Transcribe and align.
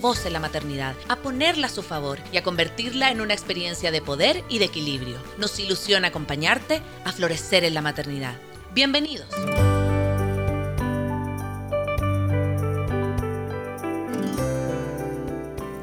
voz 0.00 0.26
en 0.26 0.32
la 0.32 0.40
maternidad, 0.40 0.94
a 1.08 1.16
ponerla 1.16 1.66
a 1.66 1.70
su 1.70 1.82
favor 1.82 2.18
y 2.32 2.36
a 2.36 2.42
convertirla 2.42 3.10
en 3.10 3.20
una 3.20 3.34
experiencia 3.34 3.90
de 3.90 4.00
poder 4.00 4.44
y 4.48 4.58
de 4.58 4.66
equilibrio. 4.66 5.18
Nos 5.38 5.58
ilusiona 5.58 6.08
acompañarte 6.08 6.82
a 7.04 7.12
florecer 7.12 7.64
en 7.64 7.74
la 7.74 7.82
maternidad. 7.82 8.34
Bienvenidos. 8.74 9.28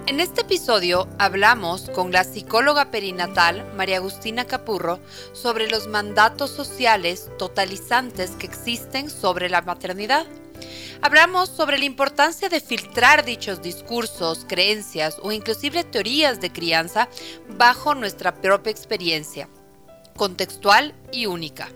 En 0.07 0.19
este 0.19 0.41
episodio 0.41 1.07
hablamos 1.17 1.89
con 1.91 2.11
la 2.11 2.23
psicóloga 2.23 2.91
perinatal 2.91 3.65
María 3.75 3.97
Agustina 3.97 4.45
Capurro 4.45 4.99
sobre 5.33 5.69
los 5.69 5.87
mandatos 5.87 6.51
sociales 6.51 7.29
totalizantes 7.37 8.31
que 8.31 8.45
existen 8.45 9.09
sobre 9.09 9.49
la 9.49 9.61
maternidad. 9.61 10.25
Hablamos 11.01 11.49
sobre 11.49 11.77
la 11.77 11.85
importancia 11.85 12.49
de 12.49 12.59
filtrar 12.59 13.23
dichos 13.23 13.61
discursos, 13.61 14.45
creencias 14.47 15.17
o 15.21 15.31
inclusive 15.31 15.83
teorías 15.83 16.41
de 16.41 16.51
crianza 16.51 17.07
bajo 17.57 17.95
nuestra 17.95 18.33
propia 18.41 18.71
experiencia, 18.71 19.47
contextual 20.17 20.93
y 21.11 21.25
única. 21.25 21.69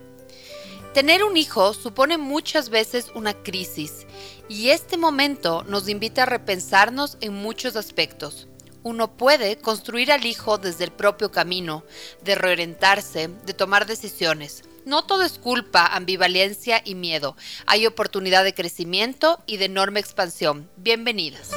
Tener 0.93 1.23
un 1.23 1.37
hijo 1.37 1.73
supone 1.73 2.17
muchas 2.17 2.69
veces 2.69 3.11
una 3.15 3.33
crisis 3.33 4.05
y 4.49 4.69
este 4.69 4.97
momento 4.97 5.63
nos 5.63 5.87
invita 5.87 6.23
a 6.23 6.27
repensarnos 6.27 7.17
en 7.21 7.33
muchos 7.33 7.75
aspectos. 7.75 8.47
Uno 8.83 9.15
puede 9.15 9.57
construir 9.57 10.11
al 10.11 10.25
hijo 10.25 10.57
desde 10.57 10.83
el 10.83 10.91
propio 10.91 11.31
camino, 11.31 11.85
de 12.23 12.35
reorientarse, 12.35 13.29
de 13.29 13.53
tomar 13.53 13.85
decisiones 13.85 14.63
no 14.85 15.03
todo 15.03 15.23
es 15.23 15.39
culpa, 15.39 15.85
ambivalencia 15.85 16.81
y 16.83 16.95
miedo. 16.95 17.35
Hay 17.65 17.85
oportunidad 17.85 18.43
de 18.43 18.53
crecimiento 18.53 19.39
y 19.45 19.57
de 19.57 19.65
enorme 19.65 19.99
expansión. 19.99 20.69
Bienvenidas. 20.77 21.51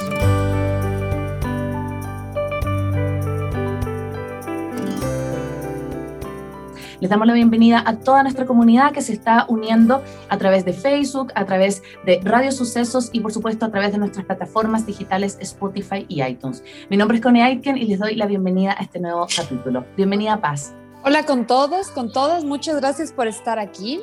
Les 6.99 7.11
damos 7.11 7.27
la 7.27 7.33
bienvenida 7.33 7.83
a 7.85 7.99
toda 7.99 8.23
nuestra 8.23 8.47
comunidad 8.47 8.91
que 8.91 9.03
se 9.03 9.13
está 9.13 9.45
uniendo 9.47 10.03
a 10.29 10.37
través 10.39 10.65
de 10.65 10.73
Facebook, 10.73 11.31
a 11.35 11.45
través 11.45 11.83
de 12.05 12.19
Radio 12.23 12.51
Sucesos 12.51 13.11
y 13.13 13.19
por 13.19 13.31
supuesto 13.31 13.67
a 13.67 13.71
través 13.71 13.91
de 13.91 13.99
nuestras 13.99 14.25
plataformas 14.25 14.87
digitales 14.87 15.37
Spotify 15.39 16.07
y 16.07 16.23
iTunes. 16.23 16.63
Mi 16.89 16.97
nombre 16.97 17.17
es 17.17 17.23
Connie 17.23 17.43
Aitken 17.43 17.77
y 17.77 17.85
les 17.85 17.99
doy 17.99 18.15
la 18.15 18.25
bienvenida 18.25 18.71
a 18.71 18.81
este 18.81 18.99
nuevo 18.99 19.27
capítulo. 19.35 19.85
Bienvenida 19.95 20.41
Paz. 20.41 20.73
Hola 21.03 21.25
con 21.25 21.45
todos, 21.45 21.89
con 21.89 22.11
todas, 22.11 22.43
muchas 22.43 22.77
gracias 22.77 23.13
por 23.13 23.27
estar 23.27 23.59
aquí. 23.59 24.01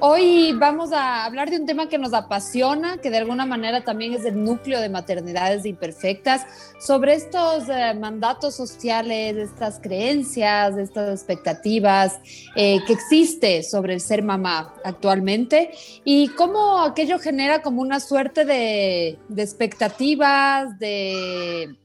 Hoy 0.00 0.52
vamos 0.54 0.90
a 0.92 1.26
hablar 1.26 1.50
de 1.50 1.58
un 1.58 1.66
tema 1.66 1.90
que 1.90 1.98
nos 1.98 2.14
apasiona, 2.14 2.96
que 2.96 3.10
de 3.10 3.18
alguna 3.18 3.44
manera 3.44 3.84
también 3.84 4.14
es 4.14 4.24
el 4.24 4.42
núcleo 4.42 4.80
de 4.80 4.88
maternidades 4.88 5.66
imperfectas, 5.66 6.46
sobre 6.80 7.14
estos 7.14 7.68
eh, 7.68 7.92
mandatos 7.94 8.56
sociales, 8.56 9.36
estas 9.36 9.78
creencias, 9.78 10.78
estas 10.78 11.10
expectativas 11.20 12.18
eh, 12.56 12.78
que 12.86 12.94
existe 12.94 13.62
sobre 13.62 13.92
el 13.92 14.00
ser 14.00 14.22
mamá 14.22 14.74
actualmente 14.82 15.70
y 16.04 16.28
cómo 16.28 16.80
aquello 16.80 17.18
genera 17.18 17.60
como 17.60 17.82
una 17.82 18.00
suerte 18.00 18.46
de 18.46 19.18
expectativas, 19.36 20.78
de 20.78 21.76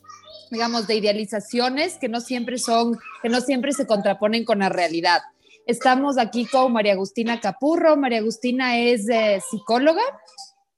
digamos, 0.56 0.88
de 0.88 0.96
idealizaciones 0.96 1.98
que 1.98 2.08
no 2.08 2.22
siempre 2.22 2.58
son, 2.58 2.98
que 3.22 3.28
no 3.28 3.42
siempre 3.42 3.74
se 3.74 3.86
contraponen 3.86 4.46
con 4.46 4.60
la 4.60 4.70
realidad. 4.70 5.22
Estamos 5.68 6.18
aquí 6.18 6.46
con 6.46 6.72
María 6.72 6.94
Agustina 6.94 7.42
Capurro. 7.42 7.98
María 7.98 8.20
Agustina 8.20 8.80
es 8.80 9.10
eh, 9.10 9.42
psicóloga, 9.52 10.02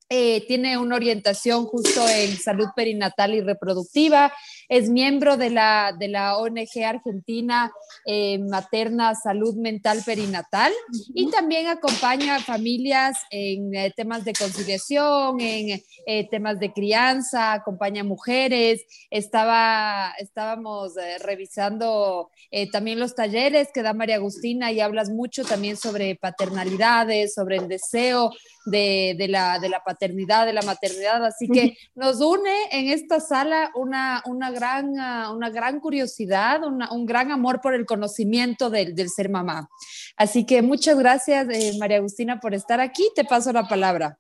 eh, 0.10 0.44
tiene 0.48 0.80
una 0.80 0.96
orientación 0.96 1.66
justo 1.66 2.02
en 2.10 2.36
salud 2.38 2.66
perinatal 2.76 3.36
y 3.36 3.42
reproductiva, 3.42 4.34
es 4.70 4.90
miembro 4.90 5.38
de 5.38 5.50
la, 5.50 5.94
de 5.98 6.08
la 6.08 6.38
ONG 6.38 6.84
Argentina 6.86 7.72
eh, 8.06 8.38
Materna 8.40 9.16
Salud 9.16 9.56
Mental 9.56 10.02
Perinatal 10.06 10.74
y 11.14 11.30
también 11.30 11.68
acompaña 11.68 12.36
a 12.36 12.40
familias 12.40 13.18
en 13.32 13.74
eh, 13.74 13.94
temas 13.96 14.26
de 14.26 14.34
conciliación, 14.34 15.40
en 15.40 15.82
eh, 16.06 16.28
temas 16.30 16.60
de 16.60 16.74
crianza, 16.74 17.54
acompaña 17.54 18.02
a 18.02 18.06
mujeres. 18.06 18.82
Estaba, 19.10 20.14
estábamos 20.20 20.94
revisando 21.24 22.30
también 22.72 23.00
los 23.00 23.16
talleres 23.16 23.70
que 23.74 23.82
da 23.82 23.94
María 23.94 24.16
Agustina 24.16 24.72
y 24.72 24.80
hablas 24.80 25.10
mucho 25.10 25.44
también 25.44 25.78
sobre 25.78 26.16
paternalidades, 26.16 27.34
sobre 27.34 27.58
el 27.58 27.68
deseo 27.68 28.32
de, 28.70 29.16
de, 29.18 29.28
la, 29.28 29.60
de 29.60 29.70
la 29.70 29.82
paternidad, 29.84 30.46
de 30.46 30.54
la 30.54 30.62
maternidad. 30.62 31.24
Así 31.26 31.48
que 31.48 31.78
nos 31.96 32.22
une 32.22 32.56
en 32.72 32.90
esta 32.90 33.20
sala 33.20 33.72
una, 33.76 34.22
una 34.26 34.52
gran, 34.52 35.00
ah, 35.00 35.32
una 35.34 35.50
gran 35.50 35.80
curiosidad, 35.80 36.62
un 36.64 37.06
gran 37.06 37.32
amor 37.32 37.62
por 37.62 37.74
el 37.74 37.86
conocimiento 37.86 38.70
del, 38.70 38.94
del 38.94 39.10
ser 39.10 39.30
mamá. 39.30 39.70
Así 40.18 40.46
que 40.46 40.62
muchas 40.62 40.98
gracias, 40.98 41.48
eh, 41.50 41.78
María 41.80 41.98
Agustina, 41.98 42.40
por 42.40 42.54
estar 42.54 42.80
aquí. 42.80 43.10
Te 43.16 43.24
paso 43.24 43.52
la 43.54 43.68
palabra. 43.68 44.18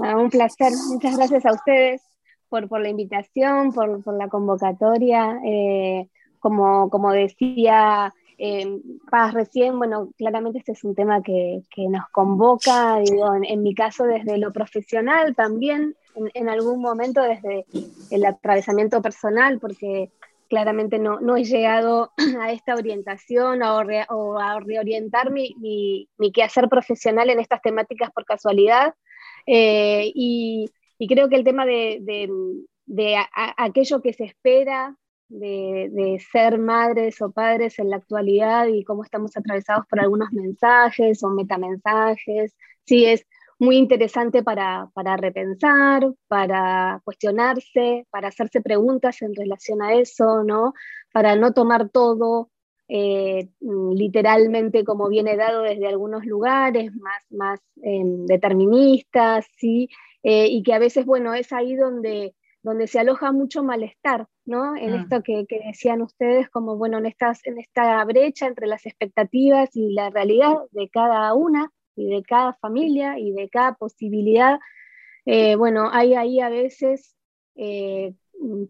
Ah, 0.00 0.16
un 0.16 0.30
placer. 0.30 0.72
Muchas 0.88 1.16
gracias 1.16 1.44
a 1.44 1.52
ustedes 1.52 2.02
por, 2.48 2.68
por 2.68 2.80
la 2.80 2.88
invitación, 2.88 3.72
por, 3.72 4.02
por 4.02 4.16
la 4.16 4.28
convocatoria. 4.28 5.38
Eh, 5.44 6.08
como, 6.42 6.90
como 6.90 7.12
decía 7.12 8.12
eh, 8.44 8.80
recién, 9.32 9.78
bueno, 9.78 10.10
claramente 10.18 10.58
este 10.58 10.72
es 10.72 10.82
un 10.82 10.96
tema 10.96 11.22
que, 11.22 11.62
que 11.70 11.88
nos 11.88 12.08
convoca, 12.10 12.98
digo, 12.98 13.32
en, 13.40 13.62
mi 13.62 13.72
caso 13.72 14.02
desde 14.02 14.36
lo 14.36 14.52
profesional 14.52 15.36
también, 15.36 15.94
en, 16.34 16.48
algún 16.48 16.80
momento 16.80 17.22
desde 17.22 17.66
el 18.10 18.24
atravesamiento 18.24 19.00
personal, 19.00 19.60
porque 19.60 20.10
claramente 20.48 20.98
no, 20.98 21.20
no 21.20 21.36
he 21.36 21.44
llegado 21.44 22.10
a 22.40 22.50
esta 22.50 22.74
orientación 22.74 23.62
o, 23.62 24.38
a 24.40 24.58
reorientar 24.58 25.30
mi, 25.30 25.54
mi, 25.60 26.08
mi, 26.18 26.32
quehacer 26.32 26.68
profesional 26.68 27.30
en 27.30 27.38
estas 27.38 27.62
temáticas 27.62 28.10
por 28.10 28.24
casualidad. 28.24 28.92
Eh, 29.46 30.10
y, 30.16 30.68
creo 31.08 31.28
que 31.28 31.36
el 31.36 31.44
tema 31.44 31.64
de, 31.64 32.00
de, 32.86 33.16
aquello 33.56 34.02
que 34.02 34.12
se 34.12 34.24
espera 34.24 34.96
de, 35.32 36.20
ser 36.30 36.58
madres 36.58 37.20
o 37.22 37.30
padres 37.30 37.78
en 37.78 37.90
la 37.90 37.96
actualidad 37.96 38.66
y 38.66 38.84
cómo 38.84 39.04
estamos 39.04 39.36
atravesados 39.36 39.86
por 39.88 40.00
algunos 40.00 40.32
mensajes 40.32 41.22
o 41.22 41.30
metamensajes. 41.30 42.56
Sí, 42.84 43.06
es 43.06 43.26
muy 43.58 43.76
interesante 43.76 44.42
para, 44.42 44.90
para, 44.94 45.16
repensar, 45.16 46.12
para 46.28 47.00
cuestionarse, 47.04 48.06
para 48.10 48.28
hacerse 48.28 48.60
preguntas 48.60 49.22
en 49.22 49.34
relación 49.34 49.82
a 49.82 49.94
eso, 49.94 50.42
¿no? 50.44 50.74
Para 51.12 51.36
no 51.36 51.52
tomar 51.52 51.88
todo 51.88 52.50
eh, 52.94 53.48
literalmente 53.60 54.84
como 54.84 55.08
viene 55.08 55.36
dado 55.36 55.62
desde 55.62 55.86
algunos 55.86 56.26
lugares 56.26 56.92
más, 56.94 57.24
más 57.30 57.60
eh, 57.82 58.02
deterministas, 58.04 59.46
¿sí? 59.56 59.88
Eh, 60.22 60.48
y 60.48 60.62
que 60.62 60.74
a 60.74 60.78
veces, 60.78 61.06
bueno, 61.06 61.32
es 61.32 61.52
ahí 61.54 61.74
donde, 61.74 62.34
donde 62.62 62.86
se 62.86 63.00
aloja 63.00 63.32
mucho 63.32 63.62
malestar, 63.62 64.26
¿no? 64.44 64.76
En 64.76 64.92
mm. 64.92 65.00
esto 65.02 65.22
que, 65.22 65.46
que, 65.48 65.60
decían 65.66 66.02
ustedes, 66.02 66.48
como, 66.48 66.76
bueno, 66.76 66.98
en, 66.98 67.06
estas, 67.06 67.44
en 67.44 67.58
esta 67.58 68.04
brecha 68.04 68.46
entre 68.46 68.66
las 68.66 68.86
expectativas 68.86 69.70
y 69.74 69.92
la 69.92 70.10
realidad 70.10 70.58
de 70.70 70.88
cada 70.88 71.34
una, 71.34 71.70
y 71.96 72.08
de 72.08 72.22
cada 72.22 72.54
familia 72.54 73.18
y 73.18 73.32
de 73.32 73.48
cada 73.48 73.74
posibilidad. 73.74 74.58
Eh, 75.24 75.56
bueno, 75.56 75.90
hay 75.92 76.14
ahí 76.14 76.40
a 76.40 76.48
veces 76.48 77.14
eh, 77.54 78.14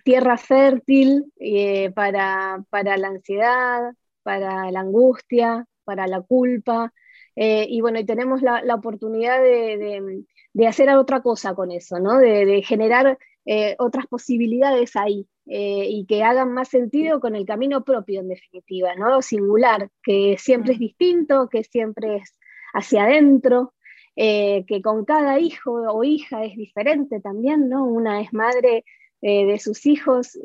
tierra 0.04 0.36
fértil 0.36 1.32
eh, 1.38 1.90
para, 1.92 2.64
para, 2.70 2.96
la 2.96 3.08
ansiedad, 3.08 3.92
para 4.22 4.70
la 4.70 4.80
angustia, 4.80 5.66
para 5.84 6.06
la 6.06 6.20
culpa. 6.20 6.92
Eh, 7.36 7.66
y 7.68 7.80
bueno, 7.80 7.98
y 7.98 8.04
tenemos 8.04 8.42
la, 8.42 8.62
la 8.62 8.74
oportunidad 8.74 9.40
de, 9.40 9.78
de, 9.78 10.24
de, 10.52 10.66
hacer 10.66 10.90
otra 10.90 11.22
cosa 11.22 11.54
con 11.54 11.70
eso, 11.70 11.98
¿no? 11.98 12.18
de, 12.18 12.44
de 12.44 12.62
generar 12.62 13.18
eh, 13.44 13.74
otras 13.78 14.06
posibilidades 14.06 14.96
ahí 14.96 15.26
y 15.44 16.06
que 16.06 16.22
hagan 16.22 16.52
más 16.52 16.68
sentido 16.68 17.18
con 17.18 17.34
el 17.34 17.44
camino 17.44 17.82
propio, 17.82 18.20
en 18.20 18.28
definitiva, 18.28 18.94
¿no? 18.94 19.22
singular, 19.22 19.90
que 20.04 20.36
siempre 20.38 20.74
es 20.74 20.78
distinto, 20.78 21.48
que 21.48 21.64
siempre 21.64 22.16
es 22.18 22.38
hacia 22.72 23.04
adentro. 23.04 23.74
eh, 24.14 24.64
que 24.66 24.82
con 24.82 25.04
cada 25.06 25.40
hijo 25.40 25.72
o 25.72 26.04
hija 26.04 26.44
es 26.44 26.54
diferente 26.54 27.20
también, 27.20 27.70
¿no? 27.70 27.86
Una 27.86 28.20
es 28.20 28.30
madre 28.34 28.84
eh, 29.22 29.46
de 29.46 29.58
sus 29.58 29.86
hijos 29.86 30.38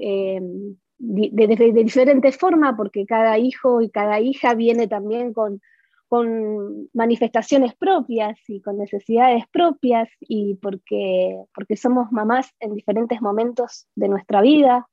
de, 1.00 1.30
de, 1.32 1.84
diferente 1.84 2.32
forma, 2.32 2.78
porque 2.78 3.06
cada 3.06 3.38
hijo 3.38 3.82
y 3.82 3.90
cada 3.90 4.20
hija 4.22 4.54
viene 4.56 4.88
también 4.88 5.34
con, 5.34 5.62
con 6.08 6.90
manifestaciones 6.94 7.76
propias 7.76 8.40
y 8.48 8.62
con 8.62 8.78
necesidades 8.78 9.46
propias 9.52 10.10
y 10.22 10.56
porque, 10.56 11.38
porque 11.54 11.76
somos 11.76 12.12
mamás 12.12 12.54
en 12.60 12.76
diferentes 12.76 13.22
momentos 13.22 13.88
de 13.96 14.08
nuestra 14.08 14.42
vida 14.42 14.88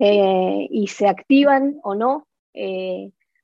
y 0.00 0.86
se 0.86 1.08
activan 1.08 1.80
o 1.82 1.96
no 1.96 2.28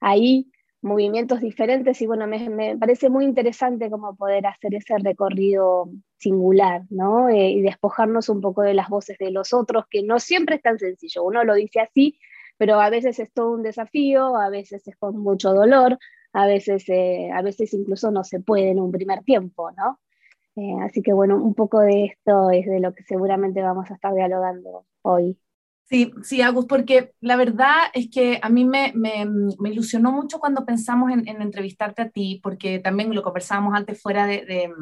ahí 0.01 0.53
movimientos 0.85 1.41
diferentes 1.41 2.01
y 2.03 2.07
bueno, 2.07 2.27
me, 2.27 2.77
parece 2.77 3.09
muy 3.09 3.25
interesante 3.25 3.91
como 3.91 4.15
poder 4.17 4.47
hacer 4.47 4.75
ese 4.75 4.99
recorrido 4.99 5.89
singular, 6.19 6.83
¿no? 6.91 7.31
Eh, 7.31 7.51
y 7.53 7.63
despojarnos 7.63 8.29
un 8.29 8.43
poco 8.43 8.63
de 8.63 8.75
las 8.75 8.91
voces 8.91 9.17
de 9.19 9.31
los 9.31 9.55
otros, 9.55 9.87
que 9.91 10.03
no 10.03 10.21
siempre 10.21 10.57
es 10.57 10.63
tan 10.63 10.79
sencillo, 10.79 11.25
uno 11.25 11.43
lo 11.43 11.55
dice 11.55 11.81
así, 11.81 12.19
pero 12.59 12.81
a 12.81 12.91
veces 12.91 13.19
es 13.19 13.33
todo 13.33 13.53
un 13.53 13.63
desafío, 13.63 14.37
a 14.37 14.51
veces 14.51 14.87
es 14.87 14.97
con 14.97 15.17
mucho 15.17 15.55
dolor, 15.55 15.99
a 16.35 16.47
veces, 16.47 16.85
eh, 16.89 17.31
a 17.33 17.41
veces 17.43 17.73
incluso 17.73 18.11
no 18.11 18.25
se 18.25 18.41
puede 18.41 18.71
en 18.71 18.81
un 18.81 18.91
primer 18.91 19.23
tiempo, 19.23 19.71
¿no? 19.73 20.01
Eh, 20.57 20.77
así 20.83 21.01
que 21.01 21.13
bueno, 21.13 21.37
un 21.37 21.55
poco 21.55 21.81
de 21.81 22.05
esto 22.05 22.51
es 22.51 22.67
de 22.67 22.81
lo 22.81 22.93
que 22.93 23.03
seguramente 23.05 23.63
vamos 23.63 23.91
a 23.91 23.95
estar 23.95 24.15
dialogando 24.15 24.85
hoy. 25.03 25.39
Sí, 25.85 26.13
sí, 26.23 26.43
Agus, 26.43 26.67
porque 26.67 27.13
la 27.21 27.37
verdad 27.37 27.77
es 27.93 28.09
que 28.11 28.41
a 28.43 28.49
mí 28.49 28.65
me, 28.65 28.93
me, 28.95 29.27
me 29.59 29.71
ilusionó 29.71 30.13
mucho 30.13 30.39
cuando 30.39 30.65
pensamos 30.65 31.13
en, 31.13 31.29
en, 31.29 31.41
entrevistarte 31.43 32.03
a 32.03 32.11
ti, 32.11 32.41
porque 32.43 32.79
también 32.79 33.15
lo 33.15 33.23
conversábamos 33.23 33.75
antes 33.75 34.01
fuera 34.01 34.27
de, 34.27 34.45
de 34.45 34.73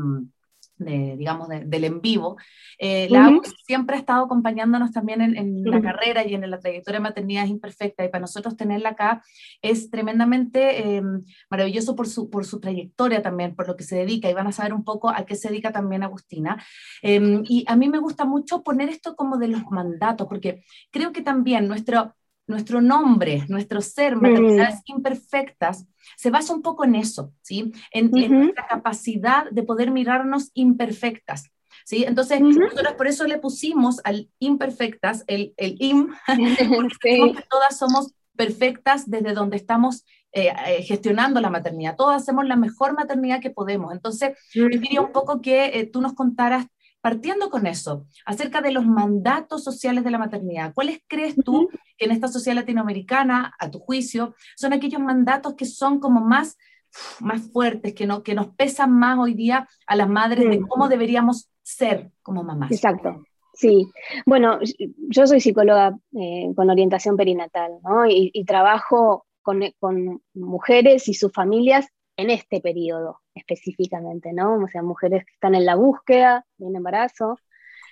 de, 0.77 1.17
digamos, 1.17 1.49
del 1.49 1.85
en 1.85 2.01
vivo. 2.01 2.37
Eh, 2.79 3.09
la 3.11 3.31
siempre 3.65 3.97
ha 3.97 3.99
estado 3.99 4.25
acompañándonos 4.25 4.93
también 4.93 5.21
en, 5.21 5.63
la 5.65 5.81
carrera 5.81 6.27
y 6.27 6.35
en 6.35 6.51
la 6.51 6.59
trayectoria 6.59 6.99
de 6.99 7.03
maternidad 7.03 7.47
imperfecta 7.47 8.05
y 8.05 8.09
para 8.09 8.23
nosotros 8.23 8.57
tenerla 8.57 8.91
acá 8.91 9.23
es 9.61 9.91
tremendamente 9.91 10.97
em, 10.97 11.25
maravilloso 11.51 11.95
por 11.95 12.09
su, 12.09 12.31
por 12.31 12.45
su 12.45 12.61
trayectoria 12.61 13.23
también, 13.23 13.55
por 13.55 13.69
lo 13.69 13.77
que 13.77 13.85
se 13.85 13.97
dedica 13.97 14.29
y 14.29 14.35
van 14.35 14.47
a 14.47 14.53
saber 14.53 14.75
un 14.75 14.85
poco 14.85 15.11
a 15.11 15.25
qué 15.25 15.35
se 15.35 15.49
dedica 15.49 15.73
también 15.73 16.03
Agustina. 16.03 16.63
Em, 17.03 17.43
y 17.49 17.65
a 17.69 17.77
mí 17.77 17.89
me 17.89 17.99
gusta 17.99 18.25
mucho 18.25 18.63
poner 18.63 18.89
esto 18.89 19.15
como 19.17 19.39
de 19.39 19.49
los 19.49 19.63
mandatos, 19.71 20.27
porque 20.27 20.65
creo 20.91 21.13
que 21.13 21.23
también 21.23 21.69
nuestro 21.69 22.15
nuestro 22.47 22.81
nombre, 22.81 23.45
nuestro 23.49 23.81
ser, 23.81 24.17
maternidades 24.17 24.81
imperfectas, 24.87 25.87
se 26.17 26.31
basa 26.31 26.55
un 26.55 26.63
poco 26.63 26.85
en 26.85 26.97
eso, 26.97 27.33
¿sí? 27.43 27.73
En, 27.93 28.11
nuestra 28.11 28.67
capacidad 28.67 29.51
de 29.51 29.63
poder 29.63 29.91
mirarnos 29.91 30.51
imperfectas. 30.55 31.51
¿Sí? 31.85 32.05
Entonces, 32.05 32.41
nosotros 32.41 32.93
por 32.97 33.09
eso 33.09 33.27
le 33.27 33.39
pusimos 33.39 34.01
al 34.05 34.29
imperfectas 34.39 35.25
el, 35.27 35.53
el 35.57 35.77
im, 35.81 36.09
porque 36.77 37.33
que 37.35 37.45
todas 37.51 37.77
somos 37.77 38.13
perfectas 38.37 39.11
desde 39.11 39.33
donde 39.33 39.57
estamos 39.57 40.05
eh, 40.33 40.53
eh, 40.67 40.83
gestionando 40.83 41.41
la 41.41 41.51
maternidad. 41.51 41.97
Todas 41.97 42.23
hacemos 42.23 42.47
la 42.47 42.57
mejor 42.57 42.95
maternidad 42.95 43.41
que 43.41 43.51
podemos. 43.51 43.93
Entonces, 43.93 44.37
yo 44.55 44.69
quería 44.69 45.01
un 45.01 45.13
poco 45.13 45.43
que 45.43 45.67
eh, 45.67 45.87
tú 45.87 46.01
nos 46.01 46.15
contaras 46.15 46.67
partiendo 47.03 47.51
con 47.51 47.67
eso, 47.67 48.07
acerca 48.25 48.63
de 48.63 48.71
los 48.71 48.87
mandatos 48.87 49.65
sociales 49.65 50.05
de 50.05 50.11
la 50.13 50.19
maternidad, 50.19 50.73
¿cuáles 50.73 51.01
crees 51.09 51.35
tú 51.45 51.69
que 51.99 52.07
en 52.07 52.13
esta 52.13 52.29
sociedad 52.29 52.57
latinoamericana, 52.57 53.53
a 53.59 53.71
tu 53.71 53.81
juicio, 53.81 54.35
son 54.57 54.73
aquellos 54.73 55.01
mandatos 55.01 55.55
que 55.55 55.67
son 55.67 55.99
como 55.99 56.21
más, 56.21 56.57
más 57.21 57.51
fuertes, 57.51 57.93
que, 57.93 58.07
no, 58.07 58.23
que 58.23 58.35
nos 58.35 58.55
pesan 58.55 58.93
más 58.93 59.19
hoy 59.19 59.35
día 59.35 59.69
a 59.87 59.97
las 59.97 60.09
madres 60.09 60.49
de 60.49 60.61
cómo 60.61 60.89
deberíamos 60.89 61.51
ser 61.63 62.13
como 62.23 62.45
mamás? 62.45 62.71
Exacto. 62.71 63.25
Sí, 63.53 63.87
bueno, 64.25 64.61
yo 65.09 65.27
soy 65.27 65.41
psicóloga 65.41 65.99
eh, 66.13 66.53
con 66.55 66.71
orientación 66.71 67.17
perinatal, 67.17 67.73
¿no? 67.83 68.07
Y, 68.07 68.45
trabajo 68.47 69.27
con, 69.43 69.61
con, 69.79 70.23
mujeres 70.35 71.09
y 71.09 71.15
sus 71.15 71.33
familias 71.33 71.89
en 72.17 72.31
este 72.31 72.61
periodo 72.61 73.21
específicamente, 73.35 74.33
¿no? 74.33 74.57
O 74.63 74.69
sea, 74.69 74.83
mujeres 74.83 75.25
que 75.25 75.33
están 75.33 75.55
en 75.55 75.65
la 75.65 75.77
búsqueda 75.77 76.47
de 76.59 76.67
un 76.67 76.77
embarazo, 76.77 77.39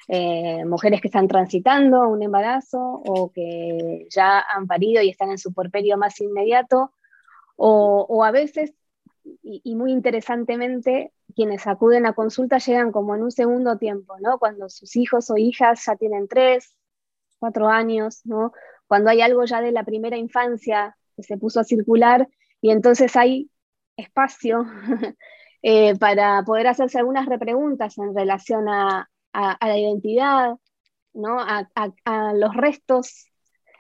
eh, 0.09 0.65
mujeres 0.65 1.01
que 1.01 1.09
están 1.09 1.29
transitando 1.29 2.09
un 2.09 2.23
embarazo 2.23 2.79
o 2.79 3.31
que 3.33 4.07
ya 4.11 4.41
han 4.41 4.67
parido 4.67 5.03
y 5.03 5.11
están 5.11 5.31
en 5.31 5.39
su 5.39 5.53
porperio 5.53 5.97
más 5.97 6.21
inmediato, 6.21 6.93
o, 7.63 8.25
a 8.25 8.31
veces, 8.31 8.73
y, 9.43 9.75
muy 9.77 9.93
interesantemente, 9.93 11.13
quienes 11.37 11.67
acuden 11.67 12.07
a 12.07 12.15
consulta 12.15 12.57
llegan 12.57 12.91
como 12.91 13.15
en 13.15 13.23
un 13.23 13.31
segundo 13.31 13.77
tiempo, 13.77 14.17
¿no? 14.19 14.39
Cuando 14.39 14.71
sus 14.71 14.97
hijos 14.97 15.31
o 15.31 15.37
hijas 15.37 15.85
ya 15.87 15.97
tienen 15.97 16.27
tres, 16.27 16.75
cuatro 17.39 17.69
años, 17.69 18.23
¿no? 18.25 18.53
Cuando 18.87 19.11
hay 19.11 19.21
algo 19.21 19.45
ya 19.45 19.61
de 19.61 19.73
la 19.73 19.85
primera 19.85 20.17
infancia 20.17 20.97
que 21.17 21.23
se 21.23 21.37
puso 21.37 21.61
a 21.61 21.65
circular 21.65 22.29
y 22.63 22.71
entonces 22.71 23.15
hay 23.17 23.51
espacio 24.01 24.65
eh, 25.63 25.97
para 25.99 26.43
poder 26.45 26.67
hacerse 26.67 26.99
algunas 26.99 27.27
repreguntas 27.27 27.97
en 27.99 28.15
relación 28.15 28.69
a, 28.69 29.09
la 29.33 29.79
identidad, 29.79 30.57
¿no? 31.13 31.39
a, 31.41 32.33
los 32.35 32.55
restos, 32.55 33.27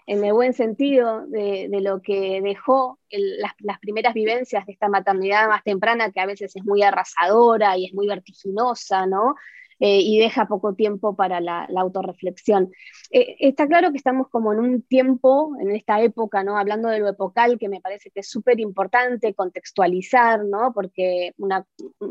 en 0.07 0.25
el 0.25 0.33
buen 0.33 0.53
sentido, 0.53 1.27
de, 1.27 1.69
lo 1.81 2.01
que 2.01 2.41
dejó 2.43 2.99
las, 3.11 3.53
las, 3.59 3.79
primeras 3.81 4.15
vivencias 4.15 4.67
de 4.67 4.73
esta 4.73 4.89
maternidad 4.89 5.49
más 5.49 5.63
temprana, 5.65 6.13
que 6.13 6.21
a 6.21 6.27
veces 6.27 6.55
es 6.55 6.65
muy 6.65 6.83
arrasadora 6.83 7.77
y 7.77 7.87
es 7.87 7.95
muy 7.95 8.07
vertiginosa, 8.07 9.07
¿no? 9.07 9.35
Eh, 9.81 10.01
y 10.01 10.19
deja 10.19 10.47
poco 10.47 10.75
tiempo 10.75 11.17
para 11.17 11.41
la, 11.41 11.67
autorreflexión. 11.75 12.71
Eh, 13.11 13.37
está 13.41 13.67
claro 13.67 13.91
que 13.91 13.97
estamos 13.97 14.29
como 14.29 14.53
en 14.53 14.61
un 14.61 14.83
tiempo, 14.83 15.57
en 15.59 15.71
esta 15.71 16.03
época, 16.03 16.45
¿no? 16.45 16.59
hablando 16.59 16.89
de 16.91 16.99
lo 16.99 17.09
epocal, 17.09 17.59
que 17.59 17.71
me 17.71 17.81
parece 17.81 18.11
que 18.11 18.21
es 18.21 18.29
súper 18.29 18.61
importante 18.61 19.33
contextualizar, 19.33 20.45
¿no? 20.45 20.73
porque 20.75 21.33
una, 21.39 21.67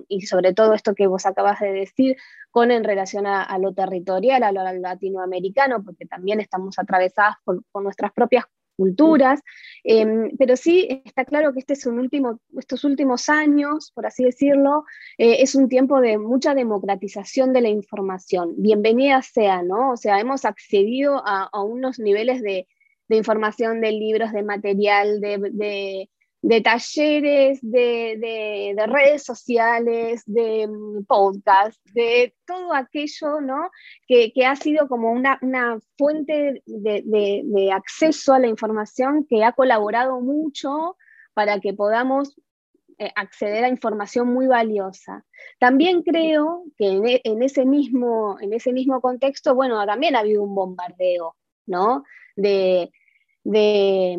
y 0.08 0.22
sobre 0.22 0.54
todo 0.56 0.74
esto 0.74 0.96
que 0.96 1.06
vos 1.06 1.28
acabas 1.28 1.60
de 1.60 1.72
decir, 1.72 2.18
con 2.50 2.72
en 2.72 2.84
relación 2.84 3.28
a, 3.28 3.56
lo 3.60 3.72
territorial, 3.76 4.42
a 4.42 4.52
lo 4.52 4.64
latinoamericano, 4.64 5.84
porque 5.84 6.08
también 6.08 6.40
estamos 6.40 6.80
atravesadas 6.80 7.36
por, 7.44 7.64
por 7.72 7.84
nuestras 7.84 8.12
propias 8.14 8.46
culturas, 8.80 9.42
em, 9.84 10.32
pero 10.38 10.56
sí 10.56 11.04
está 11.04 11.26
claro 11.26 11.52
que 11.52 11.60
este 11.60 11.74
es 11.74 11.86
un 11.86 12.00
último, 12.00 12.40
estos 12.58 12.86
últimos 12.86 13.28
años, 13.28 13.92
por 13.94 14.06
así 14.06 14.24
decirlo, 14.24 14.86
eh, 15.18 15.38
es 15.42 15.54
un 15.54 15.68
tiempo 15.68 16.00
de 16.00 16.18
mucha 16.18 16.56
democratización 16.56 17.52
de 17.52 17.62
la 17.62 17.70
información. 17.70 18.54
Bienvenida 18.58 19.22
sea, 19.22 19.64
¿no? 19.64 19.92
O 19.92 19.98
sea, 19.98 20.20
hemos 20.22 20.46
accedido 20.46 21.22
a, 21.26 21.50
unos 21.62 22.00
niveles 22.00 22.42
de, 22.42 22.68
información, 23.10 23.82
de 23.82 23.92
libros, 23.92 24.32
de 24.32 24.44
material, 24.44 25.20
de 25.20 25.38
de 25.52 26.10
talleres, 26.64 27.60
de, 27.62 28.76
redes 28.88 29.24
sociales, 29.24 30.24
de 30.26 30.68
mm, 30.68 31.06
podcasts, 31.06 31.82
de 31.94 32.36
todo 32.46 32.74
aquello 32.74 33.42
¿no? 33.42 33.70
que, 34.08 34.32
ha 34.46 34.56
sido 34.56 34.88
como 34.88 35.12
una, 35.12 35.40
fuente 35.98 36.64
de, 36.66 37.72
acceso 37.74 38.34
a 38.34 38.40
la 38.40 38.48
información 38.48 39.26
que 39.30 39.44
ha 39.44 39.52
colaborado 39.52 40.22
mucho 40.22 40.96
para 41.34 41.60
que 41.60 41.74
podamos 41.74 42.36
eh, 42.98 43.12
acceder 43.16 43.64
a 43.64 43.70
información 43.70 44.28
muy 44.28 44.48
valiosa. 44.48 45.26
También 45.60 46.04
creo 46.04 46.64
que 46.78 46.88
en, 46.88 47.08
e, 47.08 47.22
en, 47.24 47.44
ese, 47.44 47.66
mismo, 47.66 48.38
en 48.42 48.54
ese 48.54 48.74
mismo 48.74 49.00
contexto, 49.02 49.56
bueno, 49.56 49.86
también 49.86 50.16
ha 50.16 50.20
habido 50.20 50.44
un 50.44 50.56
bombardeo, 50.56 51.36
¿no? 51.66 52.04
De, 52.36 52.92
de, 53.44 54.18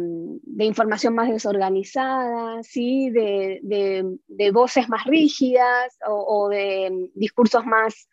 información 0.59 1.15
más 1.15 1.31
desorganizada, 1.31 2.63
¿sí? 2.63 3.11
de, 3.11 4.51
voces 4.53 4.89
más 4.89 5.05
rígidas 5.05 5.99
o, 6.07 6.49
de 6.49 7.11
discursos 7.15 7.65
más, 7.67 8.09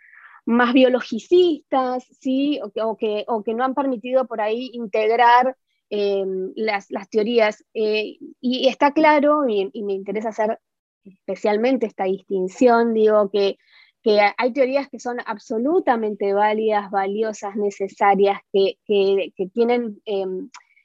más 0.46 0.74
biologicistas, 0.74 2.06
¿sí? 2.20 2.60
o, 2.62 2.96
que, 2.98 3.26
o, 3.28 3.44
que, 3.44 3.54
no 3.54 3.64
han 3.64 3.76
permitido 3.76 4.28
por 4.28 4.42
ahí 4.42 4.70
integrar 4.74 5.56
eh, 5.90 6.26
las, 6.56 6.88
teorías. 7.10 7.64
Eh, 7.74 8.18
y 8.42 8.68
está 8.68 8.92
claro, 8.92 9.48
y, 9.48 9.84
me 9.84 9.94
interesa 9.94 10.30
hacer 10.30 10.60
especialmente 11.04 11.86
esta 11.86 12.04
distinción, 12.04 12.94
digo 12.94 13.30
que, 13.32 13.58
que 14.04 14.20
hay 14.38 14.52
teorías 14.52 14.90
que 14.90 15.00
son 15.00 15.20
absolutamente 15.26 16.34
válidas, 16.34 16.92
valiosas, 16.92 17.56
necesarias, 17.56 18.40
que, 18.52 18.78
tienen... 19.54 20.02
Eh, 20.06 20.26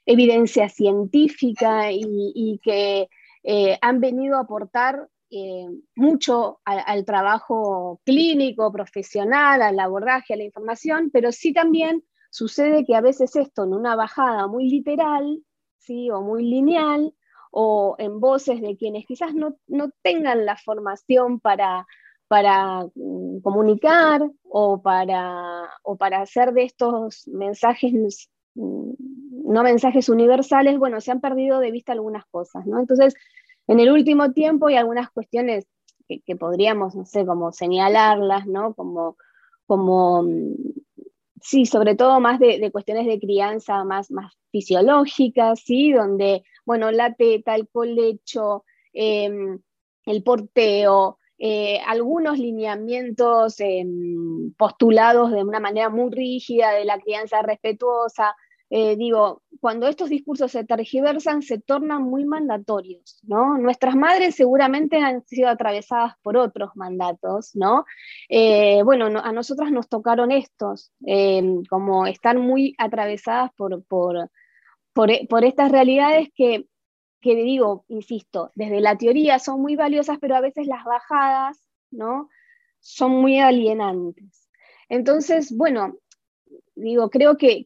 evidencia 0.05 0.69
científica 0.69 1.91
y, 1.91 2.59
que 2.63 3.09
eh, 3.43 3.77
han 3.81 3.99
venido 3.99 4.37
a 4.37 4.41
aportar 4.41 5.07
eh, 5.29 5.67
mucho 5.95 6.59
al, 6.63 7.05
trabajo 7.05 7.99
clínico, 8.05 8.71
profesional, 8.71 9.61
al 9.61 9.79
abordaje, 9.79 10.33
a 10.33 10.37
la 10.37 10.43
información, 10.43 11.09
pero 11.11 11.31
sí 11.31 11.53
también 11.53 12.03
sucede 12.29 12.85
que 12.85 12.95
a 12.95 13.01
veces 13.01 13.35
esto 13.35 13.63
en 13.63 13.73
una 13.73 13.95
bajada 13.95 14.47
muy 14.47 14.69
literal, 14.69 15.43
¿sí? 15.79 16.11
o 16.11 16.21
muy 16.21 16.43
lineal, 16.43 17.13
o 17.51 17.95
en 17.99 18.19
voces 18.19 18.61
de 18.61 18.75
quienes 18.77 19.05
quizás 19.05 19.33
no, 19.35 19.55
tengan 20.01 20.45
la 20.45 20.57
formación 20.57 21.39
para, 21.39 21.85
para 22.27 22.85
mm, 22.95 23.41
comunicar 23.41 24.21
o 24.43 24.81
para, 24.81 25.69
o 25.83 25.95
para 25.95 26.21
hacer 26.21 26.53
de 26.53 26.63
estos 26.63 27.27
mensajes, 27.27 28.29
mm, 28.55 28.91
no 29.43 29.63
mensajes 29.63 30.09
universales, 30.09 30.77
bueno, 30.77 31.01
se 31.01 31.11
han 31.11 31.21
perdido 31.21 31.59
de 31.59 31.71
vista 31.71 31.91
algunas 31.91 32.25
cosas, 32.27 32.65
¿no? 32.65 32.79
Entonces, 32.79 33.13
en 33.67 33.79
el 33.79 33.91
último 33.91 34.31
tiempo 34.31 34.67
hay 34.67 34.75
algunas 34.75 35.09
cuestiones 35.11 35.67
que, 36.07 36.35
podríamos, 36.35 36.95
no 36.95 37.05
sé, 37.05 37.25
como 37.25 37.51
señalarlas, 37.51 38.45
¿no? 38.45 38.73
Como, 38.73 39.17
como 39.65 40.23
mm, 40.23 40.53
sí, 41.41 41.65
sobre 41.65 41.95
todo 41.95 42.19
más 42.19 42.39
de, 42.39 42.71
cuestiones 42.71 43.05
de 43.05 43.19
crianza 43.19 43.83
más, 43.83 44.11
más 44.11 44.33
fisiológicas, 44.51 45.61
¿sí? 45.61 45.91
Donde, 45.91 46.43
bueno, 46.65 46.91
la 46.91 47.13
teta, 47.13 47.55
el 47.55 47.67
colecho, 47.69 48.65
em, 48.93 49.59
el 50.05 50.23
porteo, 50.23 51.19
eh, 51.37 51.79
algunos 51.85 52.37
lineamientos 52.37 53.59
em, 53.59 54.53
postulados 54.53 55.31
de 55.31 55.43
una 55.43 55.59
manera 55.59 55.89
muy 55.89 56.11
rígida 56.11 56.71
de 56.71 56.85
la 56.85 56.99
crianza 56.99 57.41
respetuosa, 57.41 58.35
eh, 58.75 58.95
digo, 58.95 59.43
cuando 59.59 59.87
estos 59.87 60.09
discursos 60.09 60.51
se 60.51 60.63
tergiversan, 60.63 61.43
se 61.43 61.59
tornan 61.59 62.01
muy 62.01 62.25
mandatorios, 62.25 63.19
¿no? 63.21 63.55
Nuestras 63.59 63.95
madres 63.95 64.33
seguramente 64.33 64.97
han 64.97 65.23
sido 65.27 65.49
atravesadas 65.49 66.15
por 66.23 66.37
otros 66.37 66.71
mandatos, 66.73 67.55
¿no? 67.55 67.85
Eh, 68.29 68.81
bueno, 68.83 69.21
a 69.23 69.31
nosotras 69.31 69.71
nos 69.71 69.87
tocaron 69.89 70.31
estos, 70.31 70.91
em, 71.05 71.63
como 71.65 72.07
estar 72.07 72.39
muy 72.39 72.73
atravesadas 72.79 73.51
por, 73.55 73.83
por, 73.83 74.31
por, 74.93 75.43
estas 75.45 75.71
realidades 75.71 76.29
que, 76.33 76.65
que, 77.21 77.35
digo, 77.35 77.85
insisto, 77.89 78.49
desde 78.55 78.81
la 78.81 78.97
teoría 78.97 79.37
son 79.37 79.61
muy 79.61 79.75
valiosas, 79.75 80.17
pero 80.19 80.35
a 80.35 80.41
veces 80.41 80.65
las 80.65 80.83
bajadas, 80.83 81.63
¿no? 81.91 82.27
Son 82.79 83.11
muy 83.11 83.39
alienantes. 83.39 84.49
Entonces, 84.89 85.55
bueno, 85.55 85.95
digo, 86.75 87.09
creo 87.09 87.37
que, 87.37 87.65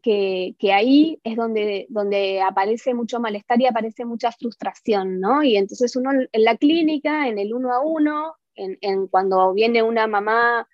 ahí 0.74 1.20
es 1.24 1.36
donde, 1.36 1.86
donde 1.90 2.42
aparece 2.42 2.94
mucho 2.94 3.20
malestar 3.20 3.62
y 3.62 3.66
aparece 3.66 4.06
mucha 4.06 4.32
frustración, 4.32 5.20
¿no? 5.20 5.44
Y 5.44 5.58
entonces 5.58 5.96
uno 5.96 6.12
en 6.12 6.44
la 6.44 6.58
clínica, 6.58 7.28
en 7.28 7.40
el 7.40 7.54
uno 7.54 7.74
a 7.74 7.82
uno, 7.82 8.36
en, 8.56 9.08
cuando 9.08 9.54
viene 9.54 9.84
una 9.84 10.08
mamá 10.08 10.68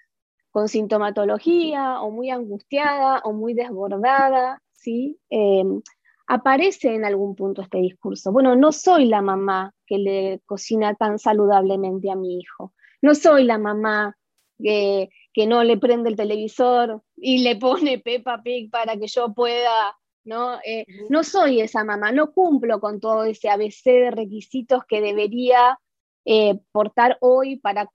con 0.51 0.67
sintomatología 0.69 2.01
o 2.01 2.11
muy 2.11 2.29
angustiada 2.29 3.21
o 3.23 3.33
muy 3.33 3.53
desbordada, 3.53 4.61
¿sí? 4.73 5.19
Em, 5.29 5.81
aparece 6.27 6.95
en 6.95 7.05
algún 7.05 7.35
punto 7.35 7.61
este 7.61 7.79
discurso. 7.79 8.31
Bueno, 8.31 8.55
no 8.55 8.71
soy 8.71 9.05
la 9.05 9.21
mamá 9.21 9.73
que 9.85 9.97
le 9.97 10.41
cocina 10.45 10.95
tan 10.95 11.19
saludablemente 11.19 12.11
a 12.11 12.15
mi 12.15 12.39
hijo. 12.39 12.73
No 13.01 13.15
soy 13.15 13.43
la 13.43 13.57
mamá 13.57 14.15
que 14.59 15.09
que 15.33 15.47
no 15.47 15.63
le 15.63 15.77
prende 15.77 16.09
el 16.09 16.15
televisor 16.15 17.01
y 17.17 17.39
le 17.39 17.55
pone 17.55 17.99
Peppa 18.03 18.41
Pig 18.43 18.69
para 18.69 18.97
que 18.97 19.07
yo 19.07 19.33
pueda, 19.33 19.97
¿no? 20.23 20.59
Eh, 20.65 20.85
no 21.09 21.23
soy 21.23 21.61
esa 21.61 21.83
mamá, 21.83 22.11
no 22.11 22.31
cumplo 22.31 22.79
con 22.79 22.99
todo 22.99 23.23
ese 23.23 23.49
ABC 23.49 23.85
de 23.85 24.11
requisitos 24.11 24.83
que 24.87 25.01
debería 25.01 25.79
eh, 26.25 26.59
portar 26.71 27.17
hoy 27.19 27.57
para 27.57 27.89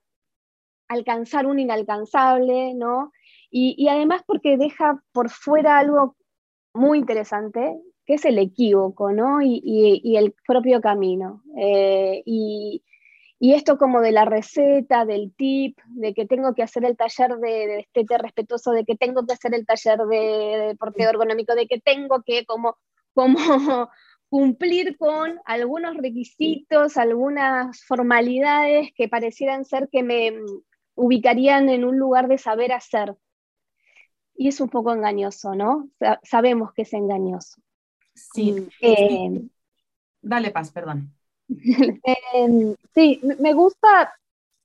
alcanzar 0.87 1.45
un 1.45 1.59
inalcanzable, 1.59 2.73
¿no? 2.73 3.11
Y, 3.51 3.87
además 3.87 4.21
porque 4.27 4.57
deja 4.57 5.01
por 5.11 5.29
fuera 5.29 5.79
algo 5.79 6.15
muy 6.73 6.99
interesante, 6.99 7.79
que 8.05 8.15
es 8.15 8.25
el 8.25 8.37
equívoco, 8.37 9.11
¿no? 9.11 9.41
Y, 9.41 10.15
el 10.15 10.35
propio 10.45 10.81
camino. 10.81 11.41
Eh, 11.57 12.21
y, 12.25 12.83
y 13.39 13.53
esto 13.53 13.77
como 13.77 14.01
de 14.01 14.11
la 14.11 14.25
receta, 14.25 15.05
del 15.05 15.33
tip, 15.33 15.79
de 15.87 16.13
que 16.13 16.25
tengo 16.25 16.53
que 16.53 16.63
hacer 16.63 16.83
el 16.83 16.97
taller 16.97 17.37
de, 17.37 17.87
de 17.93 18.17
respetuoso, 18.17 18.71
de 18.71 18.83
que 18.83 18.95
tengo 18.95 19.25
que 19.25 19.33
hacer 19.33 19.55
el 19.55 19.65
taller 19.65 19.99
de, 19.99 20.75
de 20.77 21.03
ergonómico, 21.03 21.55
de 21.55 21.67
que 21.67 21.79
tengo 21.79 22.21
que 22.23 22.45
como, 22.45 22.77
como 23.13 23.89
cumplir 24.29 24.97
con 24.97 25.39
algunos 25.45 25.95
requisitos, 25.95 26.97
algunas 26.97 27.83
formalidades 27.85 28.89
que 28.93 29.07
parecieran 29.07 29.63
ser 29.63 29.87
que 29.89 30.03
me 30.03 30.33
ubicarían 30.95 31.69
en 31.69 31.85
un 31.85 31.97
lugar 31.97 32.27
de 32.27 32.37
saber 32.37 32.73
hacer. 32.73 33.15
Y 34.35 34.49
es 34.49 34.59
un 34.61 34.69
poco 34.69 34.93
engañoso, 34.93 35.55
¿no? 35.55 35.89
Sabemos 36.23 36.73
que 36.73 36.83
es 36.83 36.93
engañoso. 36.93 37.61
Sí. 38.13 38.67
Eh, 38.81 39.41
Dale 40.21 40.51
paz, 40.51 40.71
perdón. 40.71 41.13
Em, 42.33 42.75
sí, 42.93 43.19
me 43.39 43.53
gusta 43.53 44.13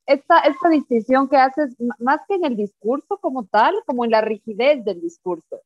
esta, 0.07 0.41
esta 0.41 0.69
distinción 0.69 1.29
que 1.29 1.37
haces 1.37 1.75
más 1.99 2.21
que 2.29 2.35
en 2.35 2.45
el 2.45 2.57
discurso 2.57 3.17
como 3.19 3.45
tal, 3.45 3.75
como 3.87 4.05
en 4.05 4.11
la 4.11 4.21
rigidez 4.21 4.85
del 4.85 5.01
discurso. 5.01 5.61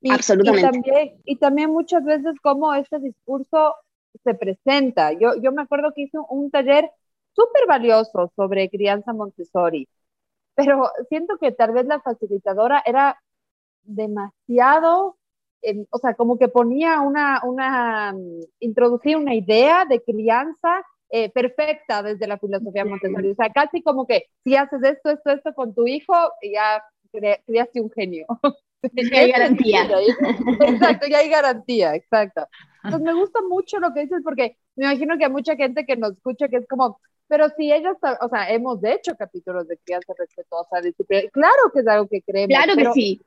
Y, 0.00 0.10
Absolutamente. 0.12 0.60
Y 0.60 0.70
también, 0.70 1.12
y 1.24 1.36
también 1.36 1.70
muchas 1.70 2.04
veces 2.04 2.34
cómo 2.42 2.72
este 2.74 2.98
discurso 2.98 3.74
se 4.22 4.34
presenta. 4.34 5.12
Yo, 5.12 5.36
yo 5.40 5.52
me 5.52 5.62
acuerdo 5.62 5.92
que 5.94 6.02
hice 6.02 6.18
un 6.28 6.50
taller 6.50 6.90
súper 7.32 7.66
valioso 7.66 8.30
sobre 8.36 8.68
crianza 8.68 9.12
Montessori, 9.12 9.88
pero 10.54 10.90
siento 11.08 11.38
que 11.38 11.52
tal 11.52 11.72
vez 11.72 11.86
la 11.86 12.00
facilitadora 12.00 12.82
era 12.84 13.20
demasiado 13.82 15.17
o 15.90 15.98
sea, 15.98 16.14
como 16.14 16.38
que 16.38 16.48
ponía 16.48 17.00
una, 17.00 17.40
una, 17.44 18.12
mm, 18.12 18.40
introducía 18.60 19.18
una 19.18 19.34
idea 19.34 19.84
de 19.84 20.02
crianza 20.02 20.84
eh, 21.10 21.30
perfecta 21.30 22.02
desde 22.02 22.26
la 22.26 22.38
filosofía 22.38 22.84
Montessori. 22.84 23.30
O 23.30 23.34
sea, 23.34 23.50
casi 23.50 23.82
como 23.82 24.06
que 24.06 24.26
si 24.44 24.56
haces 24.56 24.82
esto, 24.82 25.10
esto, 25.10 25.30
esto 25.30 25.54
con 25.54 25.74
tu 25.74 25.86
hijo, 25.86 26.14
ya 26.42 26.82
criaste 27.46 27.80
un 27.80 27.90
genio. 27.90 28.26
Ya 28.92 29.22
hay 29.22 29.32
garantía. 29.32 29.88
Exacto, 30.60 31.08
ya 31.08 31.18
hay 31.18 31.28
garantía, 31.28 31.96
exacto. 31.96 32.46
Entonces 32.84 33.04
me 33.04 33.12
gusta 33.12 33.40
mucho 33.48 33.80
lo 33.80 33.92
que 33.92 34.02
dices 34.02 34.20
porque 34.22 34.56
me 34.76 34.84
imagino 34.84 35.18
que 35.18 35.24
hay 35.24 35.32
mucha 35.32 35.56
gente 35.56 35.84
que 35.84 35.96
nos 35.96 36.12
escucha 36.12 36.46
que 36.46 36.58
es 36.58 36.68
como, 36.68 37.00
pero 37.26 37.48
si 37.56 37.72
ellos, 37.72 37.96
o 38.20 38.28
sea, 38.28 38.48
hemos 38.52 38.78
hecho 38.84 39.16
capítulos 39.16 39.66
de 39.66 39.78
crianza 39.78 40.12
respetuosa, 40.16 40.76
claro 41.32 41.72
que 41.74 41.80
es 41.80 41.88
algo 41.88 42.06
que 42.06 42.22
creemos. 42.22 42.56
Claro 42.56 42.76
que 42.76 42.92
sí 42.92 43.20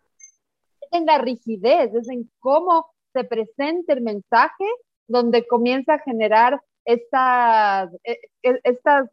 en 0.91 1.05
la 1.05 1.17
rigidez, 1.17 1.93
es 1.93 2.09
en 2.09 2.29
cómo 2.39 2.87
se 3.13 3.23
presenta 3.23 3.93
el 3.93 4.01
mensaje 4.01 4.65
donde 5.07 5.45
comienza 5.47 5.95
a 5.95 5.99
generar 5.99 6.61
estas, 6.85 7.91
e, 8.03 8.19
e, 8.43 8.59
estas, 8.63 9.09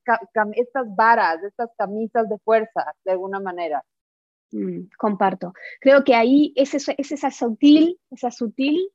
estas 0.54 0.96
varas, 0.96 1.42
estas 1.42 1.70
camisas 1.76 2.28
de 2.28 2.38
fuerza, 2.38 2.94
de 3.04 3.12
alguna 3.12 3.40
manera. 3.40 3.82
Mm, 4.52 4.88
comparto. 4.96 5.52
Creo 5.80 6.04
que 6.04 6.14
ahí 6.14 6.52
es, 6.56 6.74
es 6.74 7.12
esa 7.12 7.30
sutil, 7.30 7.98
esa 8.10 8.30
sutil 8.30 8.90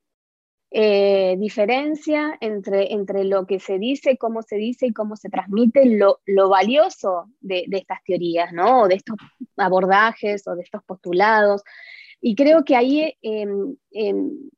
eh, 0.75 1.35
diferencia 1.37 2.35
entre, 2.41 2.93
entre 2.93 3.25
lo 3.25 3.45
que 3.45 3.59
se 3.59 3.77
dice, 3.77 4.17
cómo 4.17 4.41
se 4.41 4.55
dice 4.55 4.87
y 4.87 4.93
cómo 4.93 5.15
se 5.15 5.29
transmite, 5.29 5.85
lo, 5.85 6.21
lo 6.25 6.49
valioso 6.49 7.29
de, 7.39 7.65
de, 7.67 7.77
estas 7.77 7.99
teorías, 8.03 8.51
¿no? 8.51 8.87
De 8.87 8.95
estos 8.95 9.17
abordajes 9.55 10.47
o 10.47 10.55
de 10.55 10.63
estos 10.63 10.83
postulados. 10.83 11.61
Y 12.25 12.35
creo 12.35 12.63
que 12.63 12.77
ahí 12.77 13.17
em, 13.21 13.75
em, 13.91 14.49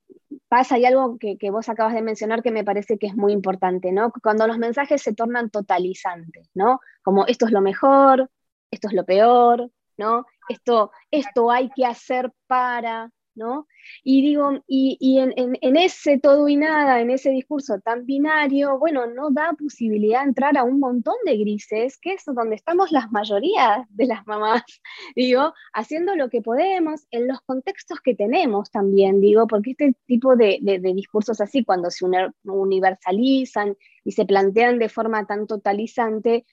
pasa, 0.47 0.75
hay 0.75 0.85
algo 0.85 1.17
que, 1.17 1.35
vos 1.49 1.67
acabas 1.67 1.95
de 1.95 2.03
mencionar 2.03 2.43
que 2.43 2.51
me 2.51 2.63
parece 2.63 2.99
que 2.99 3.07
es 3.07 3.15
muy 3.15 3.33
importante, 3.33 3.91
¿no? 3.91 4.11
Cuando 4.21 4.45
los 4.45 4.59
mensajes 4.59 5.01
se 5.01 5.15
tornan 5.15 5.49
totalizantes, 5.49 6.47
¿no? 6.53 6.79
Como 7.03 7.25
esto 7.25 7.47
es 7.47 7.51
lo 7.51 7.61
mejor, 7.61 8.29
esto 8.69 8.87
es 8.87 8.93
lo 8.93 9.03
peor, 9.03 9.71
¿no? 9.97 10.27
Esto, 10.47 10.91
esto 11.09 11.49
hay 11.49 11.71
que 11.75 11.87
hacer 11.87 12.31
para, 12.45 13.09
¿no? 13.35 13.67
Y 14.03 14.21
digo, 14.21 14.63
y, 14.67 15.19
en, 15.19 15.77
ese 15.77 16.19
todo 16.19 16.47
y 16.47 16.55
nada, 16.55 17.01
en 17.01 17.11
ese 17.11 17.29
discurso 17.29 17.79
tan 17.79 18.05
binario, 18.05 18.79
bueno, 18.79 19.05
no 19.07 19.31
da 19.31 19.53
posibilidad 19.53 20.21
de 20.21 20.29
entrar 20.29 20.57
a 20.57 20.63
un 20.63 20.79
montón 20.79 21.15
de 21.25 21.37
grises, 21.37 21.97
que 21.97 22.13
es 22.13 22.23
donde 22.25 22.55
estamos 22.55 22.91
las 22.91 23.11
mayorías 23.11 23.85
de 23.89 24.05
las 24.05 24.25
mamás, 24.25 24.63
digo, 25.15 25.53
haciendo 25.73 26.15
lo 26.15 26.29
que 26.29 26.41
podemos 26.41 27.05
en 27.11 27.27
los 27.27 27.41
contextos 27.41 27.99
que 28.01 28.15
tenemos 28.15 28.71
también, 28.71 29.21
digo, 29.21 29.47
porque 29.47 29.71
este 29.71 29.95
tipo 30.05 30.35
de, 30.35 30.59
discursos 30.95 31.41
así, 31.41 31.63
cuando 31.63 31.91
se 31.91 32.05
universalizan 32.43 33.77
y 34.03 34.11
se 34.11 34.25
plantean 34.25 34.79
de 34.79 34.89
forma 34.89 35.25
tan 35.25 35.47
totalizante, 35.47 36.45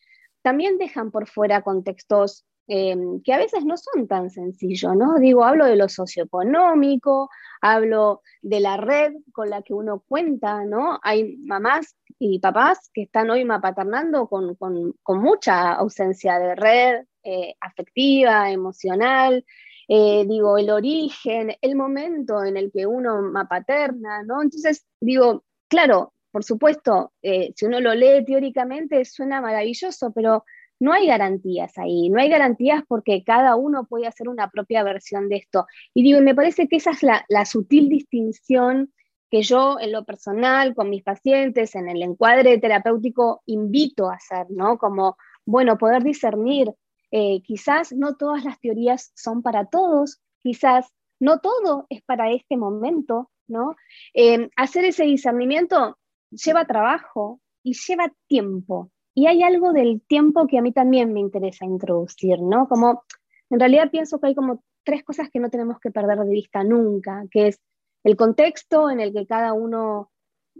también 0.42 0.78
dejan 0.78 1.10
por 1.10 1.28
fuera 1.28 1.62
contextos 1.62 2.44
Em, 2.74 3.20
que 3.22 3.34
a 3.34 3.36
veces 3.36 3.66
no 3.66 3.76
son 3.76 4.08
tan 4.08 4.30
sencillos, 4.30 4.96
¿no? 4.96 5.18
Digo, 5.18 5.44
hablo 5.44 5.66
de 5.66 5.76
lo 5.76 5.90
socioeconómico, 5.90 7.28
hablo 7.60 8.22
de 8.40 8.60
la 8.60 8.78
red 8.78 9.12
con 9.30 9.50
la 9.50 9.60
que 9.60 9.74
uno 9.74 10.02
cuenta, 10.08 10.64
¿no? 10.64 10.98
Hay 11.02 11.36
mamás 11.36 11.94
y 12.18 12.38
papás 12.38 12.88
que 12.94 13.02
están 13.02 13.28
hoy 13.28 13.44
mapaternando 13.44 14.26
con, 14.26 14.54
con, 14.54 14.94
mucha 15.20 15.72
ausencia 15.72 16.38
de 16.38 16.54
red 16.54 17.04
eh, 17.22 17.54
afectiva, 17.60 18.50
emocional, 18.50 19.44
eh, 19.86 20.24
digo, 20.26 20.56
el 20.56 20.70
origen, 20.70 21.54
el 21.60 21.76
momento 21.76 22.42
en 22.42 22.56
el 22.56 22.72
que 22.72 22.86
uno 22.86 23.20
mapaterna, 23.20 24.22
¿no? 24.22 24.40
Entonces, 24.40 24.86
digo, 24.98 25.44
claro, 25.68 26.14
por 26.30 26.42
supuesto, 26.42 27.12
eh, 27.20 27.52
si 27.54 27.66
uno 27.66 27.80
lo 27.80 27.94
lee 27.94 28.24
teóricamente 28.24 29.04
suena 29.04 29.42
maravilloso, 29.42 30.10
pero 30.14 30.44
no 30.82 30.92
hay 30.92 31.06
garantías 31.06 31.78
ahí, 31.78 32.08
no 32.10 32.20
hay 32.20 32.28
garantías 32.28 32.82
porque 32.88 33.22
cada 33.22 33.54
uno 33.54 33.84
puede 33.84 34.08
hacer 34.08 34.28
una 34.28 34.50
propia 34.50 34.82
versión 34.82 35.28
de 35.28 35.36
esto. 35.36 35.66
Y 35.94 36.02
digo, 36.02 36.20
me 36.20 36.34
parece 36.34 36.66
que 36.66 36.74
esa 36.74 36.90
es 36.90 37.04
la, 37.04 37.44
sutil 37.44 37.88
distinción 37.88 38.92
que 39.30 39.42
yo 39.42 39.78
en 39.78 39.92
lo 39.92 40.04
personal, 40.04 40.74
con 40.74 40.90
mis 40.90 41.04
pacientes, 41.04 41.76
en 41.76 41.88
el 41.88 42.02
encuadre 42.02 42.58
terapéutico, 42.58 43.42
invito 43.46 44.10
a 44.10 44.14
hacer, 44.14 44.46
¿no? 44.50 44.76
Como, 44.76 45.16
bueno, 45.46 45.78
poder 45.78 46.02
discernir, 46.02 46.72
eh, 47.12 47.42
quizás 47.42 47.92
no 47.92 48.16
todas 48.16 48.42
las 48.42 48.58
teorías 48.58 49.12
son 49.14 49.40
para 49.40 49.66
todos, 49.66 50.20
quizás 50.42 50.88
no 51.20 51.38
todo 51.38 51.86
es 51.90 52.02
para 52.02 52.32
este 52.32 52.56
momento, 52.56 53.30
¿no? 53.46 53.76
Eh, 54.14 54.50
hacer 54.56 54.84
ese 54.86 55.04
discernimiento 55.04 55.96
lleva 56.32 56.64
trabajo 56.64 57.40
y 57.62 57.74
lleva 57.74 58.12
tiempo. 58.26 58.90
Y 59.14 59.26
hay 59.26 59.42
algo 59.42 59.72
del 59.72 60.00
tiempo 60.02 60.46
que 60.46 60.58
a 60.58 60.62
mí 60.62 60.72
también 60.72 61.12
me 61.12 61.20
interesa 61.20 61.64
introducir, 61.64 62.40
¿no? 62.40 62.68
Como, 62.68 63.04
en 63.50 63.60
realidad 63.60 63.90
pienso 63.90 64.18
que 64.18 64.28
hay 64.28 64.34
como 64.34 64.62
tres 64.84 65.04
cosas 65.04 65.28
que 65.30 65.38
no 65.38 65.50
tenemos 65.50 65.78
que 65.80 65.90
perder 65.90 66.18
de 66.18 66.30
vista 66.30 66.64
nunca, 66.64 67.24
que 67.30 67.48
es 67.48 67.60
el 68.04 68.16
contexto 68.16 68.90
en 68.90 69.00
el 69.00 69.12
que 69.12 69.26
cada 69.26 69.52
uno 69.52 70.10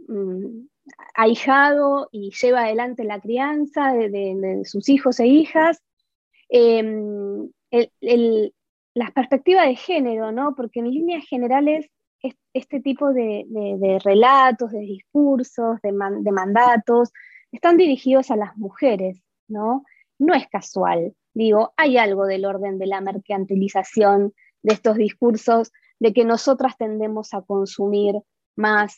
mm, 0.07 0.65
ha 1.15 1.27
hijado 1.27 2.09
y 2.11 2.31
lleva 2.31 2.61
adelante 2.61 3.03
la 3.03 3.19
crianza 3.19 3.93
de, 3.93 4.61
sus 4.65 4.87
hijos 4.89 5.19
e 5.19 5.27
hijas, 5.27 5.81
las 8.93 9.11
perspectivas 9.13 9.67
de 9.67 9.75
género, 9.75 10.31
¿no? 10.31 10.55
porque 10.55 10.79
en 10.79 10.91
líneas 10.91 11.25
generales 11.27 11.89
este 12.53 12.79
tipo 12.79 13.11
de, 13.11 13.99
relatos, 14.03 14.71
de 14.71 14.79
discursos, 14.79 15.81
de, 15.81 15.91
mandatos, 15.91 17.11
están 17.53 17.77
dirigidos 17.77 18.31
a 18.31 18.35
las 18.35 18.57
mujeres, 18.57 19.23
¿no? 19.47 19.85
No 20.19 20.33
es 20.33 20.47
casual, 20.47 21.15
digo, 21.33 21.73
hay 21.77 21.97
algo 21.97 22.25
del 22.25 22.45
orden 22.45 22.77
de 22.77 22.87
la 22.87 22.99
mercantilización 22.99 24.33
de 24.61 24.73
estos 24.73 24.97
discursos 24.97 25.71
de 25.99 26.13
que 26.13 26.25
nosotras 26.25 26.77
tendemos 26.77 27.33
a 27.33 27.41
consumir 27.41 28.15
más 28.55 28.97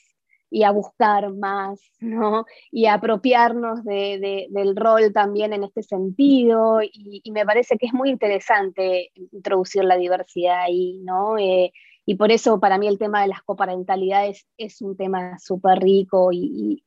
y 0.49 0.63
a 0.63 0.71
buscar 0.71 1.33
más, 1.33 1.81
¿no? 1.99 2.45
Y 2.71 2.85
a 2.85 2.93
apropiarnos 2.93 3.83
del 3.83 4.75
rol 4.75 5.11
también 5.11 5.53
en 5.53 5.63
este 5.63 5.83
sentido, 5.83 6.81
y, 6.81 7.21
me 7.31 7.45
parece 7.45 7.77
que 7.77 7.87
es 7.87 7.93
muy 7.93 8.09
interesante 8.09 9.11
introducir 9.15 9.83
la 9.83 9.97
diversidad 9.97 10.61
ahí, 10.61 10.99
¿no? 11.03 11.37
Eh, 11.37 11.73
y 12.05 12.15
por 12.15 12.31
eso 12.31 12.59
para 12.59 12.77
mí 12.77 12.87
el 12.87 12.99
tema 12.99 13.21
de 13.21 13.27
las 13.27 13.41
coparentalidades 13.41 14.45
es 14.57 14.81
un 14.81 14.95
tema 14.95 15.39
súper 15.39 15.79
rico 15.79 16.29
y, 16.31 16.81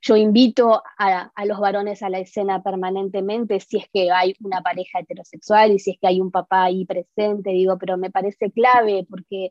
yo 0.00 0.14
invito 0.14 0.80
a, 0.96 1.32
los 1.44 1.58
varones 1.58 2.04
a 2.04 2.08
la 2.08 2.20
escena 2.20 2.62
permanentemente 2.62 3.58
si 3.58 3.78
es 3.78 3.88
que 3.92 4.12
hay 4.12 4.36
una 4.44 4.62
pareja 4.62 5.00
heterosexual 5.00 5.72
y 5.72 5.80
si 5.80 5.90
es 5.90 5.98
que 5.98 6.06
hay 6.06 6.20
un 6.20 6.30
papá 6.30 6.64
ahí 6.64 6.84
presente, 6.84 7.50
digo, 7.50 7.76
pero 7.78 7.98
me 7.98 8.08
parece 8.08 8.52
clave 8.52 9.04
porque, 9.10 9.50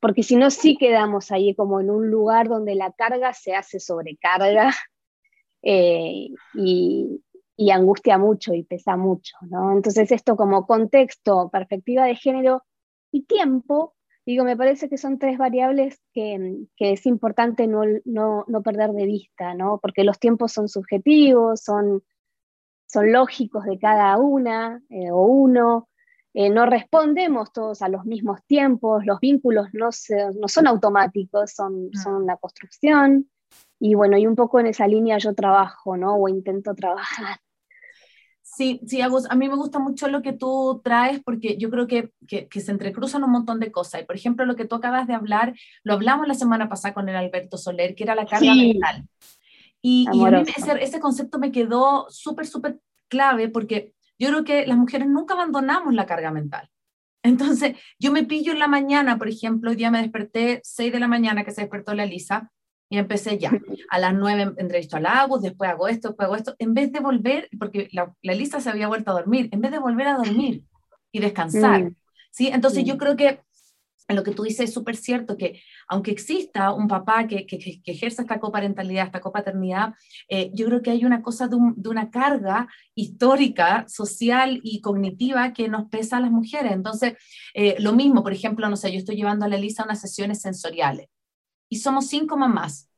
porque 0.00 0.24
si 0.24 0.34
no 0.34 0.50
sí 0.50 0.76
quedamos 0.76 1.30
ahí 1.30 1.54
como 1.54 1.78
en 1.80 1.90
un 1.90 2.10
lugar 2.10 2.48
donde 2.48 2.74
la 2.74 2.90
carga 2.90 3.32
se 3.34 3.54
hace 3.54 3.78
sobrecarga 3.78 4.74
eh, 5.62 6.30
y, 6.54 7.22
y 7.56 7.70
angustia 7.70 8.18
mucho 8.18 8.52
y 8.52 8.64
pesa 8.64 8.96
mucho, 8.96 9.36
¿no? 9.42 9.72
Entonces 9.72 10.10
esto 10.10 10.34
como 10.34 10.66
contexto, 10.66 11.50
perspectiva 11.52 12.04
de 12.06 12.16
género 12.16 12.64
y 13.12 13.22
tiempo 13.26 13.93
Digo, 14.26 14.44
me 14.44 14.56
parece 14.56 14.88
que 14.88 14.96
son 14.96 15.18
tres 15.18 15.36
variables 15.36 16.00
que, 16.12 16.66
es 16.78 17.06
importante 17.06 17.66
no, 17.66 18.02
perder 18.64 18.92
de 18.92 19.04
vista, 19.04 19.54
¿no? 19.54 19.78
Porque 19.82 20.04
los 20.04 20.18
tiempos 20.18 20.52
son 20.52 20.68
subjetivos, 20.68 21.60
son, 21.60 22.02
son 22.86 23.12
lógicos 23.12 23.64
de 23.64 23.78
cada 23.78 24.16
una 24.16 24.82
eh, 24.88 25.10
o 25.10 25.22
uno, 25.22 25.88
eh, 26.36 26.50
no 26.50 26.66
respondemos 26.66 27.52
todos 27.52 27.80
a 27.80 27.88
los 27.88 28.06
mismos 28.06 28.40
tiempos, 28.46 29.06
los 29.06 29.20
vínculos 29.20 29.68
no, 29.72 29.90
no 30.40 30.48
son 30.48 30.66
automáticos, 30.66 31.52
son, 31.52 31.90
son 31.92 32.14
una 32.24 32.36
construcción. 32.36 33.30
Y 33.78 33.94
bueno, 33.94 34.16
y 34.18 34.26
un 34.26 34.34
poco 34.34 34.58
en 34.58 34.66
esa 34.66 34.88
línea 34.88 35.18
yo 35.18 35.34
trabajo, 35.34 35.96
¿no? 35.96 36.16
O 36.16 36.28
intento 36.28 36.74
trabajar. 36.74 37.38
Sí, 38.56 38.80
sí, 38.86 39.00
Agus, 39.00 39.26
a 39.30 39.34
mí 39.34 39.48
me 39.48 39.56
gusta 39.56 39.78
mucho 39.78 40.08
lo 40.08 40.22
que 40.22 40.32
tú 40.32 40.80
traes 40.84 41.20
porque 41.22 41.56
yo 41.56 41.70
creo 41.70 41.86
que, 41.86 42.10
que, 42.26 42.60
se 42.60 42.70
entrecruzan 42.70 43.24
un 43.24 43.30
montón 43.30 43.58
de 43.60 43.72
cosas. 43.72 44.02
Y 44.02 44.04
por 44.04 44.16
ejemplo, 44.16 44.44
lo 44.46 44.56
que 44.56 44.64
tú 44.64 44.76
acabas 44.76 45.06
de 45.06 45.14
hablar, 45.14 45.54
lo 45.82 45.94
hablamos 45.94 46.28
la 46.28 46.34
semana 46.34 46.68
pasada 46.68 46.94
con 46.94 47.08
el 47.08 47.16
Alberto 47.16 47.56
Soler, 47.56 47.94
que 47.94 48.04
era 48.04 48.14
la 48.14 48.26
carga 48.26 48.54
mental. 48.54 49.06
Y, 49.82 50.06
y 50.12 50.24
a 50.24 50.30
mí 50.30 50.42
ese, 50.56 50.82
ese, 50.82 51.00
concepto 51.00 51.38
me 51.38 51.52
quedó 51.52 52.06
súper, 52.08 52.46
súper 52.46 52.78
clave 53.08 53.48
porque 53.48 53.92
yo 54.18 54.28
creo 54.28 54.44
que 54.44 54.66
las 54.66 54.78
mujeres 54.78 55.08
nunca 55.08 55.34
abandonamos 55.34 55.92
la 55.92 56.06
carga 56.06 56.30
mental. 56.30 56.70
Entonces, 57.22 57.76
yo 57.98 58.12
me 58.12 58.24
pillo 58.24 58.52
en 58.52 58.58
la 58.58 58.68
mañana, 58.68 59.18
por 59.18 59.28
ejemplo, 59.28 59.70
hoy 59.70 59.76
día 59.76 59.90
me 59.90 60.02
desperté 60.02 60.60
6 60.62 60.92
de 60.92 61.00
la 61.00 61.08
mañana 61.08 61.42
que 61.44 61.52
se 61.52 61.62
despertó 61.62 61.94
la 61.94 62.06
Lisa, 62.06 62.52
y 62.88 62.98
empecé 62.98 63.38
ya, 63.38 63.50
a 63.90 63.98
las 63.98 64.14
nueve 64.14 64.52
entrevisto 64.56 64.96
al 64.96 65.06
Agus, 65.06 65.42
después 65.42 65.70
hago 65.70 65.88
esto, 65.88 66.08
después 66.08 66.26
hago 66.26 66.36
esto, 66.36 66.54
en 66.58 66.74
vez 66.74 66.92
de 66.92 67.00
volver, 67.00 67.48
porque 67.58 67.88
la, 67.92 68.14
la 68.22 68.34
Lisa 68.34 68.60
se 68.60 68.70
había 68.70 68.88
vuelto 68.88 69.10
a 69.10 69.14
dormir, 69.14 69.48
en 69.52 69.60
vez 69.60 69.70
de 69.70 69.78
volver 69.78 70.06
a 70.06 70.16
dormir 70.16 70.62
y 71.10 71.20
descansar. 71.20 71.84
Mm. 71.84 71.96
¿sí? 72.30 72.48
Entonces 72.48 72.84
yo 72.84 72.98
creo 72.98 73.16
que 73.16 73.40
lo 74.08 74.22
que 74.22 74.32
tú 74.32 74.42
dices 74.42 74.68
es 74.68 74.74
súper 74.74 74.96
cierto, 74.96 75.36
que 75.38 75.62
aunque 75.88 76.10
exista 76.10 76.72
un 76.72 76.88
papá 76.88 77.26
que, 77.26 77.46
que, 77.46 77.58
que 77.58 77.90
ejerza 77.90 78.22
esta 78.22 78.38
coparentalidad, 78.38 79.06
esta 79.06 79.20
copaternidad, 79.20 79.94
eh, 80.28 80.50
yo 80.52 80.66
creo 80.66 80.82
que 80.82 80.90
hay 80.90 81.06
una 81.06 81.22
cosa 81.22 81.48
de, 81.48 81.56
de, 81.76 81.88
una 81.88 82.10
carga 82.10 82.68
histórica, 82.94 83.86
social 83.88 84.60
y 84.62 84.82
cognitiva 84.82 85.54
que 85.54 85.68
nos 85.68 85.88
pesa 85.88 86.18
a 86.18 86.20
las 86.20 86.30
mujeres. 86.30 86.72
Entonces, 86.72 87.14
eh, 87.54 87.76
lo 87.78 87.94
mismo, 87.94 88.22
por 88.22 88.34
ejemplo, 88.34 88.68
no 88.68 88.76
sé, 88.76 88.92
yo 88.92 88.98
estoy 88.98 89.16
llevando 89.16 89.46
a 89.46 89.48
la 89.48 89.56
Elisa 89.56 89.84
unas 89.84 90.02
sesiones 90.02 90.42
sensoriales 90.42 91.08
y 91.74 91.76
somos 91.76 92.06
cinco 92.06 92.36
mamás. 92.36 92.88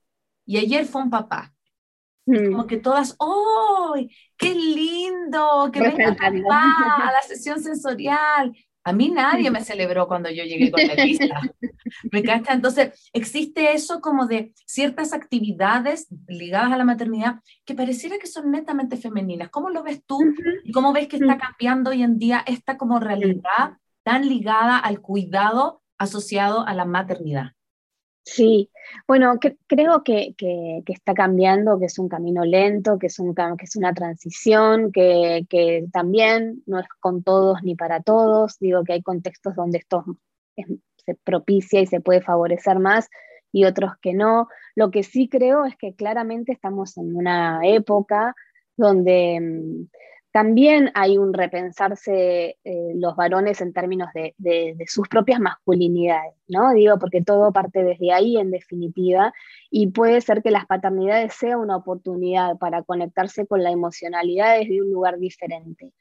Y 0.44 0.58
ayer 0.58 0.84
fue 0.84 1.00
un 1.00 1.08
papá. 1.08 1.54
Mm. 2.26 2.50
Como 2.50 2.66
que 2.66 2.76
todas, 2.76 3.16
¡oh! 3.18 3.94
¡Qué 4.36 4.54
lindo! 4.54 5.70
¡Que 5.72 5.80
venga 5.80 6.14
papá 6.14 7.08
a 7.08 7.12
la 7.12 7.22
sesión 7.22 7.58
sensorial! 7.58 8.54
A 8.84 8.92
mí 8.92 9.08
nadie 9.08 9.50
me 9.50 9.64
celebró 9.64 10.06
cuando 10.06 10.28
yo 10.28 10.44
llegué 10.44 10.70
con 10.70 10.86
la 10.86 10.94
lista. 10.94 11.40
¿Me 12.12 12.22
Entonces, 12.50 13.10
existe 13.14 13.72
eso 13.72 14.02
como 14.02 14.26
de 14.26 14.52
ciertas 14.66 15.14
actividades 15.14 16.08
ligadas 16.28 16.70
a 16.70 16.76
la 16.76 16.84
maternidad 16.84 17.36
que 17.64 17.74
pareciera 17.74 18.18
que 18.18 18.26
son 18.26 18.50
netamente 18.50 18.98
femeninas. 18.98 19.48
¿Cómo 19.48 19.70
lo 19.70 19.82
ves 19.82 20.04
tú? 20.04 20.20
¿Y 20.64 20.70
cómo 20.70 20.92
ves 20.92 21.08
que 21.08 21.16
está 21.16 21.36
mm. 21.36 21.38
cambiando 21.38 21.90
hoy 21.90 22.02
en 22.02 22.18
día 22.18 22.44
esta 22.46 22.76
como 22.76 23.00
realidad 23.00 23.78
tan 24.02 24.28
ligada 24.28 24.78
al 24.78 25.00
cuidado 25.00 25.82
asociado 25.98 26.66
a 26.66 26.74
la 26.74 26.84
maternidad? 26.84 27.55
Sí, 28.26 28.70
bueno, 29.06 29.38
creo 29.68 30.02
que, 30.02 30.34
está 30.88 31.14
cambiando, 31.14 31.78
que 31.78 31.84
es 31.86 31.96
un 31.98 32.08
camino 32.08 32.44
lento, 32.44 32.98
que 32.98 33.06
es, 33.06 33.20
un, 33.20 33.34
que 33.34 33.64
es 33.64 33.76
una 33.76 33.94
transición, 33.94 34.90
que, 34.90 35.86
también 35.92 36.62
no 36.66 36.80
es 36.80 36.86
con 36.98 37.22
todos 37.22 37.62
ni 37.62 37.76
para 37.76 38.02
todos. 38.02 38.58
Digo 38.58 38.82
que 38.82 38.94
hay 38.94 39.02
contextos 39.02 39.54
donde 39.54 39.78
esto 39.78 40.04
se 41.04 41.14
propicia 41.14 41.80
y 41.80 41.86
se 41.86 42.00
puede 42.00 42.20
favorecer 42.20 42.80
más 42.80 43.08
y 43.52 43.64
otros 43.64 43.92
que 44.02 44.12
no. 44.12 44.48
Lo 44.74 44.90
que 44.90 45.04
sí 45.04 45.28
creo 45.28 45.64
es 45.64 45.76
que 45.76 45.94
claramente 45.94 46.52
estamos 46.52 46.96
en 46.98 47.14
una 47.16 47.60
época 47.62 48.34
donde 48.76 49.38
mm, 49.40 49.88
también 50.36 50.90
hay 50.92 51.16
un 51.16 51.32
repensarse 51.32 52.58
eh, 52.62 52.92
los 52.94 53.16
varones 53.16 53.62
en 53.62 53.72
términos 53.72 54.10
de, 54.12 54.76
sus 54.86 55.08
propias 55.08 55.40
masculinidades, 55.40 56.34
¿no? 56.46 56.74
Digo, 56.74 56.98
porque 56.98 57.22
todo 57.22 57.54
parte 57.54 57.82
desde 57.82 58.12
ahí 58.12 58.36
en 58.36 58.50
definitiva, 58.50 59.32
y 59.70 59.86
puede 59.86 60.20
ser 60.20 60.42
que 60.42 60.50
las 60.50 60.66
paternidades 60.66 61.32
sea 61.32 61.56
una 61.56 61.76
oportunidad 61.76 62.58
para 62.58 62.82
conectarse 62.82 63.46
con 63.46 63.62
la 63.62 63.70
emocionalidad 63.70 64.58
desde 64.58 64.82
un 64.82 64.90
lugar 64.90 65.18
diferente. 65.18 65.94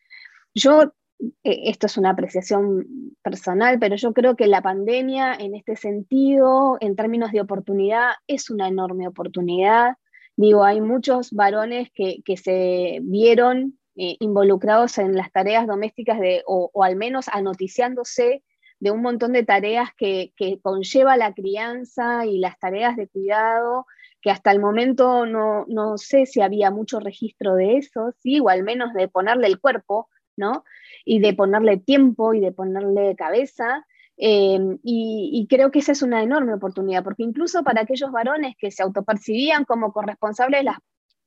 Yo, 0.54 0.82
eh, 0.82 1.70
esto 1.70 1.86
es 1.86 1.96
una 1.96 2.10
apreciación 2.10 3.16
personal, 3.24 3.80
pero 3.80 3.96
yo 3.96 4.12
creo 4.12 4.36
que 4.36 4.48
la 4.48 4.62
pandemia 4.62 5.34
en 5.34 5.56
este 5.56 5.78
sentido, 5.78 6.76
en 6.82 6.98
términos 6.98 7.32
de 7.32 7.40
oportunidad, 7.40 8.10
es 8.28 8.50
una 8.50 8.68
enorme 8.68 9.08
oportunidad. 9.08 9.96
Digo, 10.36 10.66
hay 10.66 10.82
muchos 10.82 11.32
varones 11.32 11.90
que, 11.94 12.22
que 12.26 12.36
se 12.36 13.00
vieron 13.02 13.80
eh, 13.98 14.18
involucrados 14.20 14.98
en 14.98 15.16
las 15.16 15.32
tareas 15.32 15.68
domésticas 15.68 16.20
de, 16.20 16.44
o, 16.46 16.70
al 16.84 16.98
menos 16.98 17.30
anoticiándose 17.30 18.44
de 18.80 18.92
un 18.92 19.02
montón 19.02 19.32
de 19.32 19.44
tareas 19.44 19.90
que, 19.96 20.34
conlleva 20.62 21.16
la 21.16 21.34
crianza 21.34 22.26
y 22.26 22.40
las 22.40 22.60
tareas 22.60 22.98
de 22.98 23.08
cuidado, 23.08 23.86
que 24.22 24.32
hasta 24.32 24.52
el 24.52 24.60
momento 24.60 25.26
no, 25.26 25.98
sé 25.98 26.26
si 26.26 26.42
había 26.42 26.72
mucho 26.72 27.00
registro 27.00 27.56
de 27.56 27.78
eso, 27.78 28.14
sí, 28.20 28.42
o 28.42 28.50
al 28.50 28.64
menos 28.64 28.94
de 28.94 29.08
ponerle 29.08 29.48
el 29.48 29.62
cuerpo, 29.62 30.10
¿no? 30.36 30.66
Y 31.06 31.20
de 31.20 31.34
ponerle 31.34 31.78
tiempo 31.78 32.34
y 32.34 32.42
de 32.42 32.52
ponerle 32.52 33.16
cabeza. 33.16 33.86
Eh, 34.18 34.60
y, 34.84 35.30
y, 35.34 35.48
creo 35.48 35.72
que 35.72 35.80
esa 35.80 35.94
es 35.94 36.02
una 36.02 36.22
enorme 36.22 36.54
oportunidad, 36.54 37.04
porque 37.04 37.24
incluso 37.24 37.64
para 37.64 37.82
aquellos 37.82 38.12
varones 38.12 38.56
que 38.58 38.72
se 38.72 38.84
autopercibían 38.84 39.64
como 39.64 39.94
corresponsables 39.94 40.60
de 40.60 40.64
las 40.66 40.80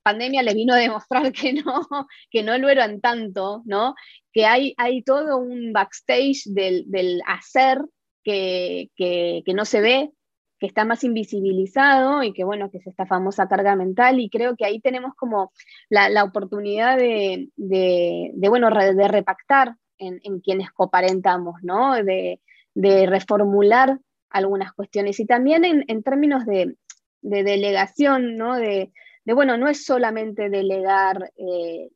pandemia 0.03 0.43
le 0.43 0.55
vino 0.55 0.75
a 0.75 0.79
demostrar 0.79 1.33
que 1.33 1.53
no, 1.53 1.87
que 2.31 2.43
no 2.43 2.57
lo 2.59 2.69
eran 2.69 3.01
tanto, 3.01 3.63
¿no? 3.65 3.95
Que 4.33 4.47
hay, 4.47 4.75
hay 4.77 5.03
todo 5.03 5.39
un 5.39 5.73
backstage 5.73 6.45
del, 6.47 6.85
del 6.87 7.23
hacer 7.27 7.81
que, 8.25 8.91
que, 8.97 9.43
que, 9.45 9.55
no 9.55 9.65
se 9.65 9.81
ve, 9.81 10.11
que 10.59 10.67
está 10.67 10.85
más 10.85 11.05
invisibilizado 11.05 12.23
y 12.23 12.33
que, 12.33 12.45
bueno, 12.45 12.71
que 12.71 12.79
es 12.79 12.87
esta 12.87 13.07
famosa 13.07 13.49
carga 13.49 13.77
mental 13.77 14.21
y 14.21 14.29
creo 14.29 14.57
que 14.57 14.65
ahí 14.65 14.81
tenemos 14.81 15.15
como 15.15 15.53
la, 15.89 16.09
la 16.09 16.25
oportunidad 16.25 16.97
de, 16.99 17.49
de, 17.57 18.49
bueno, 18.49 18.71
de 18.71 19.09
repactar 19.09 19.77
en, 19.99 20.21
en, 20.23 20.41
quienes 20.41 20.71
coparentamos, 20.71 21.57
¿no? 21.63 21.95
De, 21.95 22.41
de 22.75 23.07
reformular 23.07 23.99
algunas 24.31 24.73
cuestiones 24.73 25.19
y 25.21 25.27
también 25.27 25.65
en, 25.65 25.85
en 25.89 26.03
términos 26.03 26.45
de, 26.45 26.77
de 27.23 27.43
delegación, 27.45 28.37
¿no? 28.37 28.57
De, 28.57 28.93
de, 29.29 29.35
bueno, 29.35 29.59
no 29.59 29.69
es 29.69 29.85
solamente 29.85 30.49
delegar 30.49 31.35
eh, 31.37 31.91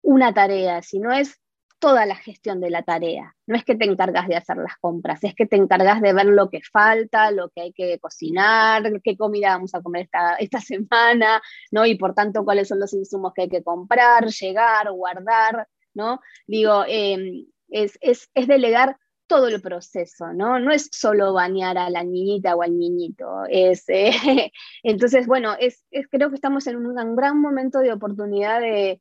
una 0.00 0.32
tarea, 0.32 0.80
sino 0.80 1.12
es 1.12 1.38
toda 1.78 2.06
la 2.06 2.16
gestión 2.16 2.58
de 2.58 2.70
la 2.70 2.82
tarea. 2.84 3.36
No 3.46 3.54
es 3.54 3.66
que 3.66 3.74
te 3.74 3.84
encargas 3.84 4.26
de 4.28 4.36
hacer 4.36 4.56
las 4.56 4.78
compras, 4.80 5.22
es 5.22 5.34
que 5.34 5.44
te 5.44 5.56
encargas 5.56 6.00
de 6.00 6.14
ver 6.14 6.24
lo 6.24 6.48
que 6.48 6.62
falta, 6.62 7.32
lo 7.32 7.50
que 7.50 7.60
hay 7.60 7.72
que 7.74 7.98
cocinar, 7.98 8.82
qué 9.04 9.14
comida 9.14 9.50
vamos 9.50 9.74
a 9.74 9.82
comer 9.82 10.08
esta, 10.38 10.60
semana, 10.62 11.42
¿no? 11.70 11.84
Y 11.84 11.96
por 11.96 12.14
tanto, 12.14 12.46
cuáles 12.46 12.68
son 12.68 12.80
los 12.80 12.94
insumos 12.94 13.34
que 13.34 13.42
hay 13.42 13.50
que 13.50 13.62
comprar, 13.62 14.28
llegar, 14.28 14.90
guardar, 14.90 15.68
¿no? 15.92 16.20
Digo, 16.46 16.86
eh, 16.88 17.44
es, 17.68 17.98
es, 18.00 18.30
es 18.32 18.46
delegar 18.46 18.96
todo 19.30 19.46
el 19.46 19.62
proceso, 19.62 20.32
¿no? 20.32 20.58
No 20.58 20.72
es 20.72 20.88
solo 20.90 21.32
bañar 21.32 21.78
a 21.78 21.88
la 21.88 22.02
niñita 22.02 22.56
o 22.56 22.62
al 22.62 22.76
niñito. 22.76 23.44
Es, 23.48 23.88
eh, 23.88 24.10
entonces, 24.82 25.28
bueno, 25.28 25.54
es, 25.56 25.84
creo 26.10 26.30
que 26.30 26.34
estamos 26.34 26.66
en 26.66 26.74
un, 26.76 26.98
un 26.98 27.14
gran 27.14 27.40
momento 27.40 27.78
de 27.78 27.92
oportunidad 27.92 28.60
de, 28.60 29.00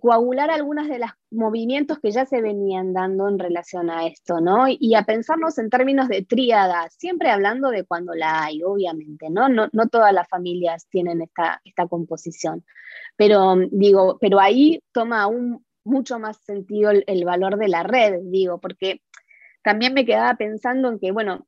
coagular 0.00 0.50
algunos 0.50 0.86
de 0.86 0.98
los 0.98 1.10
movimientos 1.30 1.98
que 1.98 2.10
ya 2.10 2.26
se 2.26 2.42
venían 2.42 2.92
dando 2.92 3.26
en 3.26 3.38
relación 3.38 3.88
a 3.88 4.06
esto, 4.06 4.42
¿no? 4.42 4.66
Y 4.68 4.94
a 4.96 5.04
pensarnos 5.04 5.56
en 5.56 5.70
términos 5.70 6.08
de 6.08 6.22
tríada, 6.22 6.86
siempre 6.90 7.30
hablando 7.30 7.70
de 7.70 7.84
cuando 7.84 8.14
la 8.14 8.44
hay, 8.44 8.62
obviamente, 8.62 9.30
¿no? 9.30 9.48
No, 9.48 9.70
todas 9.90 10.12
las 10.12 10.28
familias 10.28 10.86
tienen 10.90 11.22
esta, 11.22 11.60
composición, 11.88 12.66
pero 13.16 13.56
digo, 13.70 14.18
pero 14.20 14.40
ahí 14.40 14.82
toma 14.92 15.22
aún 15.22 15.64
mucho 15.84 16.18
más 16.18 16.36
sentido 16.44 16.90
el 16.90 17.24
valor 17.24 17.56
de 17.56 17.68
la 17.68 17.82
red, 17.82 18.20
digo, 18.24 18.58
porque 18.60 19.00
también 19.64 19.94
me 19.94 20.04
quedaba 20.04 20.34
pensando 20.34 20.88
en 20.90 20.98
que, 21.00 21.10
bueno, 21.10 21.46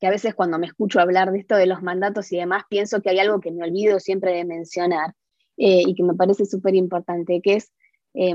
que 0.00 0.06
a 0.06 0.10
veces 0.10 0.34
cuando 0.34 0.58
me 0.58 0.66
escucho 0.66 1.00
hablar 1.00 1.30
de 1.30 1.38
esto 1.38 1.54
de 1.54 1.66
los 1.66 1.82
mandatos 1.82 2.32
y 2.32 2.38
demás, 2.38 2.64
pienso 2.68 3.00
que 3.00 3.10
hay 3.10 3.18
algo 3.18 3.40
que 3.40 3.52
me 3.52 3.62
olvido 3.62 4.00
siempre 4.00 4.32
de 4.32 4.44
mencionar 4.44 5.14
eh, 5.56 5.82
y 5.86 5.94
que 5.94 6.02
me 6.02 6.14
parece 6.14 6.46
súper 6.46 6.74
importante, 6.74 7.40
que 7.42 7.54
es 7.54 7.72
eh, 8.14 8.34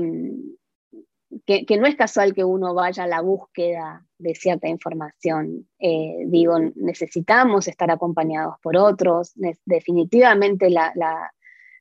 que, 1.46 1.76
no 1.78 1.86
es 1.86 1.96
casual 1.96 2.34
que 2.34 2.44
uno 2.44 2.74
vaya 2.74 3.04
a 3.04 3.08
la 3.08 3.20
búsqueda 3.20 4.06
de 4.18 4.34
cierta 4.34 4.68
información. 4.68 5.68
Eh, 5.78 6.24
digo, 6.26 6.58
necesitamos 6.76 7.68
estar 7.68 7.90
acompañados 7.90 8.56
por 8.62 8.76
otros, 8.76 9.32
definitivamente 9.64 10.70
la, 10.70 10.92
la, 10.94 11.32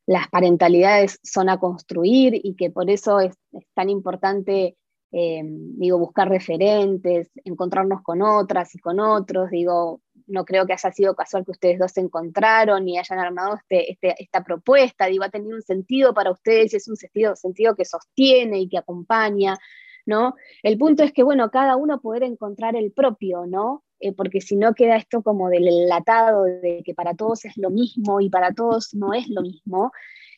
las 0.05 0.27
parentalidades 0.29 1.19
son 1.23 1.49
a 1.49 1.59
construir 1.59 2.33
y 2.41 2.55
que 2.55 2.71
por 2.71 2.89
eso 2.89 3.19
es, 3.19 3.35
es 3.51 3.65
tan 3.73 3.89
importante 3.89 4.77
eh, 5.11 5.41
digo, 5.43 5.97
buscar 5.99 6.29
referentes, 6.29 7.31
encontrarnos 7.43 8.01
con 8.01 8.21
otras 8.21 8.73
y 8.75 8.79
con 8.79 8.99
otros, 8.99 9.49
digo, 9.49 9.99
no 10.27 10.45
creo 10.45 10.65
que 10.65 10.73
haya 10.73 10.91
sido 10.91 11.15
casual 11.15 11.43
que 11.43 11.51
ustedes 11.51 11.79
dos 11.79 11.91
se 11.91 11.99
encontraron 11.99 12.87
y 12.87 12.97
hayan 12.97 13.19
armado 13.19 13.55
este, 13.55 13.91
este, 13.91 14.15
esta 14.23 14.43
propuesta, 14.43 15.07
digo, 15.07 15.25
ha 15.25 15.29
tenido 15.29 15.55
un 15.55 15.61
sentido 15.61 16.13
para 16.13 16.31
ustedes 16.31 16.73
y 16.73 16.77
es 16.77 16.87
un 16.87 16.95
sentido, 16.95 17.75
que 17.75 17.85
sostiene 17.85 18.59
y 18.59 18.69
que 18.69 18.77
acompaña, 18.77 19.57
¿no? 20.05 20.35
El 20.63 20.77
punto 20.77 21.03
es 21.03 21.11
que, 21.11 21.23
bueno, 21.23 21.51
cada 21.51 21.75
uno 21.75 21.99
poder 21.99 22.23
encontrar 22.23 22.77
el 22.77 22.93
propio, 22.93 23.45
¿no? 23.45 23.83
Eh, 23.99 24.13
porque 24.13 24.39
si 24.39 24.55
no 24.55 24.73
queda 24.73 24.95
esto 24.95 25.21
como 25.21 25.49
del 25.49 25.67
enlatado 25.67 26.43
de 26.43 26.81
que 26.83 26.93
para 26.95 27.13
todos 27.13 27.45
es 27.45 27.57
lo 27.57 27.69
mismo 27.69 28.21
y 28.21 28.29
para 28.29 28.53
todos 28.53 28.93
no 28.93 29.13
es 29.13 29.27
lo 29.27 29.41
mismo. 29.41 29.91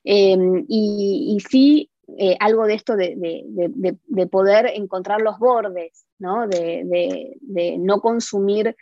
Eh, 0.03 0.36
y 0.67 1.38
sí 1.49 1.92
eh, 2.18 2.36
algo 2.39 2.66
de 2.66 2.74
esto 2.74 2.96
de, 2.96 3.16
de, 3.18 3.98
de, 4.06 4.28
poder 4.28 4.68
encontrar 4.76 5.22
los 5.22 5.39
bordes, 5.39 6.06
¿no? 6.20 6.48
de, 6.48 7.78
no 7.80 8.02
consumir 8.02 8.76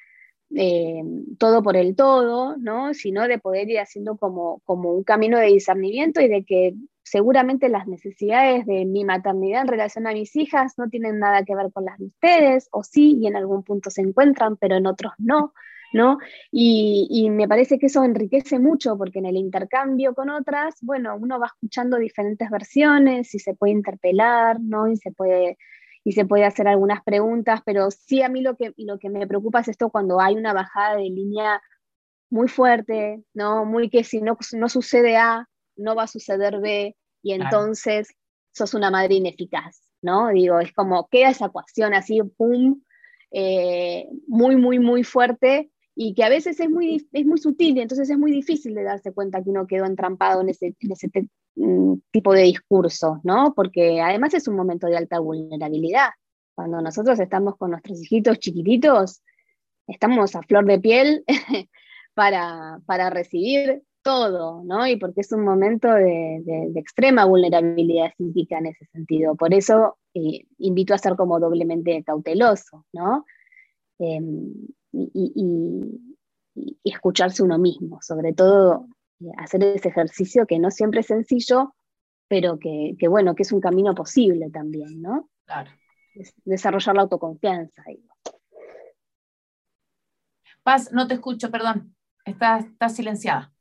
eh, 0.56 1.04
todo 1.38 1.62
por 1.62 1.78
el 1.78 1.96
todo, 1.96 2.58
¿no? 2.58 2.94
sino 2.94 3.28
de 3.28 3.38
poder 3.38 3.70
ir 3.70 3.80
haciendo 3.80 4.18
como, 4.18 4.62
como 4.66 4.92
un 4.92 5.04
camino 5.04 5.38
de 5.38 5.48
discernimiento 5.48 6.20
y 6.20 6.28
de 6.28 6.44
que 6.44 6.74
seguramente 7.04 7.70
las 7.70 7.88
necesidades 7.88 8.66
de 8.66 8.86
mi 8.86 9.06
maternidad 9.06 9.62
en 9.62 9.68
relación 9.68 10.08
a 10.08 10.14
mis 10.14 10.36
hijas 10.36 10.78
no 10.78 10.90
tienen 10.90 11.20
nada 11.20 11.44
que 11.44 11.56
ver 11.56 11.72
con 11.72 11.86
las 11.86 12.00
de 12.00 12.06
ustedes, 12.06 12.70
o 12.72 12.84
sí, 12.84 13.18
y 13.20 13.28
en 13.28 13.36
algún 13.36 13.64
punto 13.64 13.92
se 13.92 14.02
encuentran, 14.02 14.58
pero 14.58 14.78
en 14.78 14.88
otros 14.88 15.14
no. 15.18 15.54
¿No? 15.94 16.18
Y, 16.52 17.08
y, 17.10 17.30
me 17.30 17.48
parece 17.48 17.78
que 17.78 17.88
eso 17.88 18.04
enriquece 18.04 18.60
mucho 18.60 18.98
porque 18.98 19.20
en 19.20 19.26
el 19.26 19.38
intercambio 19.38 20.14
con 20.14 20.30
otras, 20.30 20.76
bueno, 20.82 21.16
uno 21.18 21.40
va 21.40 21.48
escuchando 21.48 21.98
diferentes 21.98 22.50
versiones 22.50 23.34
y 23.36 23.40
se 23.40 23.54
puede 23.54 23.74
interpelar, 23.74 24.60
¿no? 24.62 24.88
Y 24.88 24.98
se 24.98 25.12
puede, 25.12 25.58
y 26.04 26.14
se 26.14 26.26
puede 26.26 26.46
hacer 26.46 26.68
algunas 26.68 27.04
preguntas, 27.04 27.62
pero 27.66 27.92
sí 27.92 28.22
a 28.22 28.30
mí 28.30 28.42
lo 28.42 28.56
que, 28.56 28.74
lo 28.78 28.98
que 29.00 29.10
me 29.10 29.28
preocupa 29.28 29.60
es 29.60 29.68
esto 29.68 29.90
cuando 29.90 30.20
hay 30.20 30.36
una 30.36 30.54
bajada 30.54 30.96
de 30.96 31.04
línea 31.04 31.62
muy 32.30 32.48
fuerte, 32.48 33.24
¿no? 33.34 33.66
Muy 33.66 33.90
que 33.90 34.04
si 34.04 34.22
no, 34.22 34.38
no 34.54 34.70
sucede 34.70 35.18
A, 35.18 35.48
no 35.76 35.96
va 35.96 36.04
a 36.04 36.08
suceder 36.08 36.60
B, 36.60 36.96
y 37.22 37.34
entonces 37.34 38.08
claro. 38.08 38.20
sos 38.54 38.74
una 38.74 38.90
madre 38.90 39.16
ineficaz, 39.16 39.82
¿no? 40.02 40.30
Digo, 40.30 40.60
es 40.60 40.74
como 40.74 41.08
queda 41.10 41.30
esa 41.30 41.48
ecuación 41.48 41.94
así, 41.94 42.22
pum, 42.38 42.82
eh, 43.32 44.08
muy, 44.28 44.56
muy, 44.56 44.80
muy 44.80 45.04
fuerte, 45.04 45.71
y 45.96 46.14
que 46.14 46.24
a 46.24 46.30
veces 46.30 46.60
es 46.60 46.70
muy, 46.70 47.08
es 47.12 47.26
muy 47.26 47.38
sutil 47.38 47.78
y 47.78 47.82
entonces 47.82 48.10
es 48.10 48.18
muy 48.18 48.32
difícil 48.32 48.74
de 48.74 48.84
darse 48.84 49.12
cuenta 49.12 49.44
que 49.44 49.50
uno 49.50 49.68
quedó 49.68 49.86
entrampado 49.86 50.42
en 50.42 50.50
ese, 50.50 50.76
en 50.80 50.92
ese 50.92 51.10
mm, 51.56 51.96
tipo 52.12 52.34
de 52.34 52.44
discurso, 52.44 53.20
¿no? 53.24 53.54
Porque 53.54 54.02
además 54.02 54.34
es 54.34 54.48
un 54.48 54.56
momento 54.56 54.88
de 54.88 54.98
alta 54.98 55.20
vulnerabilidad. 55.20 56.10
Cuando 56.56 56.82
nosotros 56.82 57.20
estamos 57.20 57.58
con 57.58 57.72
nuestros 57.72 58.02
hijitos 58.02 58.40
chiquititos, 58.40 59.22
estamos 59.88 60.36
a 60.36 60.42
flor 60.44 60.66
de 60.66 60.80
piel 60.80 61.24
para, 62.14 62.80
para 62.86 63.10
recibir 63.10 63.84
todo, 64.02 64.64
¿no? 64.64 64.88
Y 64.88 64.96
porque 64.96 65.22
es 65.22 65.32
un 65.32 65.44
momento 65.44 65.92
de, 65.94 66.42
de, 66.44 66.80
extrema 66.80 67.26
vulnerabilidad 67.26 68.12
psíquica 68.18 68.58
en 68.58 68.68
ese 68.68 68.86
sentido. 68.88 69.36
Por 69.36 69.54
eso 69.54 69.98
eh, 70.14 70.46
invito 70.58 70.94
a 70.94 70.98
ser 70.98 71.16
como 71.16 71.40
doblemente 71.40 72.04
cauteloso, 72.04 72.86
¿no? 72.94 73.26
Eh, 74.00 74.20
y, 74.92 75.12
y, 75.14 75.32
y, 76.56 76.78
escucharse 76.84 77.44
uno 77.44 77.58
mismo, 77.58 78.00
sobre 78.02 78.34
todo 78.34 78.88
eh, 79.22 79.32
hacer 79.38 79.64
ese 79.64 79.90
ejercicio 79.90 80.46
que 80.46 80.60
no 80.60 80.72
siempre 80.72 81.02
es 81.02 81.08
sencillo, 81.08 81.76
pero 82.28 82.60
que, 82.60 82.96
que 83.00 83.08
bueno, 83.08 83.36
que 83.36 83.44
es 83.44 83.52
un 83.52 83.62
camino 83.62 83.96
posible 83.96 84.50
también, 84.52 85.02
¿no? 85.02 85.30
Claro. 85.46 85.72
Desarrollar 86.46 86.96
la 86.96 87.02
autoconfianza. 87.04 87.84
Paz, 90.64 90.92
no 90.92 91.08
te 91.08 91.16
escucho, 91.16 91.50
perdón. 91.50 91.96
Estás, 92.26 92.66
estás 92.66 92.96
silenciada. 92.96 93.52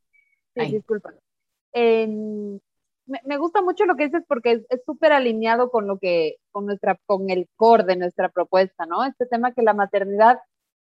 Sí, 0.54 0.72
disculpa. 0.72 1.14
Eh, 1.72 2.06
me, 2.06 3.20
me, 3.24 3.36
gusta 3.38 3.62
mucho 3.62 3.86
lo 3.86 3.96
que 3.96 4.04
dices 4.04 4.22
porque 4.28 4.64
es 4.68 4.84
súper 4.84 5.12
alineado 5.12 5.70
con 5.70 5.86
lo 5.86 5.98
que, 5.98 6.36
con 6.50 6.66
nuestra, 6.66 6.98
con 7.06 7.30
el 7.30 7.48
core 7.56 7.84
de 7.84 7.96
nuestra 7.96 8.28
propuesta, 8.28 8.86
¿no? 8.86 9.04
Este 9.04 9.26
tema 9.26 9.52
que 9.52 9.62
la 9.62 9.74
maternidad 9.74 10.38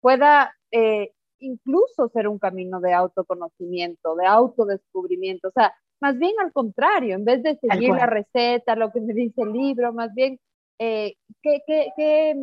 pueda 0.01 0.53
eh, 0.71 1.11
incluso 1.39 2.09
ser 2.09 2.27
un 2.27 2.39
camino 2.39 2.79
de 2.79 2.93
autoconocimiento, 2.93 4.15
de 4.15 4.25
autodescubrimiento. 4.25 5.49
O 5.49 5.51
sea, 5.51 5.73
más 5.99 6.17
bien 6.17 6.33
al 6.43 6.51
contrario, 6.51 7.15
en 7.15 7.25
vez 7.25 7.43
de 7.43 7.57
seguir 7.57 7.91
la 7.91 8.07
receta, 8.07 8.75
lo 8.75 8.91
que 8.91 9.01
me 9.01 9.13
dice 9.13 9.41
el 9.41 9.53
libro, 9.53 9.93
más 9.93 10.13
bien, 10.13 10.39
eh, 10.79 11.15
¿qué, 11.43 11.61
qué, 11.67 11.89
qué, 11.95 12.35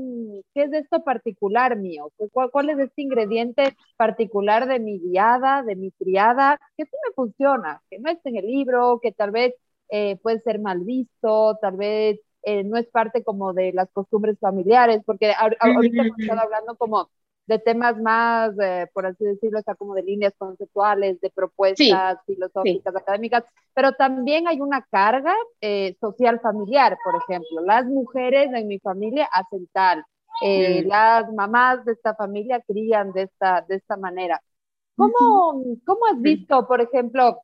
¿qué, 0.55 0.62
es 0.62 0.71
de 0.71 0.79
esto 0.79 1.03
particular 1.03 1.77
mío? 1.77 2.12
¿Cuál, 2.33 2.51
¿Cuál, 2.53 2.71
es 2.71 2.79
este 2.79 3.03
ingrediente 3.03 3.75
particular 3.97 4.68
de 4.68 4.79
mi 4.79 5.01
guiada, 5.01 5.64
de 5.64 5.75
mi 5.75 5.90
criada, 5.90 6.61
que 6.77 6.85
sí 6.85 6.92
me 7.05 7.14
funciona, 7.14 7.83
que 7.90 7.99
no 7.99 8.11
está 8.11 8.29
en 8.29 8.37
el 8.37 8.47
libro, 8.47 9.01
que 9.03 9.11
tal 9.11 9.33
vez 9.33 9.55
eh, 9.90 10.16
puede 10.23 10.40
ser 10.42 10.61
mal 10.61 10.81
visto, 10.81 11.59
tal 11.61 11.77
vez 11.77 12.21
eh, 12.42 12.62
no 12.62 12.77
es 12.77 12.87
parte 12.87 13.25
como 13.25 13.53
de 13.53 13.73
las 13.73 13.90
costumbres 13.90 14.38
familiares, 14.38 15.03
porque 15.05 15.33
ahorita 15.33 16.03
hemos 16.03 16.18
estado 16.21 16.40
hablando 16.40 16.77
como 16.77 17.11
de 17.48 17.58
temas 17.58 17.98
más, 17.98 18.52
eh, 18.61 18.87
por 18.92 19.06
así 19.06 19.24
decirlo, 19.24 19.58
está 19.58 19.74
como 19.74 19.94
de 19.94 20.02
líneas 20.02 20.34
conceptuales, 20.37 21.18
de 21.22 21.30
propuestas 21.30 22.18
sí, 22.26 22.34
filosóficas, 22.34 22.92
sí. 22.92 23.00
académicas, 23.00 23.44
pero 23.72 23.92
también 23.92 24.46
hay 24.46 24.61
una 24.61 24.82
carga 24.82 25.34
eh, 25.62 25.96
social 25.98 26.40
familiar, 26.40 26.98
por 27.02 27.14
ejemplo. 27.22 27.62
Las 27.64 27.87
mujeres 27.87 28.50
en 28.52 28.68
mi 28.68 28.78
familia 28.80 29.30
hacen 29.32 29.66
tal, 29.72 30.04
eh, 30.42 30.84
mm. 30.84 30.88
las 30.88 31.32
mamás 31.32 31.87
de 31.87 31.92
esta 31.92 32.14
familia 32.14 32.62
crían 32.66 33.12
de 33.12 33.22
esta, 33.22 33.64
de 33.66 33.76
esta 33.76 33.96
manera. 33.96 34.42
¿Cómo, 34.94 35.64
¿Cómo 35.87 36.06
has 36.12 36.20
visto, 36.20 36.66
por 36.66 36.82
ejemplo, 36.82 37.40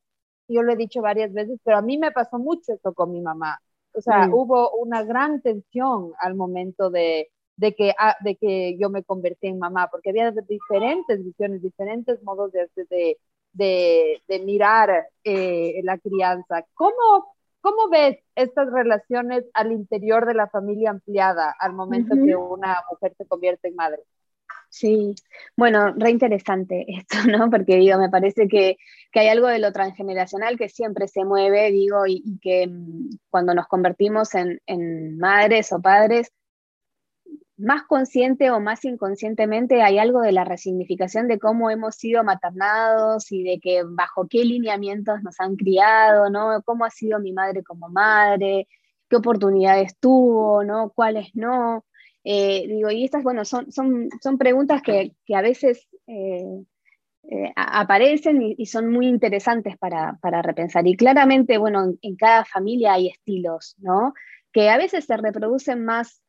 yo 0.48 0.62
lo 0.62 0.72
he 0.72 0.76
dicho 0.76 1.00
varias 1.00 1.32
veces, 1.32 1.58
pero 1.64 1.78
a 1.78 1.82
mí 1.82 1.96
me 1.96 2.12
pasó 2.12 2.38
mucho 2.38 2.74
esto 2.74 2.92
con 2.92 3.10
mi 3.10 3.22
mamá. 3.22 3.58
O 3.94 4.02
sea, 4.02 4.26
mm. 4.26 4.34
hubo 4.34 4.70
una 4.72 5.02
gran 5.02 5.40
tensión 5.40 6.12
al 6.18 6.34
momento 6.34 6.90
de, 6.90 7.30
de, 7.56 7.74
que, 7.74 7.94
ah, 7.98 8.16
de 8.20 8.36
que 8.36 8.76
yo 8.78 8.90
me 8.90 9.04
convertí 9.04 9.48
en 9.48 9.58
mamá, 9.58 9.88
porque 9.90 10.10
había 10.10 10.30
diferentes 10.30 11.24
visiones, 11.24 11.62
diferentes 11.62 12.22
modos 12.22 12.52
de, 12.52 12.68
de, 13.52 14.22
de 14.26 14.38
mirar 14.40 15.08
eh, 15.22 15.80
la 15.82 15.98
crianza. 15.98 16.64
¿Cómo, 16.74 17.34
¿Cómo 17.64 17.88
ves 17.88 18.18
estas 18.34 18.70
relaciones 18.70 19.44
al 19.54 19.72
interior 19.72 20.26
de 20.26 20.34
la 20.34 20.48
familia 20.48 20.90
ampliada 20.90 21.54
al 21.58 21.72
momento 21.72 22.14
que 22.14 22.36
una 22.36 22.82
mujer 22.90 23.14
se 23.16 23.26
convierte 23.26 23.68
en 23.68 23.74
madre? 23.74 24.02
Sí, 24.68 25.14
bueno, 25.56 25.94
re 25.96 26.10
interesante 26.10 26.84
esto, 26.88 27.16
¿no? 27.30 27.48
Porque 27.48 27.76
digo, 27.76 27.96
me 27.96 28.10
parece 28.10 28.48
que, 28.48 28.76
hay 29.14 29.28
algo 29.28 29.46
de 29.46 29.60
lo 29.60 29.72
transgeneracional 29.72 30.58
que 30.58 30.68
siempre 30.68 31.08
se 31.08 31.24
mueve, 31.24 31.70
digo, 31.70 32.06
y, 32.06 32.38
que 32.42 32.66
mm, 32.66 33.10
cuando 33.30 33.54
nos 33.54 33.66
convertimos 33.68 34.34
en, 34.34 35.16
madres 35.16 35.72
o 35.72 35.80
padres, 35.80 36.32
más 37.56 37.84
consciente 37.84 38.50
o 38.50 38.60
más 38.60 38.84
inconscientemente 38.84 39.82
hay 39.82 39.98
algo 39.98 40.20
de 40.20 40.32
la 40.32 40.44
resignificación 40.44 41.28
de 41.28 41.38
cómo 41.38 41.70
hemos 41.70 41.94
sido 41.94 42.24
maternados 42.24 43.30
y 43.30 43.44
de 43.44 43.60
que 43.60 43.82
bajo 43.84 44.26
qué 44.28 44.44
lineamientos 44.44 45.22
nos 45.22 45.38
han 45.40 45.56
criado, 45.56 46.30
¿no? 46.30 46.62
Cómo 46.64 46.84
ha 46.84 46.90
sido 46.90 47.20
mi 47.20 47.32
madre 47.32 47.62
como 47.62 47.88
madre, 47.88 48.66
qué 49.08 49.16
oportunidades 49.16 49.96
tuvo, 49.98 50.64
¿no? 50.64 50.90
Cuáles 50.90 51.28
no. 51.34 51.84
Eh, 52.24 52.66
digo, 52.66 52.90
y 52.90 53.04
estas, 53.04 53.22
bueno, 53.22 53.44
son, 53.44 53.70
son, 53.70 54.08
son 54.20 54.38
preguntas 54.38 54.82
que, 54.82 55.12
que 55.26 55.36
a 55.36 55.42
veces 55.42 55.86
eh, 56.06 56.64
eh, 57.30 57.52
aparecen 57.56 58.42
y, 58.42 58.66
son 58.66 58.90
muy 58.90 59.06
interesantes 59.06 59.78
para, 59.78 60.18
para, 60.20 60.42
repensar. 60.42 60.86
Y 60.86 60.96
claramente, 60.96 61.58
bueno, 61.58 61.94
en, 62.00 62.16
cada 62.16 62.44
familia 62.44 62.94
hay 62.94 63.08
estilos, 63.08 63.76
¿no? 63.78 64.14
Que 64.52 64.70
a 64.70 64.76
veces 64.76 65.04
se 65.04 65.16
reproducen 65.16 65.84
más 65.84 66.23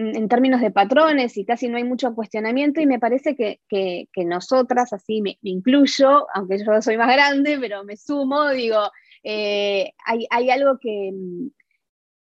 en 0.00 0.28
términos 0.28 0.60
de 0.60 0.70
patrones 0.70 1.36
y 1.36 1.44
casi 1.44 1.68
no 1.68 1.76
hay 1.76 1.82
mucho 1.82 2.14
cuestionamiento 2.14 2.80
y 2.80 2.86
me 2.86 3.00
parece 3.00 3.34
que, 3.34 3.58
que, 3.68 4.24
nosotras, 4.24 4.92
así 4.92 5.20
me, 5.20 5.38
incluyo, 5.42 6.28
aunque 6.34 6.58
yo 6.64 6.80
soy 6.80 6.96
más 6.96 7.12
grande, 7.12 7.58
pero 7.60 7.82
me 7.82 7.96
sumo, 7.96 8.50
digo, 8.50 8.78
hay, 9.24 10.26
hay, 10.30 10.50
algo 10.50 10.78
que, 10.78 11.10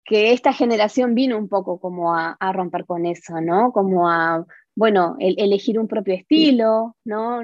que 0.05 0.33
esta 0.33 0.53
generación 0.53 1.15
vino 1.15 1.39
un 1.39 1.49
poco 1.49 1.79
como 1.79 2.17
a, 2.17 2.37
romper 2.53 2.85
con 2.85 3.07
eso, 3.07 3.41
¿no? 3.41 3.71
Como 3.71 4.11
a, 4.11 4.45
bueno, 4.75 5.15
elegir 5.21 5.79
un 5.79 5.87
propio 5.87 6.15
estilo, 6.15 6.97
¿no? 7.05 7.43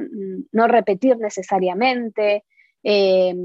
No 0.51 0.67
repetir 0.67 1.17
necesariamente, 1.19 2.45
eh, 2.83 3.37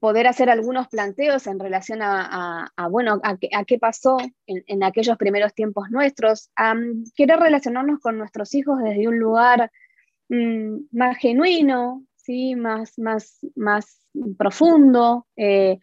poder 0.00 0.26
hacer 0.26 0.50
algunos 0.50 0.88
planteos 0.88 1.46
en 1.46 1.58
relación 1.58 2.00
a, 2.02 2.70
bueno, 2.90 3.20
a, 3.22 3.36
qué 3.64 3.78
pasó 3.78 4.16
en, 4.46 4.82
aquellos 4.82 5.16
primeros 5.16 5.54
tiempos 5.54 5.90
nuestros, 5.90 6.50
a 6.56 6.74
querer 7.14 7.38
relacionarnos 7.38 8.00
con 8.00 8.18
nuestros 8.18 8.54
hijos 8.54 8.78
desde 8.82 9.08
un 9.08 9.18
lugar 9.18 9.70
mm, 10.28 10.76
más 10.92 11.18
genuino, 11.18 12.04
¿sí? 12.16 12.54
Más, 12.54 12.98
más, 12.98 13.38
más 13.56 14.00
profundo, 14.38 15.26
eh, 15.36 15.78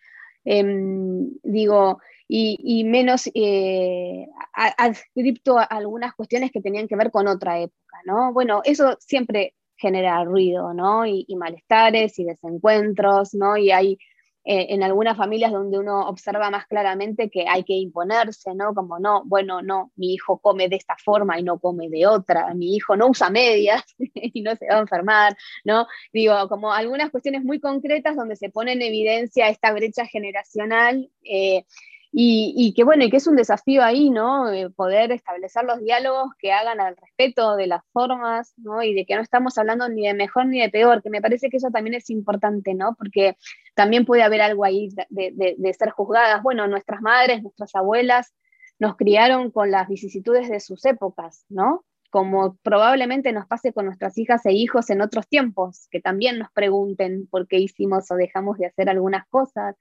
em, 0.45 1.31
digo, 1.43 1.99
y, 2.31 2.83
menos 2.83 3.29
eh, 3.33 4.27
adscripto 4.53 5.57
a 5.57 5.63
algunas 5.63 6.13
cuestiones 6.13 6.51
que 6.51 6.61
tenían 6.61 6.87
que 6.87 6.95
ver 6.95 7.09
con 7.09 7.27
otra 7.27 7.59
época, 7.59 7.97
¿no? 8.05 8.31
Bueno, 8.33 8.61
eso 8.63 8.97
siempre 8.99 9.55
genera 9.79 10.23
ruido, 10.23 10.73
¿no? 10.73 11.05
Y, 11.05 11.25
malestares 11.35 12.19
y 12.19 12.25
desencuentros, 12.25 13.33
¿no? 13.33 13.57
Y 13.57 13.71
hay 13.71 13.97
eh, 14.45 14.67
en 14.69 14.83
algunas 14.83 15.17
familias 15.17 15.51
donde 15.51 15.79
uno 15.79 16.07
observa 16.07 16.49
más 16.49 16.67
claramente 16.67 17.29
que 17.29 17.47
hay 17.47 17.63
que 17.63 17.73
imponerse, 17.73 18.53
¿no? 18.55 18.73
Como 18.73 18.99
no, 18.99 19.23
bueno, 19.25 19.61
no, 19.61 19.91
mi 19.95 20.13
hijo 20.13 20.39
come 20.39 20.69
de 20.69 20.77
esta 20.77 20.95
forma 20.97 21.39
y 21.39 21.43
no 21.43 21.59
come 21.59 21.89
de 21.89 22.07
otra, 22.07 22.53
mi 22.53 22.75
hijo 22.75 22.95
no 22.95 23.07
usa 23.07 23.29
medias 23.29 23.83
y 23.99 24.41
no 24.41 24.55
se 24.55 24.67
va 24.67 24.77
a 24.77 24.79
enfermar, 24.79 25.37
¿no? 25.63 25.87
Digo, 26.13 26.47
como 26.49 26.73
algunas 26.73 27.09
cuestiones 27.11 27.43
muy 27.43 27.59
concretas 27.59 28.15
donde 28.15 28.35
se 28.35 28.49
pone 28.49 28.73
en 28.73 28.81
evidencia 28.81 29.49
esta 29.49 29.71
brecha 29.71 30.05
generacional. 30.05 31.09
Eh, 31.23 31.65
y, 32.11 32.73
que 32.75 32.83
bueno, 32.83 33.03
y 33.03 33.09
que 33.11 33.17
es 33.17 33.27
un 33.27 33.35
desafío 33.35 33.83
ahí, 33.83 34.09
¿no? 34.09 34.51
Eh, 34.51 34.69
poder 34.71 35.11
establecer 35.11 35.63
los 35.63 35.79
diálogos 35.79 36.31
que 36.39 36.51
hagan 36.51 36.79
al 36.79 36.97
respeto 36.97 37.55
de 37.55 37.67
las 37.67 37.83
formas, 37.93 38.53
¿no? 38.57 38.81
Y 38.81 38.93
de 38.95 39.05
que 39.05 39.15
no 39.15 39.21
estamos 39.21 39.57
hablando 39.57 39.87
ni 39.89 40.07
de 40.07 40.15
mejor 40.15 40.47
ni 40.47 40.59
de 40.59 40.69
peor, 40.69 41.03
que 41.03 41.11
me 41.11 41.21
parece 41.21 41.49
que 41.49 41.57
eso 41.57 41.69
también 41.71 41.93
es 41.93 42.09
importante, 42.09 42.73
¿no? 42.73 42.95
Porque 42.97 43.37
también 43.75 44.05
puede 44.05 44.23
haber 44.23 44.41
algo 44.41 44.65
ahí 44.65 44.89
de, 45.09 45.55
de 45.57 45.73
ser 45.73 45.91
juzgadas. 45.91 46.41
Bueno, 46.41 46.67
nuestras 46.67 47.01
madres, 47.01 47.43
nuestras 47.43 47.75
abuelas 47.75 48.33
nos 48.79 48.95
criaron 48.95 49.51
con 49.51 49.69
las 49.71 49.87
vicisitudes 49.87 50.49
de 50.49 50.59
sus 50.59 50.85
épocas, 50.85 51.45
¿no? 51.49 51.85
como 52.09 52.57
probablemente 52.63 53.31
nos 53.31 53.45
pase 53.45 53.71
con 53.71 53.85
nuestras 53.85 54.17
hijas 54.17 54.45
e 54.45 54.51
hijos 54.51 54.89
en 54.89 55.01
otros 55.01 55.27
tiempos, 55.27 55.87
que 55.91 56.01
también 56.01 56.39
nos 56.39 56.51
pregunten 56.51 57.27
por 57.27 57.47
qué 57.47 57.59
hicimos 57.59 58.09
o 58.11 58.15
dejamos 58.15 58.57
de 58.57 58.65
hacer 58.65 58.89
algunas 58.89 59.27
cosas, 59.27 59.75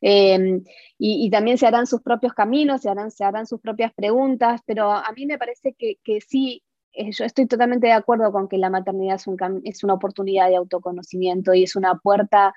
Em, 0.00 0.64
y, 0.98 1.30
también 1.30 1.58
se 1.58 1.66
harán 1.66 1.86
sus 1.86 2.00
propios 2.02 2.32
caminos, 2.34 2.82
se 2.82 2.90
harán, 2.90 3.10
se 3.10 3.24
harán 3.24 3.46
sus 3.46 3.60
propias 3.60 3.92
preguntas, 3.94 4.60
pero 4.66 4.90
a 4.90 5.12
mí 5.14 5.26
me 5.26 5.38
parece 5.38 5.74
que, 5.74 5.96
que 6.02 6.20
sí, 6.20 6.62
eh, 6.92 7.10
yo 7.12 7.24
estoy 7.24 7.46
totalmente 7.46 7.86
de 7.86 7.92
acuerdo 7.92 8.32
con 8.32 8.48
que 8.48 8.58
la 8.58 8.70
maternidad 8.70 9.16
es, 9.16 9.26
un, 9.26 9.36
es 9.64 9.84
una 9.84 9.94
oportunidad 9.94 10.48
de 10.48 10.56
autoconocimiento 10.56 11.54
y 11.54 11.64
es 11.64 11.76
una 11.76 11.96
puerta 11.96 12.54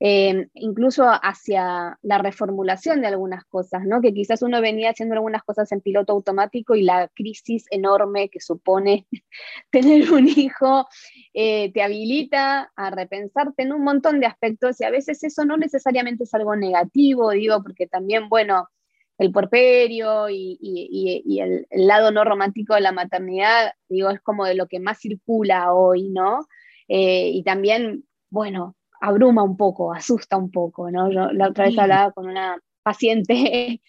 Em, 0.00 0.48
incluso 0.54 1.04
hacia 1.08 1.98
la 2.02 2.18
reformulación 2.18 3.00
de 3.00 3.06
algunas 3.06 3.44
cosas, 3.44 3.84
¿no? 3.86 4.00
que 4.00 4.12
quizás 4.12 4.42
uno 4.42 4.60
venía 4.60 4.90
haciendo 4.90 5.14
algunas 5.14 5.44
cosas 5.44 5.70
en 5.70 5.80
piloto 5.80 6.12
automático 6.12 6.74
y 6.74 6.82
la 6.82 7.08
crisis 7.14 7.66
enorme 7.70 8.28
que 8.28 8.40
supone 8.40 9.06
tener 9.70 10.10
un 10.12 10.28
hijo 10.28 10.86
eh, 11.32 11.72
te 11.72 11.82
habilita 11.82 12.72
a 12.74 12.90
repensarte 12.90 13.62
en 13.62 13.72
un 13.72 13.84
montón 13.84 14.18
de 14.18 14.26
aspectos 14.26 14.80
y 14.80 14.84
a 14.84 14.90
veces 14.90 15.22
eso 15.22 15.44
no 15.44 15.56
necesariamente 15.56 16.24
es 16.24 16.34
algo 16.34 16.56
negativo, 16.56 17.30
digo, 17.30 17.62
porque 17.62 17.86
también, 17.86 18.28
bueno, 18.28 18.68
el 19.16 19.30
porperio 19.30 20.28
y, 20.28 20.58
el, 21.40 21.66
lado 21.70 22.10
no 22.10 22.24
romántico 22.24 22.74
de 22.74 22.80
la 22.80 22.92
maternidad, 22.92 23.72
digo, 23.88 24.10
es 24.10 24.20
como 24.20 24.44
de 24.44 24.56
lo 24.56 24.66
que 24.66 24.80
más 24.80 24.98
circula 24.98 25.72
hoy, 25.72 26.08
¿no? 26.08 26.46
Eh, 26.88 27.30
y 27.32 27.44
también, 27.44 28.04
bueno, 28.28 28.76
abruma 29.00 29.42
un 29.42 29.56
poco, 29.56 29.92
asusta 29.92 30.36
un 30.36 30.50
poco, 30.50 30.90
¿no? 30.90 31.10
Yo 31.10 31.32
la 31.32 31.48
otra 31.48 31.66
vez 31.66 31.78
hablaba 31.78 32.12
con 32.12 32.26
una 32.28 32.58
paciente 32.82 33.34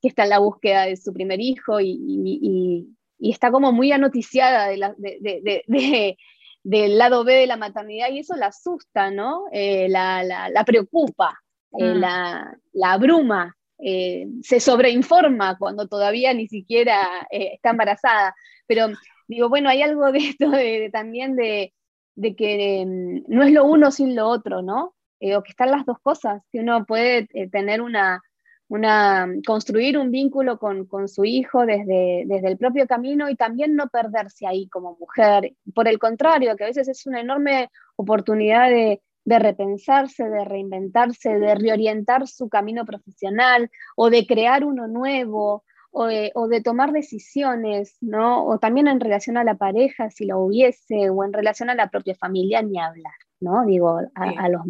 que 0.00 0.08
está 0.08 0.24
en 0.24 0.30
la 0.30 0.38
búsqueda 0.38 0.86
de 0.86 0.96
su 0.96 1.12
primer 1.12 1.40
hijo 1.40 1.80
y, 1.80 2.88
está 3.18 3.52
como 3.52 3.70
muy 3.70 3.92
anoticiada 3.92 4.66
de 4.68 6.16
del 6.64 6.96
lado 6.96 7.24
B 7.24 7.34
de 7.34 7.46
la 7.46 7.56
maternidad 7.56 8.10
y 8.10 8.20
eso 8.20 8.36
la 8.36 8.46
asusta, 8.46 9.10
¿no? 9.10 9.44
Eh, 9.52 9.88
la, 9.88 10.62
preocupa, 10.64 11.40
eh, 11.78 11.94
mm. 11.94 11.98
la, 11.98 12.58
abruma, 12.84 13.56
eh, 13.78 14.26
se 14.42 14.60
sobreinforma 14.60 15.58
cuando 15.58 15.88
todavía 15.88 16.32
ni 16.34 16.46
siquiera 16.48 17.26
está 17.30 17.70
embarazada. 17.70 18.34
Pero 18.66 18.88
digo, 19.26 19.48
bueno, 19.48 19.68
hay 19.68 19.82
algo 19.82 20.10
de 20.12 20.18
esto 20.18 20.52
también 20.92 21.34
de, 21.34 21.74
de 22.14 22.36
que 22.36 22.84
mm, 22.86 23.24
no 23.28 23.42
es 23.42 23.52
lo 23.52 23.64
uno 23.64 23.90
sin 23.90 24.14
lo 24.14 24.28
otro, 24.28 24.62
¿no? 24.62 24.94
Eh, 25.20 25.36
o 25.36 25.42
que 25.42 25.50
están 25.50 25.70
las 25.70 25.86
dos 25.86 25.98
cosas, 26.00 26.42
que 26.50 26.60
uno 26.60 26.84
puede 26.84 27.28
eh, 27.32 27.48
tener 27.48 27.80
una, 27.80 28.20
una, 28.68 29.28
construir 29.46 29.98
un 29.98 30.10
vínculo 30.10 30.58
con, 30.58 30.86
su 31.08 31.24
hijo 31.24 31.64
desde, 31.64 32.24
desde, 32.26 32.48
el 32.48 32.58
propio 32.58 32.86
camino 32.86 33.28
y 33.28 33.36
también 33.36 33.76
no 33.76 33.88
perderse 33.88 34.46
ahí 34.46 34.68
como 34.68 34.96
mujer. 34.98 35.52
Por 35.74 35.88
el 35.88 35.98
contrario, 35.98 36.56
que 36.56 36.64
a 36.64 36.68
veces 36.68 36.88
es 36.88 37.06
una 37.06 37.20
enorme 37.20 37.70
oportunidad 37.96 38.68
de, 38.70 39.00
de 39.24 39.38
repensarse, 39.38 40.28
de 40.28 40.44
reinventarse, 40.44 41.38
de 41.38 41.54
reorientar 41.54 42.26
su 42.26 42.48
camino 42.48 42.84
profesional 42.84 43.70
o 43.96 44.10
de 44.10 44.26
crear 44.26 44.64
uno 44.64 44.88
nuevo 44.88 45.64
o 45.92 46.06
de, 46.06 46.60
tomar 46.62 46.92
decisiones, 46.92 47.96
¿no? 48.00 48.46
O 48.46 48.58
también 48.58 48.88
en 48.88 48.98
relación 48.98 49.36
a 49.36 49.44
la 49.44 49.56
pareja, 49.56 50.10
si 50.10 50.24
lo 50.24 50.40
hubiese, 50.40 51.10
o 51.10 51.22
en 51.24 51.32
relación 51.32 51.68
a 51.68 51.74
la 51.74 51.90
propia 51.90 52.14
familia, 52.14 52.62
ni 52.62 52.78
hablar, 52.78 53.12
¿no? 53.40 53.64
Digo, 53.66 54.00
a, 54.14 54.48
los 54.48 54.62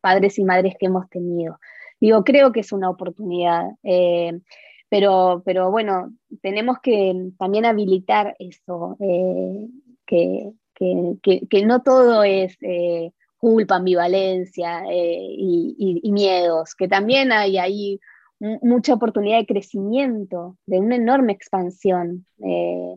padres 0.00 0.38
y 0.38 0.44
madres 0.44 0.74
que 0.78 0.86
hemos 0.86 1.08
tenido. 1.08 1.58
Digo, 2.00 2.22
creo 2.22 2.52
que 2.52 2.60
es 2.60 2.72
una 2.72 2.90
oportunidad, 2.90 3.70
eh, 3.82 4.38
pero, 4.90 5.42
pero 5.44 5.70
bueno, 5.70 6.12
tenemos 6.42 6.78
que 6.80 7.30
también 7.38 7.64
habilitar 7.64 8.36
eso, 8.38 8.96
eh, 9.00 9.66
que, 10.06 11.64
no 11.64 11.82
todo 11.82 12.22
es 12.22 12.58
eh, 12.60 13.10
culpa, 13.38 13.76
ambivalencia 13.76 14.82
y, 14.92 16.00
y, 16.02 16.12
miedos, 16.12 16.74
que 16.74 16.88
también 16.88 17.32
hay 17.32 17.56
ahí 17.56 18.00
mucha 18.38 18.94
oportunidad 18.94 19.38
de 19.38 19.46
crecimiento, 19.46 20.56
de 20.66 20.78
una 20.78 20.96
enorme 20.96 21.32
expansión. 21.32 22.26
Eh, 22.44 22.96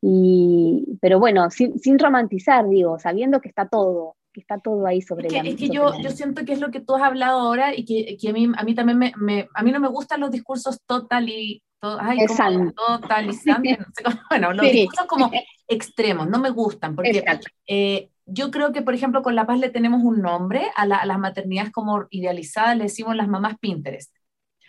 y, 0.00 0.98
pero 1.00 1.20
bueno, 1.20 1.48
sin, 1.50 1.98
romantizar, 1.98 2.68
digo, 2.68 2.98
sabiendo 2.98 3.40
que 3.40 3.48
está 3.48 3.68
todo, 3.68 4.16
que 4.32 4.40
está 4.40 4.58
todo 4.58 4.86
ahí 4.86 5.00
sobre 5.00 5.28
es 5.28 5.32
la 5.32 5.40
Es 5.40 5.56
que 5.56 5.68
yo, 5.68 5.92
yo 6.00 6.10
siento 6.10 6.44
que 6.44 6.52
es 6.52 6.60
lo 6.60 6.70
que 6.70 6.80
tú 6.80 6.96
has 6.96 7.02
hablado 7.02 7.40
ahora 7.40 7.74
y 7.74 7.84
que, 7.84 8.16
que 8.16 8.30
a, 8.30 8.32
mí, 8.32 8.50
a 8.56 8.64
mí 8.64 8.74
también 8.74 8.98
me, 8.98 9.12
me, 9.16 9.48
a 9.54 9.62
mí 9.62 9.70
no 9.70 9.78
me 9.78 9.88
gustan 9.88 10.20
los 10.20 10.32
discursos 10.32 10.80
total 10.86 11.28
y, 11.28 11.62
ay, 11.80 12.26
como 12.26 12.72
totalizantes, 12.72 13.78
no 13.78 13.86
sé 13.94 14.02
cómo, 14.02 14.16
bueno, 14.30 14.52
los 14.52 14.72
discursos 14.72 15.06
como 15.06 15.30
extremos, 15.68 16.28
no 16.28 16.40
me 16.40 16.50
gustan, 16.50 16.96
porque 16.96 17.24
eh, 17.68 18.10
yo 18.26 18.50
creo 18.50 18.72
que, 18.72 18.82
por 18.82 18.94
ejemplo, 18.94 19.22
con 19.22 19.36
La 19.36 19.46
Paz 19.46 19.60
le 19.60 19.70
tenemos 19.70 20.02
un 20.02 20.20
nombre 20.20 20.66
a, 20.76 20.82
a 20.82 21.06
las 21.06 21.18
maternidades 21.20 21.70
como 21.70 22.06
idealizadas, 22.10 22.76
le 22.76 22.84
decimos 22.84 23.14
las 23.14 23.28
mamás 23.28 23.56
Pinterest. 23.60 24.12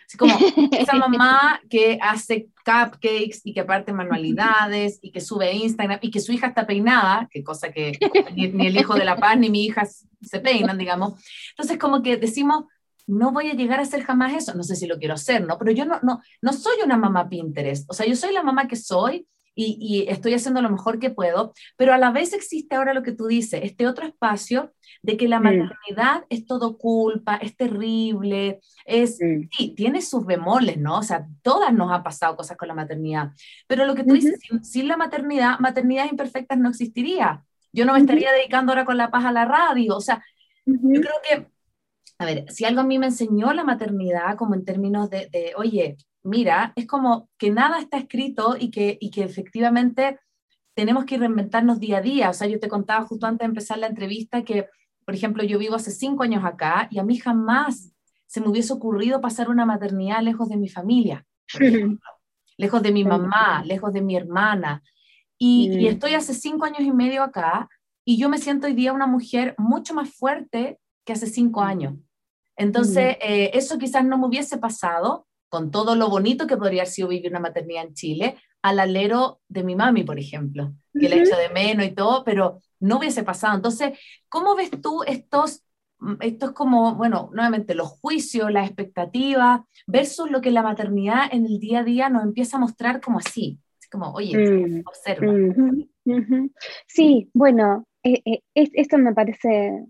Así 0.06 0.16
como 0.16 0.36
esa 0.72 0.94
mamá 0.96 1.60
que 1.68 1.98
hace 2.00 2.48
cupcakes 2.64 3.40
y 3.44 3.52
que 3.52 3.60
aparte 3.60 3.92
manualidades 3.92 4.98
y 5.02 5.10
que 5.10 5.20
sube 5.20 5.52
Instagram 5.52 5.98
y 6.02 6.10
que 6.10 6.20
su 6.20 6.32
hija 6.32 6.48
está 6.48 6.66
peinada, 6.66 7.28
que 7.30 7.42
cosa 7.42 7.70
que 7.72 7.98
ni, 8.34 8.66
el 8.66 8.76
hijo 8.76 8.94
de 8.94 9.04
La 9.04 9.16
Paz 9.16 9.38
ni 9.38 9.50
mi 9.50 9.64
hija 9.64 9.86
se 9.86 10.40
peinan, 10.40 10.78
digamos. 10.78 11.14
Entonces 11.50 11.78
como 11.78 12.02
que 12.02 12.16
decimos, 12.16 12.64
no 13.06 13.32
voy 13.32 13.50
a 13.50 13.54
llegar 13.54 13.80
a 13.80 13.82
hacer 13.82 14.02
jamás 14.02 14.34
eso, 14.34 14.54
no 14.54 14.62
sé 14.62 14.76
si 14.76 14.86
lo 14.86 14.98
quiero 14.98 15.14
hacer, 15.14 15.46
¿no? 15.46 15.58
Pero 15.58 15.72
yo 15.72 15.84
no, 15.84 16.00
no, 16.02 16.22
no 16.40 16.52
soy 16.52 16.76
una 16.84 16.96
mamá 16.96 17.28
Pinterest, 17.28 17.90
o 17.90 17.94
sea, 17.94 18.06
yo 18.06 18.16
soy 18.16 18.32
la 18.32 18.42
mamá 18.42 18.66
que 18.66 18.76
soy 18.76 19.26
y, 19.54 19.78
y, 19.80 20.10
estoy 20.10 20.34
haciendo 20.34 20.60
lo 20.62 20.70
mejor 20.70 20.98
que 20.98 21.10
puedo, 21.10 21.52
pero 21.76 21.94
a 21.94 21.98
la 21.98 22.10
vez 22.10 22.32
existe 22.32 22.74
ahora 22.74 22.94
lo 22.94 23.02
que 23.02 23.12
tú 23.12 23.26
dices, 23.26 23.60
este 23.62 23.86
otro 23.86 24.06
espacio 24.06 24.72
de 25.02 25.16
que 25.16 25.28
la 25.28 25.38
maternidad 25.38 26.24
es 26.30 26.46
todo 26.46 26.78
culpa, 26.78 27.36
es 27.36 27.56
terrible, 27.56 28.60
es, 28.86 29.18
sí, 29.18 29.74
tiene 29.76 30.00
sus 30.00 30.24
bemoles, 30.24 30.78
¿no? 30.78 30.98
O 30.98 31.02
sea, 31.02 31.26
todas 31.42 31.72
nos 31.72 31.92
ha 31.92 32.02
pasado 32.02 32.36
cosas 32.36 32.56
con 32.56 32.68
la 32.68 32.74
maternidad, 32.74 33.32
pero 33.66 33.84
lo 33.84 33.94
que 33.94 34.04
tú 34.04 34.14
dices, 34.14 34.40
sin, 34.62 34.88
la 34.88 34.96
maternidad, 34.96 35.58
maternidades 35.60 36.10
imperfectas 36.10 36.58
no 36.58 36.70
existiría. 36.70 37.44
Yo 37.72 37.84
no 37.84 37.92
me 37.92 37.98
estaría 37.98 38.32
dedicando 38.32 38.72
ahora 38.72 38.84
con 38.84 38.96
la 38.96 39.10
paz 39.10 39.24
a 39.24 39.32
la 39.32 39.44
radio, 39.44 39.96
o 39.96 40.00
sea, 40.00 40.24
yo 40.64 41.00
creo 41.00 41.14
que, 41.28 41.46
a 42.18 42.24
ver, 42.24 42.50
si 42.50 42.64
algo 42.64 42.80
a 42.80 42.84
mí 42.84 42.98
me 42.98 43.06
enseñó 43.06 43.52
la 43.52 43.64
maternidad, 43.64 44.36
como 44.36 44.54
en 44.54 44.64
términos 44.64 45.10
de, 45.10 45.28
de 45.30 45.52
oye, 45.56 45.96
mira, 46.24 46.72
es 46.74 46.86
como 46.86 47.28
que 47.38 47.50
nada 47.50 47.78
está 47.78 47.98
escrito 47.98 48.56
y 48.58 48.70
que, 48.70 48.98
y 49.00 49.10
que 49.10 49.22
efectivamente 49.22 50.18
tenemos 50.74 51.04
que 51.04 51.18
reinventarnos 51.18 51.78
día 51.78 51.98
a 51.98 52.02
día. 52.02 52.30
O 52.30 52.32
sea, 52.32 52.48
yo 52.48 52.58
te 52.58 52.68
contaba 52.68 53.06
justo 53.06 53.26
antes 53.26 53.40
de 53.40 53.50
empezar 53.50 53.78
la 53.78 53.86
entrevista 53.86 54.42
que, 54.42 54.66
por 55.04 55.14
ejemplo, 55.14 55.44
yo 55.44 55.58
vivo 55.58 55.76
hace 55.76 55.92
cinco 55.92 56.24
años 56.24 56.44
acá 56.44 56.88
y 56.90 56.98
a 56.98 57.04
mí 57.04 57.16
jamás 57.18 57.92
se 58.26 58.40
me 58.40 58.48
hubiese 58.48 58.72
ocurrido 58.72 59.20
pasar 59.20 59.48
una 59.48 59.64
maternidad 59.64 60.22
lejos 60.22 60.48
de 60.48 60.56
mi 60.56 60.68
familia, 60.68 61.24
lejos 62.56 62.82
de 62.82 62.90
mi 62.90 63.04
mamá, 63.04 63.62
lejos 63.64 63.92
de 63.92 64.02
mi 64.02 64.16
hermana. 64.16 64.82
Y, 65.38 65.70
y, 65.78 65.88
estoy 65.88 66.14
hace 66.14 66.32
cinco 66.32 66.64
años 66.64 66.80
y 66.80 66.92
medio 66.92 67.22
acá 67.22 67.68
y 68.04 68.18
yo 68.18 68.28
me 68.28 68.38
siento 68.38 68.66
hoy 68.66 68.74
día 68.74 68.92
una 68.92 69.06
mujer 69.06 69.54
mucho 69.58 69.94
más 69.94 70.10
fuerte 70.10 70.78
que 71.04 71.12
hace 71.12 71.26
cinco 71.26 71.60
años. 71.60 71.94
Entonces, 72.56 73.16
eh, 73.20 73.50
eso 73.54 73.78
quizás 73.78 74.04
no 74.04 74.16
me 74.18 74.26
hubiese 74.26 74.58
pasado 74.58 75.26
con 75.54 75.70
todo 75.70 75.94
lo 75.94 76.08
bonito 76.08 76.48
que 76.48 76.56
podría 76.56 76.82
haber 76.82 76.92
sido 76.92 77.06
vivir 77.06 77.30
una 77.30 77.38
maternidad 77.38 77.84
en 77.84 77.94
Chile, 77.94 78.36
al 78.60 78.80
alero 78.80 79.40
de 79.48 79.62
mi 79.62 79.76
mami, 79.76 80.02
por 80.02 80.18
ejemplo, 80.18 80.74
que 80.92 81.08
le 81.08 81.20
echo 81.20 81.36
de 81.36 81.48
menos 81.48 81.86
y 81.86 81.92
todo, 81.92 82.24
pero 82.24 82.60
no 82.80 82.98
hubiese 82.98 83.22
pasado. 83.22 83.54
Entonces, 83.54 83.96
¿cómo 84.28 84.56
ves 84.56 84.72
tú 84.82 85.04
estos, 85.06 85.62
mm, 86.00 86.14
estos 86.22 86.50
como, 86.50 86.96
bueno, 86.96 87.30
nuevamente 87.32 87.76
los 87.76 87.88
juicios, 88.00 88.50
las 88.50 88.66
expectativas, 88.66 89.60
versus 89.86 90.28
lo 90.28 90.40
que 90.40 90.50
la 90.50 90.64
maternidad 90.64 91.28
en 91.30 91.46
el 91.46 91.60
día 91.60 91.78
a 91.78 91.84
día 91.84 92.08
nos 92.08 92.24
empieza 92.24 92.56
a 92.56 92.60
mostrar 92.60 93.00
como 93.00 93.20
así? 93.20 93.60
como, 93.92 94.10
oye, 94.10 94.36
mm, 94.36 94.82
observa. 94.88 95.32
Sí, 96.88 97.30
bueno, 97.32 97.86
eh, 98.02 98.20
eh, 98.24 98.40
esto 98.54 98.98
me 98.98 99.14
parece 99.14 99.86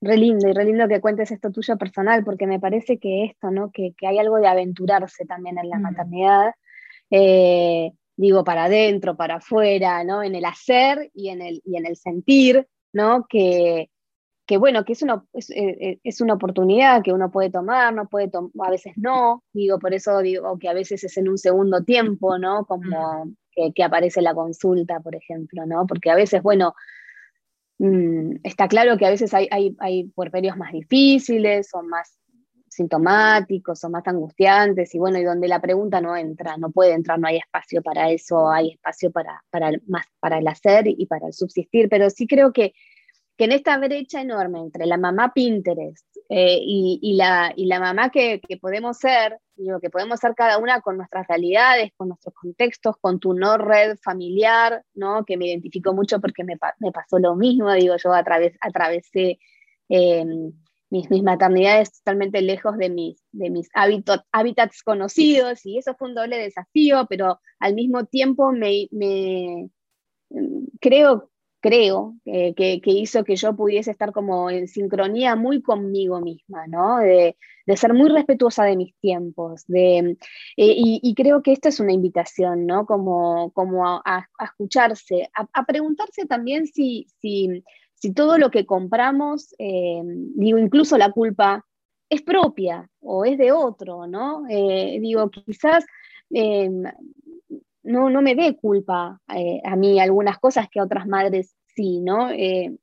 re 0.00 0.16
lindo 0.16 0.48
y 0.48 0.52
re 0.52 0.64
lindo 0.64 0.88
que 0.88 1.00
cuentes 1.00 1.30
esto 1.30 1.50
tuyo 1.50 1.76
personal, 1.76 2.24
porque 2.24 2.46
me 2.46 2.60
parece 2.60 2.98
que 2.98 3.24
esto, 3.24 3.50
¿no? 3.50 3.70
Que, 3.72 3.94
que 3.96 4.06
hay 4.06 4.18
algo 4.18 4.36
de 4.38 4.46
aventurarse 4.46 5.24
también 5.26 5.58
en 5.58 5.68
la 5.68 5.78
mm. 5.78 5.82
maternidad, 5.82 6.52
eh, 7.10 7.92
digo, 8.16 8.44
para 8.44 8.64
adentro, 8.64 9.16
para 9.16 9.36
afuera, 9.36 10.04
¿no? 10.04 10.22
En 10.22 10.34
el 10.34 10.44
hacer 10.44 11.10
y 11.14 11.28
en 11.28 11.42
el, 11.42 11.62
y 11.64 11.76
en 11.76 11.86
el 11.86 11.96
sentir, 11.96 12.66
¿no? 12.92 13.26
Que, 13.28 13.90
que 14.46 14.56
bueno, 14.56 14.84
que 14.84 14.92
es 14.92 15.02
una, 15.02 15.24
es, 15.32 15.50
eh, 15.50 15.76
eh, 15.80 16.00
es, 16.04 16.20
una 16.20 16.34
oportunidad 16.34 17.02
que 17.02 17.12
uno 17.12 17.30
puede 17.30 17.50
tomar, 17.50 17.92
no 17.92 18.08
puede 18.08 18.30
a 18.60 18.70
veces 18.70 18.94
no, 18.96 19.44
digo, 19.52 19.78
por 19.78 19.94
eso 19.94 20.20
digo 20.20 20.58
que 20.58 20.68
a 20.68 20.74
veces 20.74 21.04
es 21.04 21.16
en 21.16 21.28
un 21.28 21.38
segundo 21.38 21.82
tiempo, 21.84 22.38
¿no? 22.38 22.64
Como 22.66 23.24
mm. 23.24 23.36
que, 23.50 23.72
que 23.74 23.84
aparece 23.84 24.22
la 24.22 24.34
consulta, 24.34 25.00
por 25.00 25.16
ejemplo, 25.16 25.66
¿no? 25.66 25.86
Porque 25.86 26.10
a 26.10 26.14
veces, 26.14 26.42
bueno, 26.42 26.74
Mm, 27.78 28.36
está 28.42 28.68
claro 28.68 28.96
que 28.96 29.06
a 29.06 29.10
veces 29.10 29.32
hay, 29.34 29.48
hay, 29.50 29.76
hay 29.78 30.04
puerperios 30.04 30.56
más 30.56 30.72
difíciles, 30.72 31.70
o 31.74 31.82
más 31.82 32.18
sintomáticos, 32.68 33.82
o 33.84 33.90
más 33.90 34.06
angustiantes, 34.06 34.94
y 34.94 34.98
bueno, 34.98 35.18
y 35.18 35.24
donde 35.24 35.48
la 35.48 35.60
pregunta 35.60 36.00
no 36.00 36.16
entra, 36.16 36.56
no 36.56 36.70
puede 36.70 36.92
entrar, 36.92 37.18
no 37.18 37.28
hay 37.28 37.38
espacio 37.38 37.82
para 37.82 38.10
eso, 38.10 38.50
hay 38.50 38.72
espacio 38.72 39.10
para, 39.10 39.42
para, 39.50 39.72
más, 39.86 40.06
para 40.20 40.38
el 40.38 40.46
hacer 40.46 40.86
y 40.86 41.06
para 41.06 41.26
el 41.26 41.32
subsistir, 41.32 41.88
pero 41.88 42.10
sí 42.10 42.26
creo 42.26 42.52
que 42.52 42.74
que 43.38 43.44
en 43.44 43.52
esta 43.52 43.78
brecha 43.78 44.20
enorme 44.20 44.58
entre 44.58 44.84
la 44.84 44.98
mamá 44.98 45.32
Pinterest 45.32 46.04
eh, 46.30 46.58
y, 46.60 47.14
la, 47.14 47.52
y, 47.56 47.66
la, 47.66 47.80
mamá 47.80 48.10
que, 48.10 48.40
podemos 48.60 48.98
ser, 48.98 49.38
digo, 49.56 49.80
que 49.80 49.88
podemos 49.88 50.20
ser 50.20 50.34
cada 50.34 50.58
una 50.58 50.82
con 50.82 50.98
nuestras 50.98 51.26
realidades, 51.26 51.90
con 51.96 52.08
nuestros 52.08 52.34
contextos, 52.34 52.96
con 53.00 53.18
tu 53.18 53.32
no 53.32 53.56
red 53.56 53.96
familiar, 54.02 54.84
¿no? 54.94 55.24
que 55.24 55.38
me 55.38 55.46
identifico 55.46 55.94
mucho 55.94 56.20
porque 56.20 56.44
me, 56.44 56.56
me 56.80 56.92
pasó 56.92 57.18
lo 57.18 57.34
mismo, 57.34 57.72
digo, 57.72 57.96
yo 57.96 58.12
atravesé 58.12 59.38
em, 59.88 60.52
mis, 60.90 61.10
mis, 61.10 61.22
maternidades 61.22 61.94
totalmente 62.02 62.42
lejos 62.42 62.76
de 62.76 62.90
mis, 62.90 63.24
de 63.32 63.48
mis 63.48 63.70
hábitats 64.30 64.82
conocidos 64.82 65.64
y 65.64 65.78
eso 65.78 65.94
fue 65.94 66.08
un 66.08 66.14
doble 66.14 66.36
desafío, 66.36 67.06
pero 67.08 67.40
al 67.58 67.74
mismo 67.74 68.04
tiempo 68.04 68.52
me, 68.52 68.88
me 68.90 69.70
creo 70.80 71.30
creo, 71.60 72.14
que, 72.24 72.80
hizo 72.84 73.24
que 73.24 73.36
yo 73.36 73.56
pudiese 73.56 73.90
estar 73.90 74.12
como 74.12 74.50
en 74.50 74.68
sincronía 74.68 75.36
muy 75.36 75.62
conmigo 75.62 76.20
misma, 76.20 76.66
¿no? 76.66 76.98
De, 76.98 77.36
ser 77.76 77.92
muy 77.92 78.08
respetuosa 78.08 78.64
de 78.64 78.76
mis 78.76 78.94
tiempos, 78.98 79.64
de, 79.66 80.16
eh, 80.56 80.74
y, 80.76 81.14
creo 81.14 81.42
que 81.42 81.52
esta 81.52 81.68
es 81.68 81.80
una 81.80 81.92
invitación, 81.92 82.64
¿no? 82.66 82.86
Como, 82.86 83.52
como 83.52 83.84
a, 83.86 84.26
escucharse, 84.42 85.28
a, 85.34 85.66
preguntarse 85.66 86.24
también 86.24 86.66
si, 86.66 87.06
si, 87.20 87.62
si, 87.94 88.14
todo 88.14 88.38
lo 88.38 88.50
que 88.50 88.64
compramos, 88.64 89.54
eh, 89.58 90.00
digo, 90.04 90.58
incluso 90.58 90.96
la 90.96 91.12
culpa, 91.12 91.64
es 92.10 92.22
propia 92.22 92.88
o 93.00 93.24
es 93.24 93.36
de 93.36 93.52
otro, 93.52 94.06
¿no? 94.06 94.44
Eh, 94.48 94.98
digo, 95.00 95.30
quizás 95.30 95.84
no, 97.82 98.10
no 98.10 98.22
me 98.22 98.34
dé 98.34 98.56
culpa 98.56 99.20
eh, 99.34 99.60
a 99.64 99.76
mí 99.76 100.00
algunas 100.00 100.38
cosas 100.38 100.68
que 100.70 100.80
a 100.80 100.84
otras 100.84 101.06
madres 101.06 101.56
sí, 101.74 102.00
¿no? 102.00 102.30
Eh, 102.30 102.76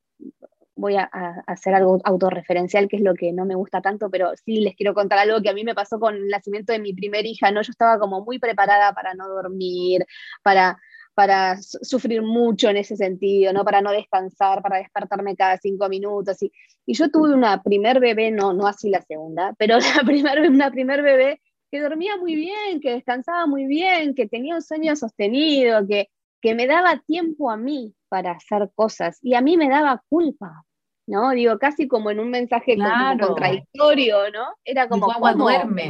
voy 0.75 0.95
a, 0.95 1.09
hacer 1.47 1.73
algo 1.73 1.99
autorreferencial, 2.03 2.87
que 2.87 2.97
es 2.97 3.01
lo 3.01 3.13
que 3.13 3.31
no 3.31 3.45
me 3.45 3.55
gusta 3.55 3.81
tanto, 3.81 4.09
pero 4.09 4.31
sí 4.43 4.57
les 4.57 4.75
quiero 4.75 4.93
contar 4.93 5.19
algo 5.19 5.41
que 5.41 5.49
a 5.49 5.53
mí 5.53 5.63
me 5.63 5.75
pasó 5.75 5.99
con 5.99 6.15
el 6.15 6.27
nacimiento 6.27 6.73
de 6.73 6.79
mi 6.79 6.93
primera 6.93 7.27
hija, 7.27 7.51
¿no? 7.51 7.61
Yo 7.61 7.71
estaba 7.71 7.99
como 7.99 8.23
muy 8.23 8.39
preparada 8.39 8.93
para 8.93 9.13
no 9.13 9.27
dormir, 9.29 10.05
para, 10.43 10.77
para 11.13 11.57
sufrir 11.61 12.21
mucho 12.21 12.69
en 12.69 12.77
ese 12.77 12.97
sentido, 12.97 13.53
¿no? 13.53 13.63
Para 13.63 13.81
no 13.81 13.91
descansar, 13.91 14.61
para 14.61 14.77
despertarme 14.77 15.35
cada 15.35 15.57
cinco 15.57 15.87
minutos. 15.87 16.41
Y, 16.43 16.51
y 16.85 16.93
yo 16.93 17.09
tuve 17.09 17.33
una 17.33 17.63
primer 17.63 17.99
bebé, 17.99 18.31
no, 18.31 18.53
no 18.53 18.67
así 18.67 18.89
la 18.89 19.01
segunda, 19.01 19.53
pero 19.57 19.77
la 19.97 20.03
primer, 20.05 20.49
una 20.49 20.71
primer 20.71 21.01
bebé 21.01 21.39
que 21.75 21.81
dormía 21.81 22.15
muy 22.15 22.35
bien, 22.35 22.79
que 22.79 22.91
descansaba 22.91 23.45
muy 23.47 23.65
bien, 23.65 24.15
que 24.15 24.29
tenía 24.29 24.55
un 24.55 24.61
sueño 24.61 24.95
sostenido, 24.95 25.85
que, 25.85 26.09
que 26.41 26.55
me 26.55 26.67
daba 26.67 27.01
tiempo 27.05 27.51
a 27.51 27.57
mí 27.57 27.93
para 28.07 28.31
hacer 28.31 28.69
cosas 28.75 29.19
y 29.21 29.33
a 29.33 29.41
mí 29.41 29.57
me 29.57 29.67
daba 29.67 30.01
culpa, 30.07 30.63
¿no? 31.05 31.31
Digo, 31.31 31.59
casi 31.59 31.89
como 31.89 32.11
en 32.11 32.21
un 32.21 32.29
mensaje 32.29 32.77
contradictorio, 33.19 34.31
¿no? 34.31 34.55
Era 34.63 34.87
como, 34.87 35.07
¿cómo, 35.07 35.33
duerme. 35.33 35.89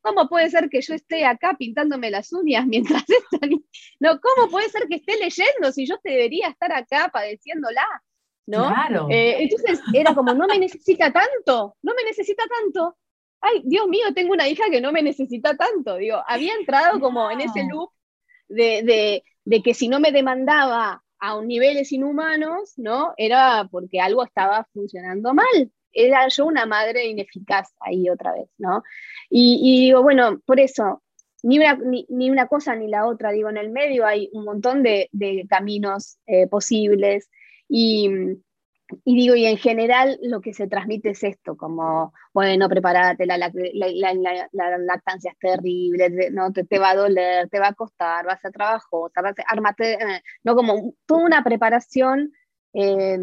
¿cómo, 0.00 0.28
puede 0.28 0.48
ser 0.48 0.70
que 0.70 0.80
yo 0.80 0.94
esté 0.94 1.24
acá 1.24 1.56
pintándome 1.58 2.08
las 2.08 2.32
uñas 2.32 2.64
mientras 2.68 3.02
están... 3.08 3.50
No, 3.98 4.20
¿cómo 4.20 4.48
puede 4.48 4.68
ser 4.68 4.86
que 4.88 4.96
esté 4.96 5.16
leyendo 5.16 5.72
si 5.72 5.88
yo 5.88 5.96
debería 6.04 6.50
estar 6.50 6.72
acá 6.72 7.10
padeciéndola? 7.12 7.84
¿no? 8.46 8.68
Claro. 8.68 9.08
Eh, 9.10 9.42
entonces 9.42 9.80
era 9.92 10.14
como, 10.14 10.32
no 10.34 10.46
me 10.46 10.56
necesita 10.56 11.12
tanto, 11.12 11.74
no 11.82 11.94
me 11.96 12.04
necesita 12.04 12.44
tanto 12.60 12.96
ay, 13.46 13.62
Dios 13.64 13.86
mío, 13.88 14.06
tengo 14.14 14.32
una 14.32 14.48
hija 14.48 14.64
que 14.70 14.80
no 14.80 14.92
me 14.92 15.02
necesita 15.02 15.56
tanto. 15.56 15.96
Digo, 15.96 16.22
había 16.26 16.54
entrado 16.54 17.00
como 17.00 17.30
en 17.30 17.40
ese 17.40 17.64
loop 17.70 17.90
de, 18.48 19.22
que 19.64 19.74
si 19.74 19.88
no 19.88 20.00
me 20.00 20.12
demandaba 20.12 21.02
a 21.18 21.42
niveles 21.42 21.92
inhumanos, 21.92 22.74
¿no? 22.76 23.14
Era 23.16 23.68
porque 23.70 24.00
algo 24.00 24.24
estaba 24.24 24.66
funcionando 24.72 25.34
mal. 25.34 25.72
Era 25.92 26.28
yo 26.28 26.44
una 26.44 26.66
madre 26.66 27.06
ineficaz 27.06 27.72
ahí 27.80 28.08
otra 28.10 28.32
vez, 28.32 28.48
¿no? 28.58 28.82
Y, 29.30 29.86
digo, 29.86 30.02
bueno, 30.02 30.40
por 30.44 30.60
eso, 30.60 31.02
ni 31.42 31.58
una, 31.58 31.74
ni, 32.08 32.30
una, 32.30 32.48
cosa 32.48 32.76
ni 32.76 32.88
la 32.88 33.06
otra, 33.06 33.32
digo, 33.32 33.48
en 33.48 33.56
el 33.56 33.70
medio 33.70 34.04
hay 34.06 34.28
un 34.32 34.44
montón 34.44 34.82
de, 34.82 35.08
caminos 35.48 36.18
eh, 36.26 36.46
posibles 36.48 37.30
y, 37.68 38.10
y 39.04 39.16
digo, 39.16 39.34
y 39.34 39.46
en 39.46 39.56
general 39.56 40.18
lo 40.22 40.40
que 40.40 40.54
se 40.54 40.68
transmite 40.68 41.10
es 41.10 41.24
esto, 41.24 41.56
como, 41.56 42.12
bueno, 42.32 42.68
prepárate, 42.68 43.26
la, 43.26 43.36
la, 43.36 43.50
la, 44.52 44.78
lactancia 44.78 45.32
es 45.32 45.38
terrible, 45.38 46.30
no 46.30 46.52
te, 46.52 46.64
te, 46.64 46.78
va 46.78 46.90
a 46.90 46.96
doler, 46.96 47.48
te 47.48 47.58
va 47.58 47.68
a 47.68 47.74
costar, 47.74 48.24
vas 48.26 48.44
a 48.44 48.50
trabajar, 48.50 48.88
vas 49.22 49.38
a 49.38 49.42
armate, 49.48 49.94
eh, 49.94 50.22
no 50.44 50.54
como 50.54 50.94
toda 51.06 51.24
una 51.24 51.42
preparación, 51.42 52.32
eh, 52.74 53.18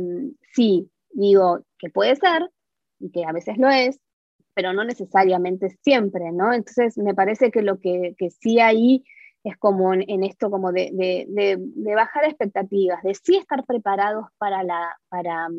sí, 0.51 0.89
digo, 1.11 1.66
que 1.78 1.89
puede 1.89 2.16
ser, 2.16 2.49
y 2.99 3.11
que 3.11 3.24
a 3.26 3.32
veces 3.32 3.57
lo 3.57 3.70
es, 3.70 3.99
pero 4.53 4.74
no 4.74 4.84
necesariamente 4.84 5.70
siempre, 5.82 6.32
¿no? 6.32 6.53
Entonces 6.53 6.97
me 6.97 7.14
parece 7.14 7.51
que 7.51 7.61
lo 7.61 7.80
que, 7.80 8.16
que 8.18 8.30
sí 8.30 8.59
hay 8.59 9.03
es 9.43 9.57
como 9.57 9.93
en, 9.93 10.23
esto 10.23 10.49
como 10.49 10.71
de, 10.71 10.91
de, 11.27 11.95
bajar 11.95 12.25
expectativas, 12.25 13.03
de 13.03 13.13
sí 13.13 13.35
estar 13.35 13.65
preparados 13.65 14.27
para, 14.37 14.63
la, 14.63 14.97
para, 15.09 15.49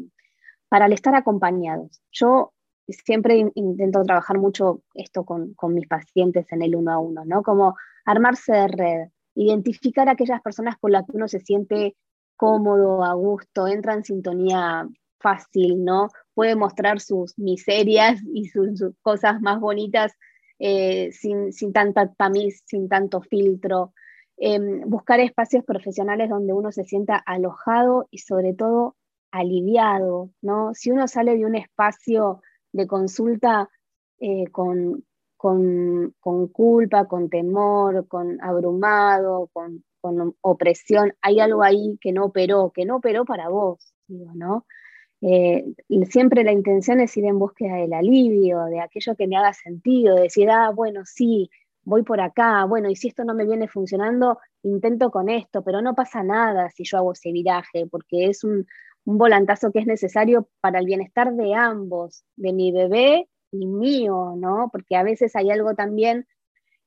para 0.68 0.86
el 0.86 0.92
estar 0.94 1.14
acompañados. 1.14 2.00
Yo 2.10 2.52
siempre 2.88 3.50
intento 3.54 4.02
trabajar 4.02 4.38
mucho 4.38 4.80
esto 4.94 5.24
con, 5.24 5.54
con, 5.54 5.74
mis 5.74 5.86
pacientes 5.86 6.50
en 6.50 6.62
el 6.62 6.76
uno 6.76 6.92
a 6.92 6.98
uno, 6.98 7.24
¿no? 7.24 7.42
Como 7.42 7.76
armarse 8.06 8.52
de 8.52 8.68
red, 8.68 9.08
identificar 9.34 10.08
a 10.08 10.12
aquellas 10.12 10.40
personas 10.40 10.76
con 10.78 10.92
las 10.92 11.04
que 11.06 11.16
uno 11.16 11.28
se 11.28 11.40
siente 11.40 11.94
cómodo, 12.36 13.04
a 13.04 13.12
gusto, 13.14 13.66
entra 13.66 13.94
en 13.94 14.04
sintonía 14.04 14.88
fácil, 15.18 15.84
¿no? 15.84 16.08
Puede 16.34 16.56
mostrar 16.56 17.00
sus 17.00 17.38
miserias 17.38 18.20
y 18.32 18.48
sus 18.48 18.82
cosas 19.02 19.40
más 19.40 19.60
bonitas 19.60 20.12
eh, 20.66 21.12
sin, 21.12 21.52
sin, 21.52 21.74
tanta 21.74 22.10
tamiz, 22.14 22.62
sin 22.64 22.88
tanto 22.88 23.20
filtro. 23.20 23.92
Em, 24.38 24.80
buscar 24.88 25.20
espacios 25.20 25.62
profesionales 25.62 26.30
donde 26.30 26.54
uno 26.54 26.72
se 26.72 26.84
sienta 26.84 27.16
alojado 27.16 28.08
y 28.10 28.20
sobre 28.20 28.54
todo 28.54 28.96
aliviado, 29.30 30.30
¿no? 30.40 30.72
Si 30.72 30.90
uno 30.90 31.06
sale 31.06 31.36
de 31.36 31.44
un 31.44 31.54
espacio 31.54 32.40
de 32.72 32.86
consulta 32.86 33.68
eh, 34.18 34.46
con, 34.50 35.04
con, 35.36 36.14
con, 36.18 36.48
culpa, 36.48 37.08
con 37.08 37.28
temor, 37.28 38.08
con 38.08 38.42
abrumado, 38.42 39.50
con, 39.52 39.84
con, 40.00 40.34
opresión, 40.40 41.12
hay 41.20 41.40
algo 41.40 41.62
ahí 41.62 41.98
que 42.00 42.12
no 42.12 42.24
operó, 42.24 42.72
que 42.74 42.86
no 42.86 42.96
operó 42.96 43.26
para 43.26 43.50
vos, 43.50 43.94
¿no? 44.08 44.64
Eh, 45.26 45.64
siempre 46.10 46.44
la 46.44 46.52
intención 46.52 47.00
es 47.00 47.16
ir 47.16 47.24
en 47.24 47.38
búsqueda 47.38 47.76
del 47.76 47.94
alivio, 47.94 48.64
de 48.66 48.80
aquello 48.80 49.16
que 49.16 49.26
me 49.26 49.36
haga 49.36 49.54
sentido, 49.54 50.16
de 50.16 50.24
decir, 50.24 50.50
ah, 50.50 50.70
bueno, 50.70 51.00
sí, 51.06 51.50
voy 51.82 52.02
por 52.02 52.20
acá, 52.20 52.64
bueno, 52.64 52.90
y 52.90 52.96
si 52.96 53.08
esto 53.08 53.24
no 53.24 53.34
me 53.34 53.46
viene 53.46 53.66
funcionando, 53.66 54.38
intento 54.62 55.10
con 55.10 55.30
esto, 55.30 55.62
pero 55.62 55.80
no 55.80 55.94
pasa 55.94 56.22
nada 56.22 56.68
si 56.70 56.84
yo 56.84 56.98
hago 56.98 57.12
ese 57.12 57.32
viraje, 57.32 57.86
porque 57.90 58.26
es 58.26 58.44
un, 58.44 58.66
un 59.06 59.18
volantazo 59.18 59.72
que 59.72 59.78
es 59.78 59.86
necesario 59.86 60.48
para 60.60 60.78
el 60.78 60.84
bienestar 60.84 61.32
de 61.32 61.54
ambos, 61.54 62.24
de 62.36 62.52
mi 62.52 62.70
bebé 62.70 63.28
y 63.50 63.66
mío, 63.66 64.34
¿no? 64.36 64.68
Porque 64.70 64.96
a 64.96 65.02
veces 65.02 65.36
hay 65.36 65.50
algo 65.50 65.74
también 65.74 66.26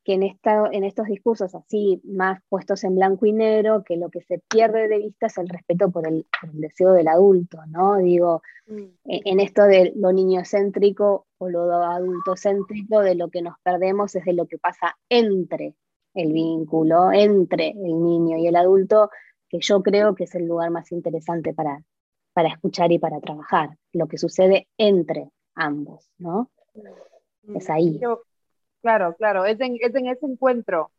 que 0.08 0.14
en, 0.14 0.24
esta, 0.24 0.70
en 0.72 0.86
estos 0.86 1.08
discursos 1.08 1.54
así 1.54 2.00
más 2.06 2.40
puestos 2.48 2.86
en 2.86 2.96
blanco 2.96 3.26
y 3.26 3.34
negro, 3.34 3.84
que 3.84 3.98
lo 3.98 4.10
que 4.10 4.22
se 4.22 4.40
pierde 4.40 4.88
de 4.88 5.00
vista 5.00 5.28
es 5.28 5.38
el 5.38 5.50
respeto 5.50 5.92
por 5.92 6.08
el, 6.08 6.26
deseo 6.54 6.94
del 6.94 7.10
adulto, 7.10 7.58
¿no? 7.68 7.98
Digo, 7.98 8.42
mm. 8.68 8.84
e, 9.04 9.22
en 9.26 9.42
esto 9.42 9.64
de 9.64 9.92
lo 9.98 10.14
niñocéntrico 10.14 11.28
o 11.38 11.50
lo 11.50 11.74
adultocéntrico, 11.74 13.02
de 13.02 13.16
lo 13.16 13.28
que 13.28 13.42
nos 13.42 13.56
perdemos 13.62 14.16
es 14.16 14.24
de 14.24 14.32
lo 14.32 14.46
que 14.48 14.58
pasa 14.58 14.96
entre 15.10 15.76
el 16.14 16.32
vínculo, 16.32 17.12
entre 17.12 17.72
el 17.72 18.02
niño 18.02 18.38
y 18.38 18.48
el 18.48 18.56
adulto, 18.56 19.10
que 19.50 19.60
yo 19.60 19.84
creo 19.84 20.16
que 20.16 20.24
es 20.24 20.36
el 20.36 20.48
lugar 20.48 20.72
más 20.72 20.90
interesante 20.94 21.54
para, 21.54 21.84
para 22.32 22.48
escuchar 22.48 22.94
y 22.94 23.00
para 23.00 23.20
trabajar, 23.20 23.72
lo 23.92 24.08
que 24.08 24.18
sucede 24.18 24.70
entre 24.78 25.32
ambos, 25.54 26.10
¿no? 26.18 26.50
Mm. 27.44 27.58
Es 27.58 27.70
ahí. 27.70 28.00
Claro, 28.88 29.16
claro, 29.18 29.44
es 29.44 29.60
en, 29.60 29.76
es 29.82 29.94
en 29.96 30.08
ese 30.08 30.26
encuentro. 30.26 30.92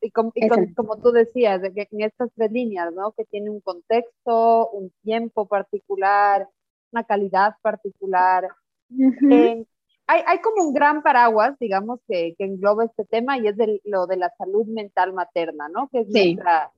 Y, 0.00 0.10
como 0.10 0.96
tú 1.00 1.12
decías, 1.12 1.62
de 1.62 1.72
que 1.72 1.86
en 1.92 2.00
estas 2.00 2.28
tres 2.34 2.50
líneas, 2.50 2.92
¿no? 2.92 3.12
Que 3.12 3.24
tiene 3.24 3.50
un 3.50 3.60
contexto, 3.60 4.68
un 4.70 4.90
tiempo 5.04 5.46
particular, 5.46 6.48
una 6.90 7.04
calidad 7.04 7.54
particular. 7.62 8.48
Eh, 9.30 9.64
hay, 10.08 10.22
hay, 10.26 10.38
como 10.40 10.66
un 10.66 10.74
gran 10.74 11.04
paraguas, 11.04 11.56
digamos, 11.60 12.00
que, 12.08 12.34
que 12.36 12.46
engloba 12.46 12.84
este 12.84 13.04
tema 13.04 13.38
y 13.38 13.46
es 13.46 13.54
lo 13.84 14.08
de 14.08 14.16
la 14.16 14.32
salud 14.36 14.66
mental 14.66 15.12
materna, 15.12 15.68
¿no? 15.68 15.88
Que 15.88 16.00
es 16.00 16.08
nuestra, 16.08 16.72